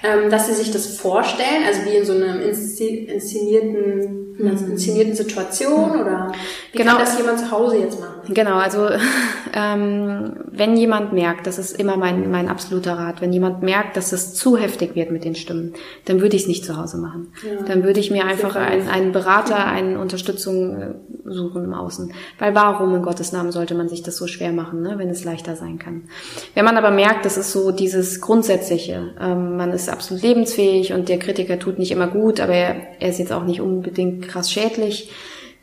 ähm, 0.03 0.31
dass 0.31 0.47
sie 0.47 0.55
sich 0.55 0.71
das 0.71 0.99
vorstellen, 0.99 1.65
also 1.67 1.85
wie 1.85 1.97
in 1.97 2.05
so 2.05 2.13
einem 2.13 2.41
inszenierten, 2.43 4.35
mhm. 4.39 4.73
inszenierten 4.73 5.15
Situation 5.15 6.01
oder 6.01 6.33
wie 6.73 6.79
genau. 6.79 6.93
kann 6.93 7.01
das 7.01 7.17
jemand 7.17 7.39
zu 7.39 7.51
Hause 7.51 7.79
jetzt 7.79 8.01
machen? 8.01 8.13
Genau, 8.29 8.57
also 8.57 8.89
ähm, 9.55 10.37
wenn 10.51 10.77
jemand 10.77 11.13
merkt, 11.13 11.47
das 11.47 11.59
ist 11.59 11.79
immer 11.79 11.97
mein, 11.97 12.31
mein 12.31 12.49
absoluter 12.49 12.95
Rat, 12.95 13.21
wenn 13.21 13.33
jemand 13.33 13.63
merkt, 13.63 13.97
dass 13.97 14.13
es 14.13 14.35
zu 14.35 14.57
heftig 14.57 14.95
wird 14.95 15.11
mit 15.11 15.25
den 15.25 15.35
Stimmen, 15.35 15.75
dann 16.05 16.21
würde 16.21 16.37
ich 16.37 16.43
es 16.43 16.49
nicht 16.49 16.65
zu 16.65 16.77
Hause 16.77 16.99
machen. 16.99 17.33
Ja. 17.45 17.65
Dann 17.65 17.85
würde 17.85 18.01
ich 18.01 18.11
mir 18.11 18.25
einfach 18.25 18.57
einen, 18.57 18.89
einen 18.89 19.13
Berater, 19.13 19.67
eine 19.67 19.99
Unterstützung 19.99 20.77
äh, 20.77 20.95
suchen 21.25 21.65
im 21.65 21.75
Außen. 21.75 22.13
Weil 22.39 22.55
warum 22.55 22.95
in 22.95 23.03
Gottes 23.03 23.33
Namen 23.33 23.53
sollte 23.53 23.75
man 23.75 23.89
sich 23.89 24.03
das 24.03 24.17
so 24.17 24.27
schwer 24.27 24.53
machen, 24.53 24.83
ne, 24.83 24.95
wenn 24.99 25.09
es 25.09 25.25
leichter 25.25 25.57
sein 25.57 25.79
kann? 25.79 26.05
Wenn 26.55 26.65
man 26.65 26.77
aber 26.77 26.91
merkt, 26.91 27.22
das 27.23 27.37
ist 27.37 27.53
so 27.53 27.71
dieses 27.73 28.21
Grundsätzliche, 28.21 29.15
ähm, 29.21 29.57
man 29.57 29.73
ist 29.73 29.89
absolut 29.89 30.23
lebensfähig 30.23 30.93
und 30.93 31.09
der 31.09 31.19
Kritiker 31.19 31.59
tut 31.59 31.79
nicht 31.79 31.91
immer 31.91 32.09
gut, 32.09 32.41
aber 32.41 32.55
er, 32.55 32.77
er 33.01 33.09
ist 33.09 33.19
jetzt 33.19 33.33
auch 33.33 33.45
nicht 33.45 33.61
unbedingt 33.61 34.29
krass 34.29 34.51
schädlich, 34.51 35.11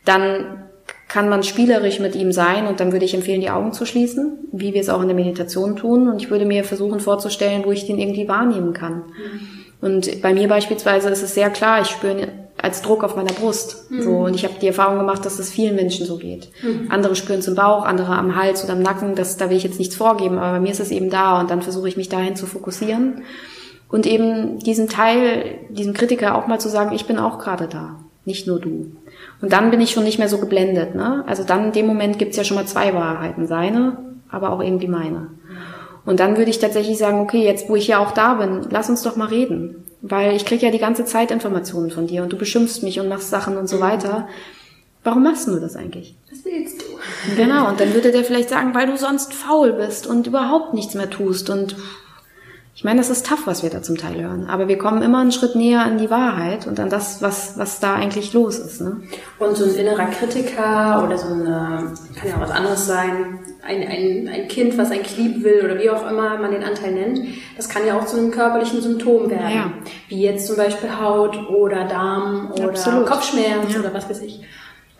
dann 0.04 0.64
kann 1.08 1.28
man 1.28 1.42
spielerisch 1.42 1.98
mit 1.98 2.14
ihm 2.14 2.30
sein 2.30 2.66
und 2.66 2.78
dann 2.78 2.92
würde 2.92 3.04
ich 3.04 3.14
empfehlen, 3.14 3.40
die 3.40 3.50
Augen 3.50 3.72
zu 3.72 3.84
schließen, 3.84 4.48
wie 4.52 4.74
wir 4.74 4.80
es 4.80 4.88
auch 4.88 5.02
in 5.02 5.08
der 5.08 5.16
Meditation 5.16 5.74
tun. 5.74 6.08
Und 6.08 6.22
ich 6.22 6.30
würde 6.30 6.44
mir 6.44 6.62
versuchen 6.62 7.00
vorzustellen, 7.00 7.64
wo 7.64 7.72
ich 7.72 7.84
den 7.84 7.98
irgendwie 7.98 8.28
wahrnehmen 8.28 8.72
kann. 8.72 8.94
Mhm. 8.94 9.50
Und 9.80 10.22
bei 10.22 10.32
mir 10.32 10.46
beispielsweise 10.46 11.08
ist 11.10 11.22
es 11.22 11.34
sehr 11.34 11.50
klar, 11.50 11.80
ich 11.80 11.88
spüre 11.88 12.28
als 12.62 12.82
Druck 12.82 13.04
auf 13.04 13.16
meiner 13.16 13.32
Brust. 13.32 13.90
Mhm. 13.90 14.02
So, 14.02 14.10
und 14.10 14.34
ich 14.34 14.44
habe 14.44 14.54
die 14.60 14.66
Erfahrung 14.66 14.98
gemacht, 14.98 15.24
dass 15.24 15.38
es 15.38 15.50
vielen 15.50 15.76
Menschen 15.76 16.06
so 16.06 16.16
geht. 16.16 16.50
Mhm. 16.62 16.86
Andere 16.90 17.16
spüren 17.16 17.40
es 17.40 17.48
im 17.48 17.54
Bauch, 17.54 17.84
andere 17.84 18.16
am 18.16 18.36
Hals 18.36 18.64
oder 18.64 18.74
am 18.74 18.82
Nacken. 18.82 19.14
Das, 19.14 19.36
da 19.36 19.50
will 19.50 19.56
ich 19.56 19.64
jetzt 19.64 19.78
nichts 19.78 19.96
vorgeben, 19.96 20.38
aber 20.38 20.52
bei 20.52 20.60
mir 20.60 20.72
ist 20.72 20.80
es 20.80 20.90
eben 20.90 21.10
da 21.10 21.40
und 21.40 21.50
dann 21.50 21.62
versuche 21.62 21.88
ich 21.88 21.96
mich 21.96 22.08
dahin 22.08 22.36
zu 22.36 22.46
fokussieren 22.46 23.22
und 23.90 24.06
eben 24.06 24.58
diesen 24.60 24.88
Teil, 24.88 25.58
diesem 25.68 25.94
Kritiker 25.94 26.36
auch 26.36 26.46
mal 26.46 26.60
zu 26.60 26.68
sagen, 26.68 26.94
ich 26.94 27.06
bin 27.06 27.18
auch 27.18 27.38
gerade 27.38 27.66
da, 27.66 27.96
nicht 28.24 28.46
nur 28.46 28.60
du. 28.60 28.92
Und 29.42 29.52
dann 29.52 29.70
bin 29.70 29.80
ich 29.80 29.90
schon 29.90 30.04
nicht 30.04 30.18
mehr 30.18 30.28
so 30.28 30.38
geblendet. 30.38 30.94
Ne? 30.94 31.24
Also 31.26 31.42
dann 31.42 31.66
in 31.66 31.72
dem 31.72 31.86
Moment 31.86 32.18
gibt's 32.18 32.36
ja 32.36 32.44
schon 32.44 32.56
mal 32.56 32.66
zwei 32.66 32.94
Wahrheiten. 32.94 33.46
Seine, 33.46 33.98
aber 34.30 34.50
auch 34.50 34.62
irgendwie 34.62 34.86
meine. 34.86 35.28
Und 36.06 36.20
dann 36.20 36.36
würde 36.36 36.50
ich 36.50 36.60
tatsächlich 36.60 36.98
sagen, 36.98 37.20
okay, 37.20 37.44
jetzt 37.44 37.68
wo 37.68 37.76
ich 37.76 37.88
ja 37.88 37.98
auch 37.98 38.12
da 38.12 38.34
bin, 38.34 38.66
lass 38.70 38.88
uns 38.88 39.02
doch 39.02 39.16
mal 39.16 39.28
reden. 39.28 39.84
Weil 40.02 40.34
ich 40.34 40.44
krieg 40.44 40.62
ja 40.62 40.70
die 40.70 40.78
ganze 40.78 41.04
Zeit 41.04 41.30
Informationen 41.30 41.90
von 41.90 42.06
dir 42.06 42.22
und 42.22 42.32
du 42.32 42.38
beschimpfst 42.38 42.82
mich 42.82 43.00
und 43.00 43.08
machst 43.08 43.30
Sachen 43.30 43.56
und 43.56 43.68
so 43.68 43.76
mhm. 43.76 43.80
weiter. 43.80 44.28
Warum 45.04 45.22
machst 45.22 45.48
du 45.48 45.58
das 45.58 45.76
eigentlich? 45.76 46.14
Was 46.30 46.44
willst 46.44 46.82
du? 46.82 46.86
Genau, 47.36 47.68
und 47.68 47.80
dann 47.80 47.92
würde 47.92 48.12
der 48.12 48.24
vielleicht 48.24 48.48
sagen, 48.48 48.74
weil 48.74 48.86
du 48.86 48.96
sonst 48.96 49.34
faul 49.34 49.72
bist 49.72 50.06
und 50.06 50.26
überhaupt 50.26 50.74
nichts 50.74 50.94
mehr 50.94 51.10
tust 51.10 51.50
und 51.50 51.76
ich 52.80 52.84
meine, 52.84 52.98
das 52.98 53.10
ist 53.10 53.26
tough, 53.26 53.46
was 53.46 53.62
wir 53.62 53.68
da 53.68 53.82
zum 53.82 53.98
Teil 53.98 54.22
hören, 54.22 54.48
aber 54.48 54.66
wir 54.66 54.78
kommen 54.78 55.02
immer 55.02 55.18
einen 55.18 55.32
Schritt 55.32 55.54
näher 55.54 55.82
an 55.82 55.98
die 55.98 56.08
Wahrheit 56.08 56.66
und 56.66 56.80
an 56.80 56.88
das, 56.88 57.20
was, 57.20 57.58
was 57.58 57.78
da 57.78 57.94
eigentlich 57.94 58.32
los 58.32 58.58
ist. 58.58 58.80
Ne? 58.80 59.02
Und 59.38 59.54
so 59.54 59.66
ein 59.66 59.74
innerer 59.74 60.06
Kritiker 60.06 61.04
oder 61.04 61.18
so 61.18 61.26
eine, 61.26 61.92
kann 62.16 62.28
ja 62.28 62.36
auch 62.36 62.40
was 62.40 62.50
anderes 62.50 62.86
sein, 62.86 63.40
ein, 63.62 63.82
ein, 63.82 64.28
ein 64.28 64.48
Kind, 64.48 64.76
was 64.78 64.90
eigentlich 64.90 65.16
lieben 65.16 65.44
will 65.44 65.64
oder 65.64 65.78
wie 65.78 65.90
auch 65.90 66.08
immer 66.10 66.38
man 66.38 66.52
den 66.52 66.62
Anteil 66.62 66.92
nennt, 66.92 67.20
das 67.56 67.68
kann 67.68 67.86
ja 67.86 67.98
auch 67.98 68.06
zu 68.06 68.16
einem 68.16 68.30
körperlichen 68.30 68.80
Symptom 68.80 69.30
werden. 69.30 69.54
Ja. 69.54 69.72
Wie 70.08 70.22
jetzt 70.22 70.46
zum 70.46 70.56
Beispiel 70.56 70.90
Haut 71.00 71.36
oder 71.50 71.84
Darm 71.84 72.52
oder 72.52 72.70
Absolut. 72.70 73.06
Kopfschmerz 73.06 73.72
ja. 73.74 73.80
oder 73.80 73.92
was 73.92 74.08
weiß 74.08 74.22
ich. 74.22 74.40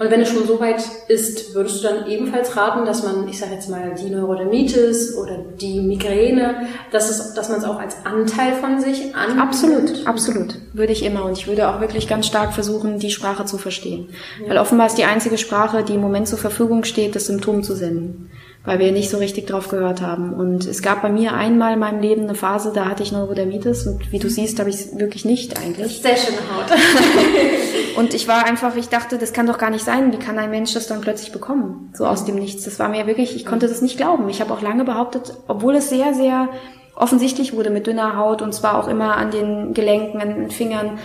Und 0.01 0.11
wenn 0.11 0.23
es 0.23 0.31
schon 0.31 0.46
so 0.46 0.59
weit 0.59 0.83
ist, 1.09 1.55
würdest 1.55 1.85
du 1.85 1.88
dann 1.88 2.07
ebenfalls 2.07 2.57
raten, 2.57 2.87
dass 2.87 3.03
man, 3.03 3.29
ich 3.29 3.38
sage 3.38 3.53
jetzt 3.53 3.68
mal, 3.68 3.94
die 3.94 4.09
Neurodermitis 4.09 5.14
oder 5.14 5.37
die 5.61 5.79
Migräne, 5.79 6.66
dass, 6.90 7.11
es, 7.11 7.35
dass 7.35 7.51
man 7.51 7.59
es 7.59 7.64
auch 7.64 7.79
als 7.79 7.96
Anteil 8.07 8.55
von 8.55 8.81
sich 8.81 9.14
an 9.14 9.38
Absolut, 9.38 10.07
absolut. 10.07 10.57
Würde 10.73 10.94
ich 10.94 11.05
immer. 11.05 11.27
Und 11.27 11.37
ich 11.37 11.46
würde 11.46 11.68
auch 11.68 11.83
wirklich 11.83 12.09
ganz 12.09 12.27
stark 12.27 12.55
versuchen, 12.55 12.99
die 12.99 13.11
Sprache 13.11 13.44
zu 13.44 13.59
verstehen. 13.59 14.09
Ja. 14.40 14.49
Weil 14.49 14.59
offenbar 14.59 14.87
ist 14.87 14.96
die 14.96 15.05
einzige 15.05 15.37
Sprache, 15.37 15.85
die 15.85 15.96
im 15.96 16.01
Moment 16.01 16.29
zur 16.29 16.38
Verfügung 16.38 16.85
steht, 16.85 17.14
das 17.14 17.27
Symptom 17.27 17.62
zu 17.62 17.75
senden. 17.75 18.31
Weil 18.64 18.79
wir 18.79 18.92
nicht 18.92 19.09
so 19.09 19.16
richtig 19.16 19.46
drauf 19.46 19.68
gehört 19.68 20.03
haben. 20.03 20.35
Und 20.35 20.66
es 20.66 20.83
gab 20.83 21.01
bei 21.01 21.09
mir 21.09 21.33
einmal 21.33 21.75
in 21.75 21.79
meinem 21.79 22.01
Leben 22.01 22.23
eine 22.25 22.35
Phase, 22.35 22.73
da 22.75 22.85
hatte 22.87 23.03
ich 23.03 23.11
Neurodermitis 23.11 23.87
und 23.87 24.12
wie 24.12 24.18
du 24.18 24.29
siehst, 24.29 24.59
habe 24.59 24.68
ich 24.68 24.77
es 24.77 24.99
wirklich 24.99 25.25
nicht 25.25 25.59
eigentlich. 25.59 26.03
Sehr 26.03 26.16
schöne 26.16 26.38
Haut. 26.55 26.66
und 27.96 28.13
ich 28.13 28.29
war 28.29 28.44
einfach, 28.44 28.77
ich 28.77 28.88
dachte, 28.88 29.17
das 29.17 29.33
kann 29.33 29.46
doch 29.46 29.58
gar 29.58 29.71
nicht 29.71 29.85
sein. 29.85 30.13
Wie 30.13 30.19
kann 30.19 30.38
ein 30.38 30.50
Mensch 30.50 30.75
das 30.75 30.87
dann 30.87 31.00
plötzlich 31.00 31.33
bekommen? 31.33 31.90
So 31.94 32.06
aus 32.06 32.27
dem 32.27 32.35
Nichts. 32.35 32.65
Das 32.65 32.79
war 32.79 32.90
mir 32.90 33.06
wirklich, 33.06 33.35
ich 33.35 33.46
konnte 33.46 33.67
das 33.67 33.81
nicht 33.81 33.96
glauben. 33.96 34.29
Ich 34.29 34.42
habe 34.42 34.52
auch 34.52 34.61
lange 34.61 34.85
behauptet, 34.85 35.33
obwohl 35.48 35.77
es 35.77 35.88
sehr, 35.88 36.13
sehr 36.13 36.50
offensichtlich 36.94 37.54
wurde 37.54 37.71
mit 37.71 37.87
dünner 37.87 38.19
Haut 38.19 38.42
und 38.42 38.52
zwar 38.52 38.79
auch 38.79 38.88
immer 38.88 39.17
an 39.17 39.31
den 39.31 39.73
Gelenken, 39.73 40.21
an 40.21 40.35
den 40.35 40.50
Fingern, 40.50 40.98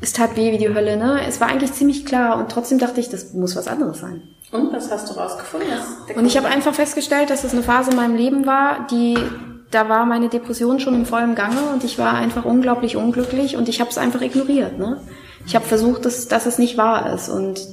es 0.00 0.12
tat 0.12 0.36
weh 0.36 0.50
wie 0.50 0.58
die 0.58 0.74
Hölle, 0.74 0.96
ne? 0.96 1.20
Es 1.28 1.40
war 1.40 1.48
eigentlich 1.48 1.72
ziemlich 1.74 2.04
klar 2.04 2.38
und 2.38 2.50
trotzdem 2.50 2.78
dachte 2.78 3.00
ich, 3.00 3.08
das 3.08 3.34
muss 3.34 3.54
was 3.54 3.68
anderes 3.68 4.00
sein. 4.00 4.22
Und 4.52 4.72
was 4.72 4.90
hast 4.90 5.10
du 5.10 5.14
rausgefunden? 5.18 5.68
Und 6.14 6.26
ich 6.26 6.36
habe 6.36 6.46
einfach 6.46 6.74
festgestellt, 6.74 7.30
dass 7.30 7.42
es 7.42 7.52
eine 7.52 7.62
Phase 7.62 7.90
in 7.90 7.96
meinem 7.96 8.16
Leben 8.16 8.46
war, 8.46 8.86
die 8.90 9.16
da 9.72 9.88
war 9.88 10.04
meine 10.04 10.28
Depression 10.28 10.78
schon 10.80 10.94
im 10.94 11.06
vollen 11.06 11.34
Gange 11.34 11.60
und 11.72 11.82
ich 11.82 11.98
war 11.98 12.12
einfach 12.12 12.44
unglaublich 12.44 12.96
unglücklich 12.96 13.56
und 13.56 13.68
ich 13.68 13.80
habe 13.80 13.90
es 13.90 13.98
einfach 13.98 14.20
ignoriert. 14.20 14.78
Ne? 14.78 15.00
Ich 15.46 15.54
habe 15.54 15.64
versucht, 15.64 16.04
dass, 16.04 16.28
dass 16.28 16.46
es 16.46 16.58
nicht 16.58 16.76
wahr 16.76 17.12
ist 17.14 17.28
und 17.28 17.66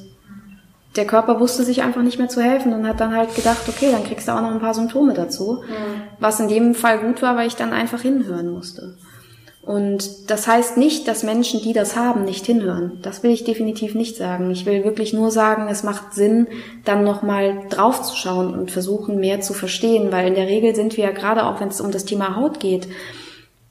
der 0.96 1.06
Körper 1.06 1.40
wusste 1.40 1.64
sich 1.64 1.84
einfach 1.84 2.02
nicht 2.02 2.18
mehr 2.18 2.30
zu 2.30 2.42
helfen 2.42 2.74
und 2.74 2.88
hat 2.88 3.00
dann 3.00 3.16
halt 3.16 3.36
gedacht, 3.36 3.68
okay, 3.68 3.92
dann 3.92 4.04
kriegst 4.04 4.28
du 4.28 4.32
auch 4.32 4.42
noch 4.42 4.52
ein 4.52 4.60
paar 4.60 4.74
Symptome 4.74 5.14
dazu, 5.14 5.62
mhm. 5.68 6.02
was 6.20 6.40
in 6.40 6.48
dem 6.48 6.74
Fall 6.74 7.00
gut 7.00 7.22
war, 7.22 7.36
weil 7.36 7.48
ich 7.48 7.56
dann 7.56 7.74
einfach 7.74 8.02
hinhören 8.02 8.50
musste. 8.50 8.96
Und 9.70 10.32
das 10.32 10.48
heißt 10.48 10.78
nicht, 10.78 11.08
dass 11.08 11.22
Menschen, 11.22 11.62
die 11.62 11.74
das 11.74 11.96
haben, 11.96 12.26
nicht 12.26 12.44
hinhören. 12.44 12.98
Das 13.04 13.22
will 13.22 13.30
ich 13.30 13.44
definitiv 13.44 13.94
nicht 13.94 14.16
sagen. 14.16 14.50
Ich 14.50 14.66
will 14.66 14.84
wirklich 14.84 15.14
nur 15.14 15.30
sagen, 15.30 15.68
es 15.70 15.84
macht 15.84 16.16
Sinn, 16.16 16.48
dann 16.86 17.04
nochmal 17.04 17.68
draufzuschauen 17.70 18.56
und 18.56 18.72
versuchen, 18.72 19.20
mehr 19.20 19.42
zu 19.42 19.54
verstehen, 19.54 20.12
weil 20.12 20.28
in 20.28 20.34
der 20.34 20.48
Regel 20.48 20.74
sind 20.74 20.98
wir 20.98 21.04
ja 21.04 21.12
gerade 21.12 21.46
auch, 21.46 21.62
wenn 21.62 21.68
es 21.68 21.82
um 21.82 21.92
das 21.92 22.06
Thema 22.06 22.36
Haut 22.36 22.60
geht, 22.60 22.88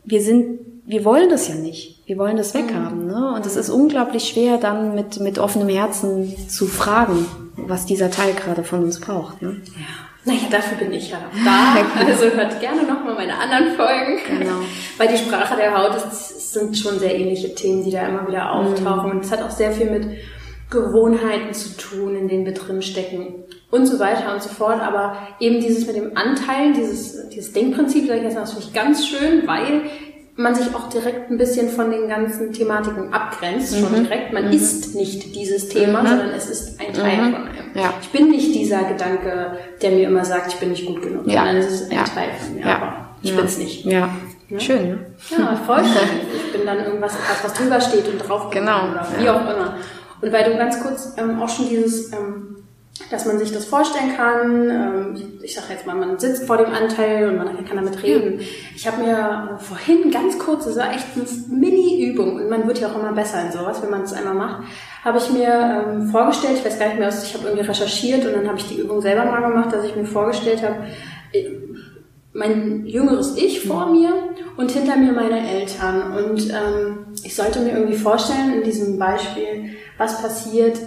wir 0.04 0.22
sind, 0.22 0.60
wir 0.86 1.04
wollen 1.04 1.30
das 1.30 1.48
ja 1.48 1.56
nicht. 1.56 2.00
Wir 2.06 2.16
wollen 2.16 2.36
das 2.36 2.54
weghaben, 2.54 3.08
ne? 3.08 3.34
Und 3.34 3.44
es 3.44 3.56
ist 3.56 3.68
unglaublich 3.68 4.28
schwer, 4.28 4.56
dann 4.56 4.94
mit, 4.94 5.18
mit 5.18 5.40
offenem 5.40 5.68
Herzen 5.68 6.32
zu 6.48 6.66
fragen, 6.66 7.26
was 7.56 7.86
dieser 7.86 8.12
Teil 8.12 8.34
gerade 8.34 8.62
von 8.62 8.84
uns 8.84 9.00
braucht, 9.00 9.42
ne? 9.42 9.56
Ja. 9.76 10.07
Naja, 10.28 10.48
dafür 10.50 10.78
bin 10.78 10.92
ich 10.92 11.10
ja 11.10 11.18
da. 11.44 12.04
Also 12.06 12.24
hört 12.24 12.60
gerne 12.60 12.82
nochmal 12.82 13.14
meine 13.14 13.36
anderen 13.36 13.74
Folgen. 13.74 14.18
Genau. 14.38 14.60
Weil 14.98 15.08
die 15.08 15.16
Sprache 15.16 15.56
der 15.56 15.76
Haut 15.76 15.96
ist, 15.96 16.52
sind 16.52 16.76
schon 16.76 16.98
sehr 16.98 17.14
ähnliche 17.18 17.54
Themen, 17.54 17.82
die 17.84 17.90
da 17.90 18.06
immer 18.06 18.26
wieder 18.28 18.52
auftauchen. 18.52 19.10
Mhm. 19.10 19.16
Und 19.16 19.24
es 19.24 19.32
hat 19.32 19.42
auch 19.42 19.50
sehr 19.50 19.72
viel 19.72 19.90
mit 19.90 20.06
Gewohnheiten 20.70 21.54
zu 21.54 21.76
tun, 21.76 22.14
in 22.14 22.28
denen 22.28 22.44
wir 22.44 22.52
drin 22.52 22.82
stecken 22.82 23.44
und 23.70 23.86
so 23.86 23.98
weiter 23.98 24.34
und 24.34 24.42
so 24.42 24.50
fort. 24.50 24.80
Aber 24.82 25.16
eben 25.40 25.60
dieses 25.60 25.86
mit 25.86 25.96
dem 25.96 26.16
Anteilen, 26.16 26.74
dieses, 26.74 27.28
dieses 27.30 27.52
Denkprinzip, 27.52 28.06
sage 28.06 28.18
ich 28.18 28.24
jetzt, 28.24 28.36
das 28.36 28.52
finde 28.52 28.66
ich 28.66 28.74
ganz 28.74 29.06
schön, 29.06 29.46
weil 29.46 29.82
man 30.36 30.54
sich 30.54 30.72
auch 30.74 30.88
direkt 30.88 31.30
ein 31.30 31.36
bisschen 31.36 31.68
von 31.68 31.90
den 31.90 32.08
ganzen 32.08 32.52
Thematiken 32.52 33.12
abgrenzt, 33.12 33.74
mhm. 33.74 33.80
schon 33.80 34.04
direkt. 34.04 34.32
Man 34.32 34.46
mhm. 34.46 34.52
ist 34.52 34.94
nicht 34.94 35.34
dieses 35.34 35.68
Thema, 35.68 36.02
mhm. 36.02 36.06
sondern 36.06 36.30
es 36.30 36.48
ist 36.48 36.80
ein 36.80 36.92
Teil 36.92 37.16
mhm. 37.16 37.32
von 37.32 37.42
einem. 37.48 37.57
Ja. 37.74 37.94
Ich 38.00 38.08
bin 38.08 38.30
nicht 38.30 38.54
dieser 38.54 38.84
Gedanke, 38.84 39.58
der 39.80 39.90
mir 39.90 40.08
immer 40.08 40.24
sagt, 40.24 40.52
ich 40.52 40.60
bin 40.60 40.70
nicht 40.70 40.86
gut 40.86 41.02
genug, 41.02 41.26
ja. 41.26 41.44
sondern 41.44 41.56
es 41.56 41.72
ist 41.72 41.90
ein 41.90 41.96
ja. 41.96 42.04
Teil 42.04 42.30
von 42.38 42.54
mir, 42.54 42.66
aber 42.66 43.08
ich 43.22 43.34
bin 43.34 43.44
es 43.44 43.58
nicht. 43.58 43.84
Ja. 43.84 44.10
Ja? 44.48 44.60
Schön, 44.60 44.88
ne? 44.88 44.98
Ja, 45.30 45.56
voll 45.66 45.78
schön. 45.84 46.20
Ich 46.34 46.52
bin 46.52 46.64
dann 46.64 46.78
irgendwas, 46.78 47.14
was 47.42 47.52
drüber 47.52 47.80
steht 47.80 48.08
und 48.08 48.18
drauf 48.18 48.50
genau. 48.50 48.88
oder 48.90 49.06
wie 49.18 49.28
auch 49.28 49.42
immer. 49.42 49.74
Und 50.20 50.32
weil 50.32 50.50
du 50.50 50.56
ganz 50.56 50.80
kurz 50.82 51.14
ähm, 51.16 51.40
auch 51.40 51.48
schon 51.48 51.68
dieses 51.68 52.12
ähm, 52.12 52.47
dass 53.10 53.24
man 53.24 53.38
sich 53.38 53.52
das 53.52 53.64
vorstellen 53.64 54.16
kann. 54.16 54.70
Ähm, 54.70 55.40
ich 55.42 55.54
sage 55.54 55.72
jetzt 55.72 55.86
mal, 55.86 55.94
man 55.94 56.18
sitzt 56.18 56.44
vor 56.44 56.56
dem 56.56 56.72
Anteil 56.72 57.28
und 57.28 57.36
man 57.36 57.64
kann 57.64 57.76
damit 57.76 58.02
reden. 58.02 58.40
Ich 58.74 58.86
habe 58.86 59.02
mir 59.02 59.58
vorhin 59.60 60.10
ganz 60.10 60.38
kurz, 60.38 60.64
das 60.66 60.76
war 60.76 60.92
echt 60.92 61.06
eine 61.14 61.24
Mini-Übung 61.48 62.36
und 62.36 62.48
man 62.48 62.66
wird 62.66 62.80
ja 62.80 62.88
auch 62.88 62.98
immer 62.98 63.12
besser 63.12 63.42
in 63.44 63.52
sowas, 63.52 63.82
wenn 63.82 63.90
man 63.90 64.02
es 64.02 64.12
einmal 64.12 64.34
macht, 64.34 64.62
habe 65.04 65.18
ich 65.18 65.30
mir 65.30 65.86
ähm, 65.86 66.08
vorgestellt, 66.08 66.58
ich 66.58 66.64
weiß 66.64 66.78
gar 66.78 66.88
nicht 66.88 66.98
mehr, 66.98 67.08
ich 67.08 67.34
habe 67.34 67.46
irgendwie 67.46 67.66
recherchiert 67.66 68.26
und 68.26 68.34
dann 68.34 68.46
habe 68.46 68.58
ich 68.58 68.68
die 68.68 68.80
Übung 68.80 69.00
selber 69.00 69.24
mal 69.24 69.40
gemacht, 69.40 69.72
dass 69.72 69.84
ich 69.84 69.96
mir 69.96 70.04
vorgestellt 70.04 70.62
habe, 70.62 70.76
äh, 71.32 71.50
mein 72.34 72.86
jüngeres 72.86 73.36
Ich 73.36 73.66
vor 73.66 73.90
mir 73.90 74.12
und 74.56 74.70
hinter 74.70 74.96
mir 74.96 75.12
meine 75.12 75.48
Eltern. 75.48 76.12
Und 76.12 76.50
ähm, 76.50 77.06
ich 77.24 77.34
sollte 77.34 77.60
mir 77.60 77.72
irgendwie 77.72 77.96
vorstellen, 77.96 78.54
in 78.54 78.62
diesem 78.62 78.98
Beispiel, 78.98 79.70
was 79.96 80.22
passiert, 80.22 80.78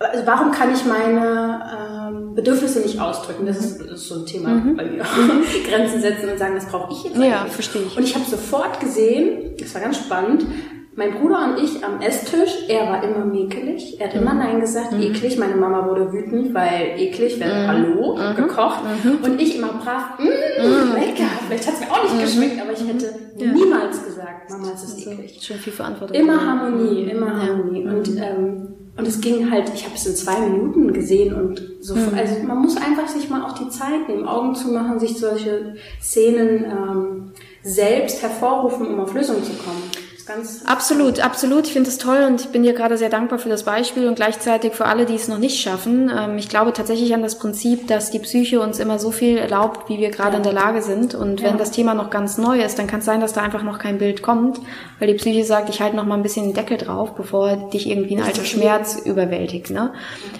also 0.00 0.26
warum 0.26 0.50
kann 0.50 0.72
ich 0.72 0.84
meine 0.84 1.62
ähm, 2.08 2.34
Bedürfnisse 2.34 2.80
nicht 2.80 2.98
ausdrücken? 2.98 3.46
Das 3.46 3.58
ist, 3.58 3.80
das 3.80 4.00
ist 4.00 4.08
so 4.08 4.20
ein 4.20 4.26
Thema 4.26 4.48
mhm. 4.48 4.76
bei 4.76 4.84
mir. 4.84 5.04
Grenzen 5.68 6.00
setzen 6.00 6.30
und 6.30 6.38
sagen, 6.38 6.54
das 6.54 6.66
brauche 6.66 6.92
ich 6.92 7.04
jetzt 7.04 7.18
Ja, 7.18 7.46
verstehe 7.46 7.82
ich. 7.82 7.96
Und 7.96 8.02
ich 8.02 8.14
habe 8.14 8.24
sofort 8.24 8.80
gesehen, 8.80 9.54
das 9.58 9.74
war 9.74 9.82
ganz 9.82 9.98
spannend, 9.98 10.46
mein 10.96 11.14
Bruder 11.14 11.44
und 11.44 11.62
ich 11.62 11.84
am 11.84 12.00
Esstisch, 12.00 12.50
er 12.68 12.88
war 12.90 13.02
immer 13.02 13.24
mäkelig, 13.24 14.00
er 14.00 14.08
hat 14.08 14.14
mhm. 14.14 14.22
immer 14.22 14.34
Nein 14.34 14.60
gesagt, 14.60 14.92
mhm. 14.92 15.02
eklig. 15.02 15.38
Meine 15.38 15.54
Mama 15.54 15.86
wurde 15.86 16.12
wütend, 16.12 16.52
weil 16.52 16.94
eklig, 16.98 17.38
wenn 17.38 17.48
mhm. 17.48 17.66
Hallo 17.68 18.16
mhm. 18.16 18.36
gekocht. 18.36 18.80
Mhm. 19.04 19.18
Und 19.22 19.40
ich 19.40 19.56
immer 19.56 19.68
brav, 19.68 20.18
mh, 20.18 20.24
mm, 20.24 20.92
lecker. 20.94 21.30
Vielleicht 21.46 21.68
hat's 21.68 21.80
mir 21.80 21.90
auch 21.90 22.02
nicht 22.02 22.20
geschmeckt, 22.20 22.60
aber 22.60 22.72
ich 22.72 22.86
hätte 22.86 23.14
ja. 23.36 23.52
niemals 23.52 24.04
gesagt, 24.04 24.50
Mama, 24.50 24.72
es 24.74 24.82
ist 24.82 25.06
eklig. 25.06 25.38
Schon 25.40 25.56
viel 25.58 25.72
Verantwortung. 25.72 26.16
Immer 26.16 26.44
Harmonie, 26.44 27.04
immer 27.04 27.40
Harmonie. 27.40 27.86
Und 27.86 28.08
ähm, 28.16 28.69
und 29.00 29.06
es 29.06 29.22
ging 29.22 29.50
halt, 29.50 29.72
ich 29.74 29.86
habe 29.86 29.94
es 29.94 30.04
in 30.04 30.14
zwei 30.14 30.38
Minuten 30.40 30.92
gesehen 30.92 31.34
und 31.34 31.62
so. 31.80 31.96
Mhm. 31.96 32.12
Also 32.14 32.34
man 32.46 32.58
muss 32.58 32.76
einfach 32.76 33.08
sich 33.08 33.30
mal 33.30 33.42
auch 33.42 33.58
die 33.58 33.70
Zeit 33.70 34.06
nehmen, 34.08 34.28
Augen 34.28 34.54
zu 34.54 34.68
machen, 34.68 35.00
sich 35.00 35.16
solche 35.16 35.76
Szenen 36.02 36.66
ähm, 36.66 37.32
selbst 37.62 38.20
hervorrufen, 38.20 38.86
um 38.88 39.00
auf 39.00 39.14
Lösungen 39.14 39.42
zu 39.42 39.52
kommen 39.52 39.82
ganz. 40.30 40.62
Absolut, 40.66 41.20
absolut. 41.20 41.66
Ich 41.66 41.72
finde 41.72 41.90
es 41.90 41.98
toll 41.98 42.24
und 42.26 42.40
ich 42.40 42.48
bin 42.48 42.62
dir 42.62 42.72
gerade 42.72 42.96
sehr 42.96 43.08
dankbar 43.08 43.38
für 43.38 43.48
das 43.48 43.64
Beispiel 43.64 44.06
und 44.08 44.14
gleichzeitig 44.14 44.74
für 44.74 44.86
alle, 44.86 45.06
die 45.06 45.14
es 45.14 45.28
noch 45.28 45.38
nicht 45.38 45.60
schaffen. 45.60 46.10
Ähm, 46.16 46.38
ich 46.38 46.48
glaube 46.48 46.72
tatsächlich 46.72 47.12
an 47.14 47.22
das 47.22 47.38
Prinzip, 47.38 47.88
dass 47.88 48.10
die 48.10 48.18
Psyche 48.18 48.60
uns 48.60 48.78
immer 48.78 48.98
so 48.98 49.10
viel 49.10 49.36
erlaubt, 49.36 49.88
wie 49.88 49.98
wir 49.98 50.10
gerade 50.10 50.32
ja. 50.32 50.36
in 50.38 50.42
der 50.42 50.52
Lage 50.52 50.82
sind. 50.82 51.14
Und 51.14 51.42
wenn 51.42 51.58
das 51.58 51.70
Thema 51.70 51.94
noch 51.94 52.10
ganz 52.10 52.38
neu 52.38 52.60
ist, 52.60 52.78
dann 52.78 52.86
kann 52.86 53.00
es 53.00 53.06
sein, 53.06 53.20
dass 53.20 53.32
da 53.32 53.42
einfach 53.42 53.62
noch 53.62 53.78
kein 53.78 53.98
Bild 53.98 54.22
kommt, 54.22 54.60
weil 54.98 55.08
die 55.08 55.14
Psyche 55.14 55.44
sagt, 55.44 55.68
ich 55.68 55.80
halte 55.80 55.96
noch 55.96 56.06
mal 56.06 56.14
ein 56.14 56.22
bisschen 56.22 56.46
den 56.46 56.54
Deckel 56.54 56.76
drauf, 56.76 57.14
bevor 57.14 57.56
dich 57.56 57.88
irgendwie 57.88 58.16
ein 58.16 58.22
alter 58.22 58.44
Schmerz 58.44 59.00
überwältigt. 59.04 59.70
Ne? 59.70 59.92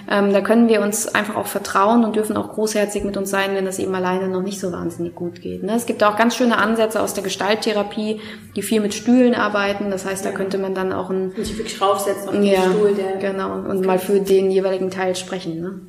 Ähm, 0.09 0.31
da 0.33 0.41
können 0.41 0.67
wir 0.67 0.81
uns 0.81 1.07
einfach 1.07 1.35
auch 1.35 1.47
vertrauen 1.47 2.03
und 2.03 2.15
dürfen 2.15 2.37
auch 2.37 2.49
großherzig 2.49 3.03
mit 3.03 3.17
uns 3.17 3.29
sein, 3.29 3.55
wenn 3.55 3.65
das 3.65 3.79
eben 3.79 3.93
alleine 3.93 4.27
noch 4.27 4.41
nicht 4.41 4.59
so 4.59 4.71
wahnsinnig 4.71 5.15
gut 5.15 5.41
geht. 5.41 5.63
Ne? 5.63 5.73
Es 5.75 5.85
gibt 5.85 6.03
auch 6.03 6.15
ganz 6.15 6.35
schöne 6.35 6.57
Ansätze 6.57 7.01
aus 7.01 7.13
der 7.13 7.23
Gestalttherapie, 7.23 8.19
die 8.55 8.61
viel 8.61 8.81
mit 8.81 8.93
Stühlen 8.93 9.35
arbeiten 9.35 9.80
arbeiten. 9.81 9.91
Das 9.91 10.05
heißt, 10.05 10.25
da 10.25 10.31
könnte 10.31 10.57
man 10.57 10.73
dann 10.73 10.93
auch 10.93 11.09
ein... 11.09 11.31
Und 11.35 11.45
sich 11.45 11.57
wirklich 11.57 11.81
raufsetzen 11.81 12.29
auf 12.29 12.33
den 12.33 12.43
ja, 12.43 12.61
Stuhl. 12.61 12.93
Der 12.93 13.17
genau. 13.17 13.53
Und 13.53 13.85
mal 13.85 13.99
für 13.99 14.19
den 14.19 14.51
jeweiligen 14.51 14.91
Teil 14.91 15.15
sprechen. 15.15 15.61
Ne? 15.61 15.81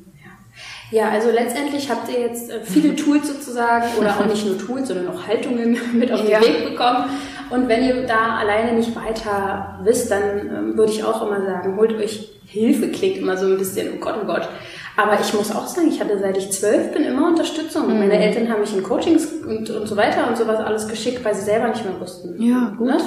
Ja, 0.91 1.09
also 1.09 1.31
letztendlich 1.31 1.89
habt 1.89 2.09
ihr 2.11 2.19
jetzt 2.19 2.51
äh, 2.51 2.59
viele 2.63 2.95
Tools 2.95 3.27
sozusagen 3.27 3.85
oder 3.99 4.11
auch 4.11 4.25
nicht 4.25 4.45
nur 4.45 4.57
Tools, 4.57 4.87
sondern 4.87 5.07
auch 5.09 5.27
Haltungen 5.27 5.77
mit 5.93 6.11
auf 6.11 6.21
den 6.21 6.29
ja. 6.29 6.41
Weg 6.41 6.69
bekommen. 6.69 7.05
Und 7.49 7.67
wenn 7.67 7.83
ihr 7.83 8.05
da 8.05 8.37
alleine 8.37 8.73
nicht 8.73 8.95
weiter 8.95 9.79
wisst, 9.83 10.11
dann 10.11 10.39
ähm, 10.39 10.77
würde 10.77 10.91
ich 10.91 11.03
auch 11.03 11.25
immer 11.25 11.43
sagen, 11.43 11.77
holt 11.77 11.93
euch 11.93 12.29
Hilfe, 12.45 12.89
klingt 12.89 13.17
immer 13.17 13.37
so 13.37 13.47
ein 13.47 13.57
bisschen, 13.57 13.93
oh 13.95 13.99
Gott, 13.99 14.15
oh 14.21 14.25
Gott. 14.25 14.47
Aber 14.95 15.19
ich 15.19 15.33
muss 15.33 15.51
auch 15.51 15.65
sagen, 15.65 15.87
ich 15.87 15.99
hatte 15.99 16.19
seit 16.19 16.37
ich 16.37 16.51
zwölf 16.51 16.93
bin 16.93 17.03
immer 17.03 17.27
Unterstützung. 17.27 17.87
Mhm. 17.91 17.99
Meine 17.99 18.19
Eltern 18.19 18.49
haben 18.49 18.61
mich 18.61 18.75
in 18.75 18.83
Coachings 18.83 19.27
und, 19.43 19.69
und 19.71 19.87
so 19.87 19.97
weiter 19.97 20.27
und 20.27 20.37
sowas 20.37 20.59
alles 20.59 20.87
geschickt, 20.87 21.25
weil 21.25 21.33
sie 21.33 21.41
selber 21.41 21.69
nicht 21.69 21.83
mehr 21.83 21.99
wussten. 21.99 22.39
Ja, 22.41 22.73
gut. 22.77 22.87
Ne? 22.87 22.97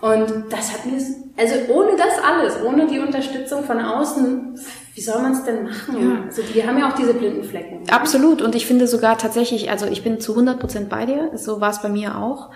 Und 0.00 0.44
das 0.50 0.72
hat 0.72 0.86
mir, 0.86 0.98
also 1.36 1.54
ohne 1.72 1.96
das 1.96 2.14
alles, 2.24 2.56
ohne 2.64 2.86
die 2.86 2.98
Unterstützung 2.98 3.64
von 3.64 3.78
außen, 3.78 4.58
wie 4.94 5.00
soll 5.00 5.20
man 5.20 5.32
es 5.32 5.44
denn 5.44 5.64
machen? 5.64 6.00
Ja. 6.00 6.24
Also 6.26 6.42
die 6.42 6.66
haben 6.66 6.78
ja 6.78 6.90
auch 6.90 6.94
diese 6.94 7.12
blinden 7.12 7.44
Flecken. 7.44 7.82
Ne? 7.82 7.92
Absolut. 7.92 8.40
Und 8.40 8.54
ich 8.54 8.66
finde 8.66 8.86
sogar 8.86 9.18
tatsächlich, 9.18 9.70
also 9.70 9.86
ich 9.86 10.02
bin 10.02 10.18
zu 10.18 10.32
100 10.32 10.58
Prozent 10.58 10.88
bei 10.88 11.04
dir. 11.04 11.30
So 11.34 11.60
war 11.60 11.70
es 11.70 11.82
bei 11.82 11.90
mir 11.90 12.16
auch. 12.18 12.50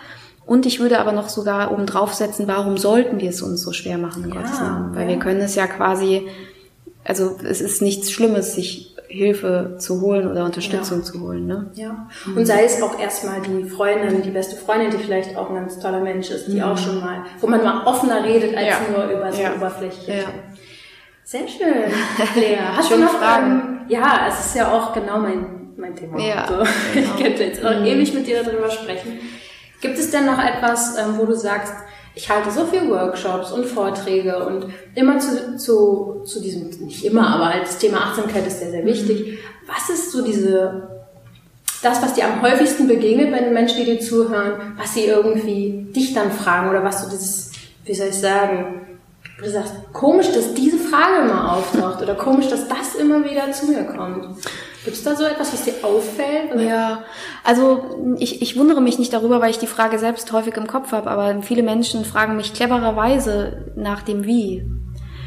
Und 0.46 0.66
ich 0.66 0.80
würde 0.80 0.98
aber 1.00 1.12
noch 1.12 1.28
sogar 1.28 1.72
oben 1.72 1.86
drauf 1.86 2.14
setzen, 2.14 2.46
warum 2.46 2.76
sollten 2.76 3.20
wir 3.20 3.30
es 3.30 3.40
uns 3.40 3.62
so 3.62 3.72
schwer 3.72 3.98
machen, 3.98 4.24
in 4.24 4.30
ja, 4.30 4.36
Gottes 4.36 4.60
Namen? 4.60 4.94
Weil 4.94 5.04
ja. 5.04 5.08
wir 5.10 5.18
können 5.18 5.40
es 5.40 5.54
ja 5.54 5.66
quasi, 5.66 6.28
also 7.02 7.36
es 7.42 7.60
ist 7.60 7.80
nichts 7.80 8.10
Schlimmes, 8.10 8.54
sich 8.54 8.93
Hilfe 9.08 9.76
zu 9.78 10.00
holen 10.00 10.30
oder 10.30 10.44
Unterstützung 10.44 10.98
ja. 10.98 11.04
zu 11.04 11.20
holen. 11.20 11.46
Ne? 11.46 11.70
Ja. 11.74 12.08
Und 12.34 12.46
sei 12.46 12.64
es 12.64 12.82
auch 12.82 12.98
erstmal 12.98 13.40
die 13.42 13.64
Freundin, 13.64 14.22
die 14.22 14.30
beste 14.30 14.56
Freundin, 14.56 14.90
die 14.90 14.98
vielleicht 14.98 15.36
auch 15.36 15.50
ein 15.50 15.56
ganz 15.56 15.78
toller 15.78 16.00
Mensch 16.00 16.30
ist, 16.30 16.48
die 16.48 16.56
mhm. 16.56 16.62
auch 16.62 16.78
schon 16.78 17.00
mal, 17.00 17.24
wo 17.40 17.46
man 17.46 17.62
mal 17.62 17.86
offener 17.86 18.24
redet 18.24 18.56
als 18.56 18.66
ja. 18.66 18.76
nur 18.90 19.04
über 19.10 19.26
das 19.26 19.38
ja. 19.38 19.54
Oberflächliche. 19.54 20.12
Ja. 20.12 20.24
Sehr 21.22 21.48
schön, 21.48 21.74
Lea. 22.34 22.58
Hast 22.76 22.90
du 22.90 22.98
noch 22.98 23.10
Fragen? 23.10 23.50
Ähm, 23.50 23.86
ja, 23.88 24.26
es 24.28 24.46
ist 24.46 24.56
ja 24.56 24.72
auch 24.72 24.92
genau 24.92 25.18
mein, 25.18 25.72
mein 25.76 25.94
Thema. 25.96 26.18
Ja, 26.18 26.46
so. 26.46 26.54
genau. 26.54 26.66
Ich 26.94 27.22
könnte 27.22 27.44
jetzt 27.44 27.64
auch 27.64 27.80
mhm. 27.80 27.86
ewig 27.86 28.12
mit 28.14 28.26
dir 28.26 28.42
darüber 28.42 28.70
sprechen. 28.70 29.20
Gibt 29.80 29.98
es 29.98 30.10
denn 30.10 30.26
noch 30.26 30.38
etwas, 30.38 30.98
ähm, 30.98 31.18
wo 31.18 31.26
du 31.26 31.34
sagst, 31.34 31.74
ich 32.14 32.30
halte 32.30 32.50
so 32.50 32.66
viele 32.66 32.88
Workshops 32.90 33.50
und 33.50 33.66
Vorträge 33.66 34.46
und 34.46 34.66
immer 34.94 35.18
zu, 35.18 35.56
zu, 35.56 36.22
zu 36.24 36.40
diesem, 36.40 36.70
nicht 36.84 37.04
immer, 37.04 37.28
aber 37.28 37.46
als 37.46 37.78
Thema 37.78 37.98
Achtsamkeit 37.98 38.46
ist 38.46 38.60
sehr, 38.60 38.70
sehr 38.70 38.84
wichtig. 38.84 39.38
Was 39.66 39.88
ist 39.90 40.12
so 40.12 40.24
diese 40.24 40.94
das, 41.84 42.00
was 42.02 42.14
dir 42.14 42.24
am 42.24 42.40
häufigsten 42.40 42.88
begegnet 42.88 43.30
bei 43.30 43.40
den 43.40 43.52
Menschen, 43.52 43.76
die 43.76 43.84
dir 43.84 44.00
zuhören, 44.00 44.74
was 44.78 44.94
sie 44.94 45.04
irgendwie 45.04 45.86
dich 45.94 46.14
dann 46.14 46.32
fragen 46.32 46.70
oder 46.70 46.82
was 46.82 47.04
du 47.04 47.10
dieses, 47.10 47.52
wie 47.84 47.94
soll 47.94 48.08
ich 48.08 48.14
sagen, 48.14 48.83
du 49.38 49.50
sagst, 49.50 49.74
komisch, 49.92 50.32
dass 50.32 50.54
diese 50.54 50.78
Frage 50.78 51.24
immer 51.24 51.52
auftaucht 51.54 52.02
oder 52.02 52.14
komisch, 52.14 52.48
dass 52.48 52.68
das 52.68 52.94
immer 52.94 53.24
wieder 53.24 53.50
zu 53.52 53.66
mir 53.66 53.84
kommt. 53.84 54.36
Gibt 54.84 54.96
es 54.96 55.02
da 55.02 55.16
so 55.16 55.24
etwas, 55.24 55.52
was 55.52 55.64
dir 55.64 55.74
auffällt? 55.82 56.52
Oder? 56.52 56.62
Ja, 56.62 57.04
also 57.42 58.16
ich, 58.18 58.42
ich 58.42 58.58
wundere 58.58 58.82
mich 58.82 58.98
nicht 58.98 59.12
darüber, 59.12 59.40
weil 59.40 59.50
ich 59.50 59.58
die 59.58 59.66
Frage 59.66 59.98
selbst 59.98 60.30
häufig 60.32 60.56
im 60.56 60.66
Kopf 60.66 60.92
habe, 60.92 61.10
aber 61.10 61.42
viele 61.42 61.62
Menschen 61.62 62.04
fragen 62.04 62.36
mich 62.36 62.52
clevererweise 62.52 63.72
nach 63.76 64.02
dem 64.02 64.24
Wie. 64.24 64.64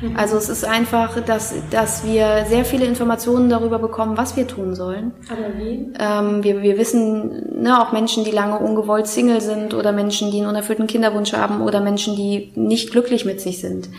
Mhm. 0.02 0.16
Also 0.16 0.38
es 0.38 0.50
ist 0.50 0.66
einfach, 0.66 1.20
dass, 1.22 1.54
dass 1.72 2.06
wir 2.06 2.46
sehr 2.48 2.66
viele 2.66 2.86
Informationen 2.86 3.50
darüber 3.50 3.80
bekommen, 3.80 4.18
was 4.18 4.36
wir 4.36 4.48
tun 4.48 4.76
sollen. 4.76 5.12
Aber 5.30 5.58
wie? 5.58 5.92
Ähm, 6.00 6.44
wir, 6.44 6.62
wir 6.62 6.78
wissen, 6.78 7.62
ne, 7.62 7.82
auch 7.82 7.92
Menschen, 7.92 8.24
die 8.24 8.32
lange 8.32 8.60
ungewollt 8.60 9.08
Single 9.08 9.42
sind 9.42 9.74
oder 9.74 9.92
Menschen, 9.92 10.32
die 10.32 10.38
einen 10.40 10.50
unerfüllten 10.50 10.88
Kinderwunsch 10.88 11.34
haben 11.34 11.62
oder 11.62 11.82
Menschen, 11.82 12.16
die 12.16 12.52
nicht 12.56 12.92
glücklich 12.92 13.26
mit 13.26 13.42
sich 13.42 13.60
sind. 13.60 13.90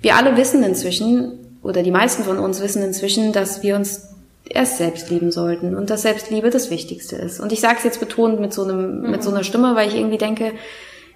Wir 0.00 0.16
alle 0.16 0.36
wissen 0.36 0.62
inzwischen, 0.62 1.58
oder 1.62 1.82
die 1.82 1.90
meisten 1.90 2.22
von 2.24 2.38
uns 2.38 2.62
wissen 2.62 2.82
inzwischen, 2.82 3.32
dass 3.32 3.62
wir 3.62 3.76
uns 3.76 4.08
erst 4.48 4.78
selbst 4.78 5.10
lieben 5.10 5.30
sollten 5.30 5.76
und 5.76 5.90
dass 5.90 6.02
Selbstliebe 6.02 6.50
das 6.50 6.70
Wichtigste 6.70 7.16
ist. 7.16 7.40
Und 7.40 7.52
ich 7.52 7.60
sage 7.60 7.76
es 7.78 7.84
jetzt 7.84 8.00
betont 8.00 8.40
mit 8.40 8.52
so 8.52 8.64
einem, 8.64 9.02
mhm. 9.02 9.10
mit 9.10 9.22
so 9.22 9.30
einer 9.30 9.44
Stimme, 9.44 9.74
weil 9.74 9.88
ich 9.88 9.96
irgendwie 9.96 10.18
denke, 10.18 10.52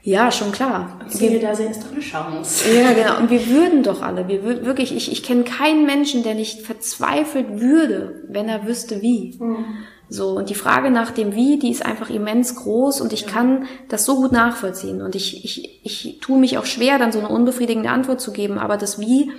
ja, 0.05 0.33
schon 0.33 0.51
klar. 0.51 0.99
Wir, 1.11 1.41
da 1.41 1.55
sehen 1.55 1.71
ist 1.71 1.85
doch 1.85 1.93
eine 1.93 2.01
Chance. 2.01 2.65
Ja, 2.73 2.93
genau. 2.93 3.19
Und 3.21 3.31
wir 3.31 3.47
würden 3.49 3.85
doch 3.85 4.03
alle, 4.03 4.27
wir 4.27 4.43
würden 4.43 4.67
wirklich, 4.67 4.95
ich, 4.97 5.13
ich 5.13 5.23
kenne 5.23 5.45
keinen 5.45 5.87
Menschen, 5.87 6.25
der 6.25 6.35
nicht 6.35 6.63
verzweifelt 6.63 7.61
würde, 7.61 8.25
wenn 8.29 8.49
er 8.49 8.67
wüsste 8.67 9.01
wie. 9.01 9.37
Mhm. 9.39 9.65
So, 10.09 10.31
und 10.31 10.51
die 10.51 10.57
Frage 10.57 10.91
nach 10.91 11.13
dem 11.13 11.35
Wie, 11.35 11.59
die 11.59 11.71
ist 11.71 11.87
einfach 11.87 12.11
immens 12.11 12.57
groß 12.57 13.01
und 13.01 13.13
ich 13.13 13.23
ja. 13.23 13.29
kann 13.29 13.67
das 13.89 14.05
so 14.05 14.17
gut 14.17 14.33
nachvollziehen. 14.33 15.01
Und 15.01 15.15
ich, 15.15 15.45
ich, 15.45 15.81
ich 15.85 16.19
tue 16.21 16.39
mich 16.39 16.59
auch 16.59 16.67
schwer, 16.67 16.99
dann 16.99 17.13
so 17.13 17.21
eine 17.21 17.29
unbefriedigende 17.29 17.89
Antwort 17.89 18.21
zu 18.21 18.33
geben, 18.33 18.59
aber 18.59 18.77
das 18.77 18.99
Wie 18.99 19.31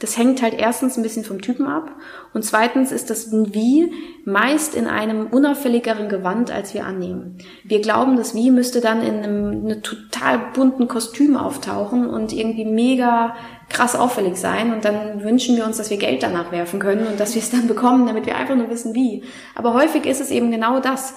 das 0.00 0.16
hängt 0.16 0.42
halt 0.42 0.54
erstens 0.54 0.96
ein 0.96 1.02
bisschen 1.02 1.24
vom 1.24 1.40
Typen 1.40 1.66
ab 1.66 1.90
und 2.32 2.44
zweitens 2.44 2.92
ist 2.92 3.10
das 3.10 3.32
Wie 3.32 3.92
meist 4.24 4.76
in 4.76 4.86
einem 4.86 5.26
unauffälligeren 5.26 6.08
Gewand, 6.08 6.52
als 6.52 6.72
wir 6.72 6.86
annehmen. 6.86 7.38
Wir 7.64 7.80
glauben, 7.80 8.16
das 8.16 8.34
Wie 8.34 8.50
müsste 8.50 8.80
dann 8.80 9.02
in 9.02 9.16
einem, 9.16 9.64
einem 9.64 9.82
total 9.82 10.38
bunten 10.54 10.86
Kostüm 10.86 11.36
auftauchen 11.36 12.08
und 12.08 12.32
irgendwie 12.32 12.64
mega 12.64 13.34
krass 13.68 13.96
auffällig 13.96 14.36
sein 14.36 14.72
und 14.72 14.84
dann 14.84 15.22
wünschen 15.24 15.56
wir 15.56 15.66
uns, 15.66 15.78
dass 15.78 15.90
wir 15.90 15.98
Geld 15.98 16.22
danach 16.22 16.52
werfen 16.52 16.78
können 16.78 17.06
und 17.06 17.18
dass 17.18 17.34
wir 17.34 17.42
es 17.42 17.50
dann 17.50 17.66
bekommen, 17.66 18.06
damit 18.06 18.24
wir 18.26 18.36
einfach 18.36 18.54
nur 18.54 18.70
wissen, 18.70 18.94
wie. 18.94 19.24
Aber 19.54 19.74
häufig 19.74 20.06
ist 20.06 20.20
es 20.20 20.30
eben 20.30 20.50
genau 20.50 20.80
das. 20.80 21.14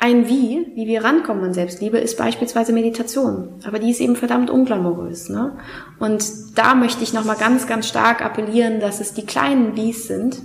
Ein 0.00 0.28
Wie, 0.28 0.68
wie 0.76 0.86
wir 0.86 1.02
rankommen 1.02 1.42
an 1.42 1.54
Selbstliebe, 1.54 1.98
ist 1.98 2.16
beispielsweise 2.16 2.72
Meditation. 2.72 3.48
Aber 3.66 3.80
die 3.80 3.90
ist 3.90 4.00
eben 4.00 4.14
verdammt 4.14 4.48
unglamourös. 4.48 5.28
Ne? 5.28 5.56
Und 5.98 6.24
da 6.54 6.76
möchte 6.76 7.02
ich 7.02 7.12
nochmal 7.12 7.36
ganz, 7.36 7.66
ganz 7.66 7.88
stark 7.88 8.24
appellieren, 8.24 8.78
dass 8.78 9.00
es 9.00 9.12
die 9.12 9.26
kleinen 9.26 9.74
Wies 9.74 10.06
sind, 10.06 10.40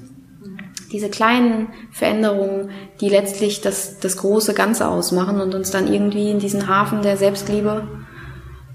diese 0.92 1.10
kleinen 1.10 1.68
Veränderungen, 1.92 2.72
die 3.00 3.10
letztlich 3.10 3.62
das, 3.62 4.00
das 4.00 4.18
große 4.18 4.56
Ganze 4.56 4.88
ausmachen 4.88 5.40
und 5.40 5.54
uns 5.54 5.70
dann 5.70 5.92
irgendwie 5.92 6.32
in 6.32 6.40
diesen 6.40 6.68
Hafen 6.68 7.04
der 7.04 7.18
Selbstliebe 7.18 7.88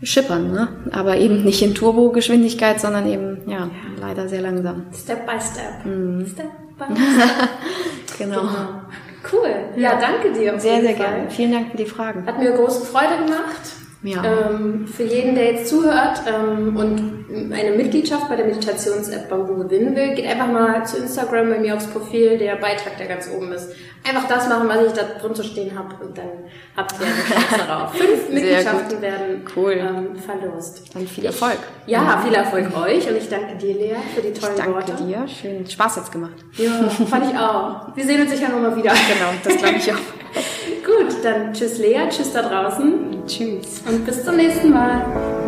schippern. 0.02 0.52
Ne? 0.52 0.68
Aber 0.92 1.16
eben 1.16 1.42
nicht 1.42 1.62
in 1.62 1.74
Turbogeschwindigkeit, 1.74 2.80
sondern 2.80 3.08
eben, 3.08 3.50
ja, 3.50 3.68
leider 4.00 4.28
sehr 4.28 4.42
langsam. 4.42 4.86
Step 4.92 5.26
by 5.26 5.40
step. 5.40 5.84
Mhm. 5.84 6.24
Step 6.26 6.50
by 6.76 6.84
step. 6.94 7.48
genau. 8.18 8.40
genau. 8.42 8.68
Cool. 9.32 9.50
Ja, 9.76 9.98
danke 10.00 10.32
dir. 10.32 10.58
Sehr, 10.58 10.80
sehr 10.80 10.94
gerne. 10.94 11.30
Vielen 11.30 11.52
Dank 11.52 11.70
für 11.70 11.76
die 11.76 11.86
Fragen. 11.86 12.26
Hat 12.26 12.38
mir 12.38 12.52
große 12.52 12.86
Freude 12.86 13.24
gemacht. 13.24 13.77
Ja. 14.02 14.22
Ähm, 14.24 14.86
für 14.86 15.02
jeden, 15.02 15.34
der 15.34 15.52
jetzt 15.52 15.68
zuhört 15.68 16.22
ähm, 16.26 16.76
und 16.76 17.52
eine 17.52 17.72
Mitgliedschaft 17.76 18.28
bei 18.28 18.36
der 18.36 18.46
Meditations-App 18.46 19.28
Bambu 19.28 19.56
gewinnen 19.64 19.94
will, 19.96 20.14
geht 20.14 20.26
einfach 20.26 20.46
mal 20.46 20.86
zu 20.86 20.98
Instagram 20.98 21.50
bei 21.50 21.58
mir 21.58 21.74
aufs 21.74 21.88
Profil, 21.88 22.38
der 22.38 22.56
Beitrag, 22.56 22.96
der 22.96 23.06
ganz 23.06 23.28
oben 23.28 23.52
ist. 23.52 23.70
Einfach 24.08 24.28
das 24.28 24.48
machen, 24.48 24.68
was 24.68 24.86
ich 24.86 24.92
da 24.92 25.02
drunter 25.20 25.42
stehen 25.42 25.76
habe 25.76 25.94
und 26.04 26.16
dann 26.16 26.28
habt 26.76 26.92
ihr 26.92 27.06
eine 27.06 27.42
Chance 27.42 27.66
darauf. 27.66 27.94
Fünf 27.94 28.30
Mitgliedschaften 28.30 29.02
werden 29.02 29.44
cool. 29.56 29.72
ähm, 29.72 30.16
verlost. 30.16 30.94
Dann 30.94 31.06
viel 31.06 31.26
Erfolg. 31.26 31.58
Ich, 31.84 31.92
ja, 31.92 32.22
viel 32.24 32.34
Erfolg 32.34 32.76
euch 32.76 33.08
und 33.08 33.16
ich 33.16 33.28
danke 33.28 33.56
dir, 33.56 33.74
Lea, 33.74 33.96
für 34.14 34.22
die 34.22 34.32
tollen 34.32 34.52
ich 34.54 34.62
danke 34.62 34.74
Worte. 34.74 34.92
dir. 35.04 35.26
Schön 35.26 35.68
Spaß 35.68 35.96
jetzt 35.96 36.12
gemacht. 36.12 36.36
Ja, 36.56 36.88
fand 36.88 37.30
ich 37.30 37.36
auch. 37.36 37.96
Wir 37.96 38.04
sehen 38.04 38.22
uns 38.22 38.30
sicher 38.30 38.48
nochmal 38.48 38.76
wieder. 38.76 38.90
Genau, 38.90 39.32
das 39.42 39.56
glaube 39.56 39.76
ich 39.76 39.92
auch. 39.92 39.96
Gut, 40.88 41.22
dann 41.22 41.52
tschüss 41.52 41.78
Lea, 41.78 42.08
tschüss 42.08 42.32
da 42.32 42.40
draußen. 42.40 43.26
Tschüss. 43.26 43.82
Und 43.86 44.06
bis 44.06 44.24
zum 44.24 44.36
nächsten 44.36 44.70
Mal. 44.70 45.47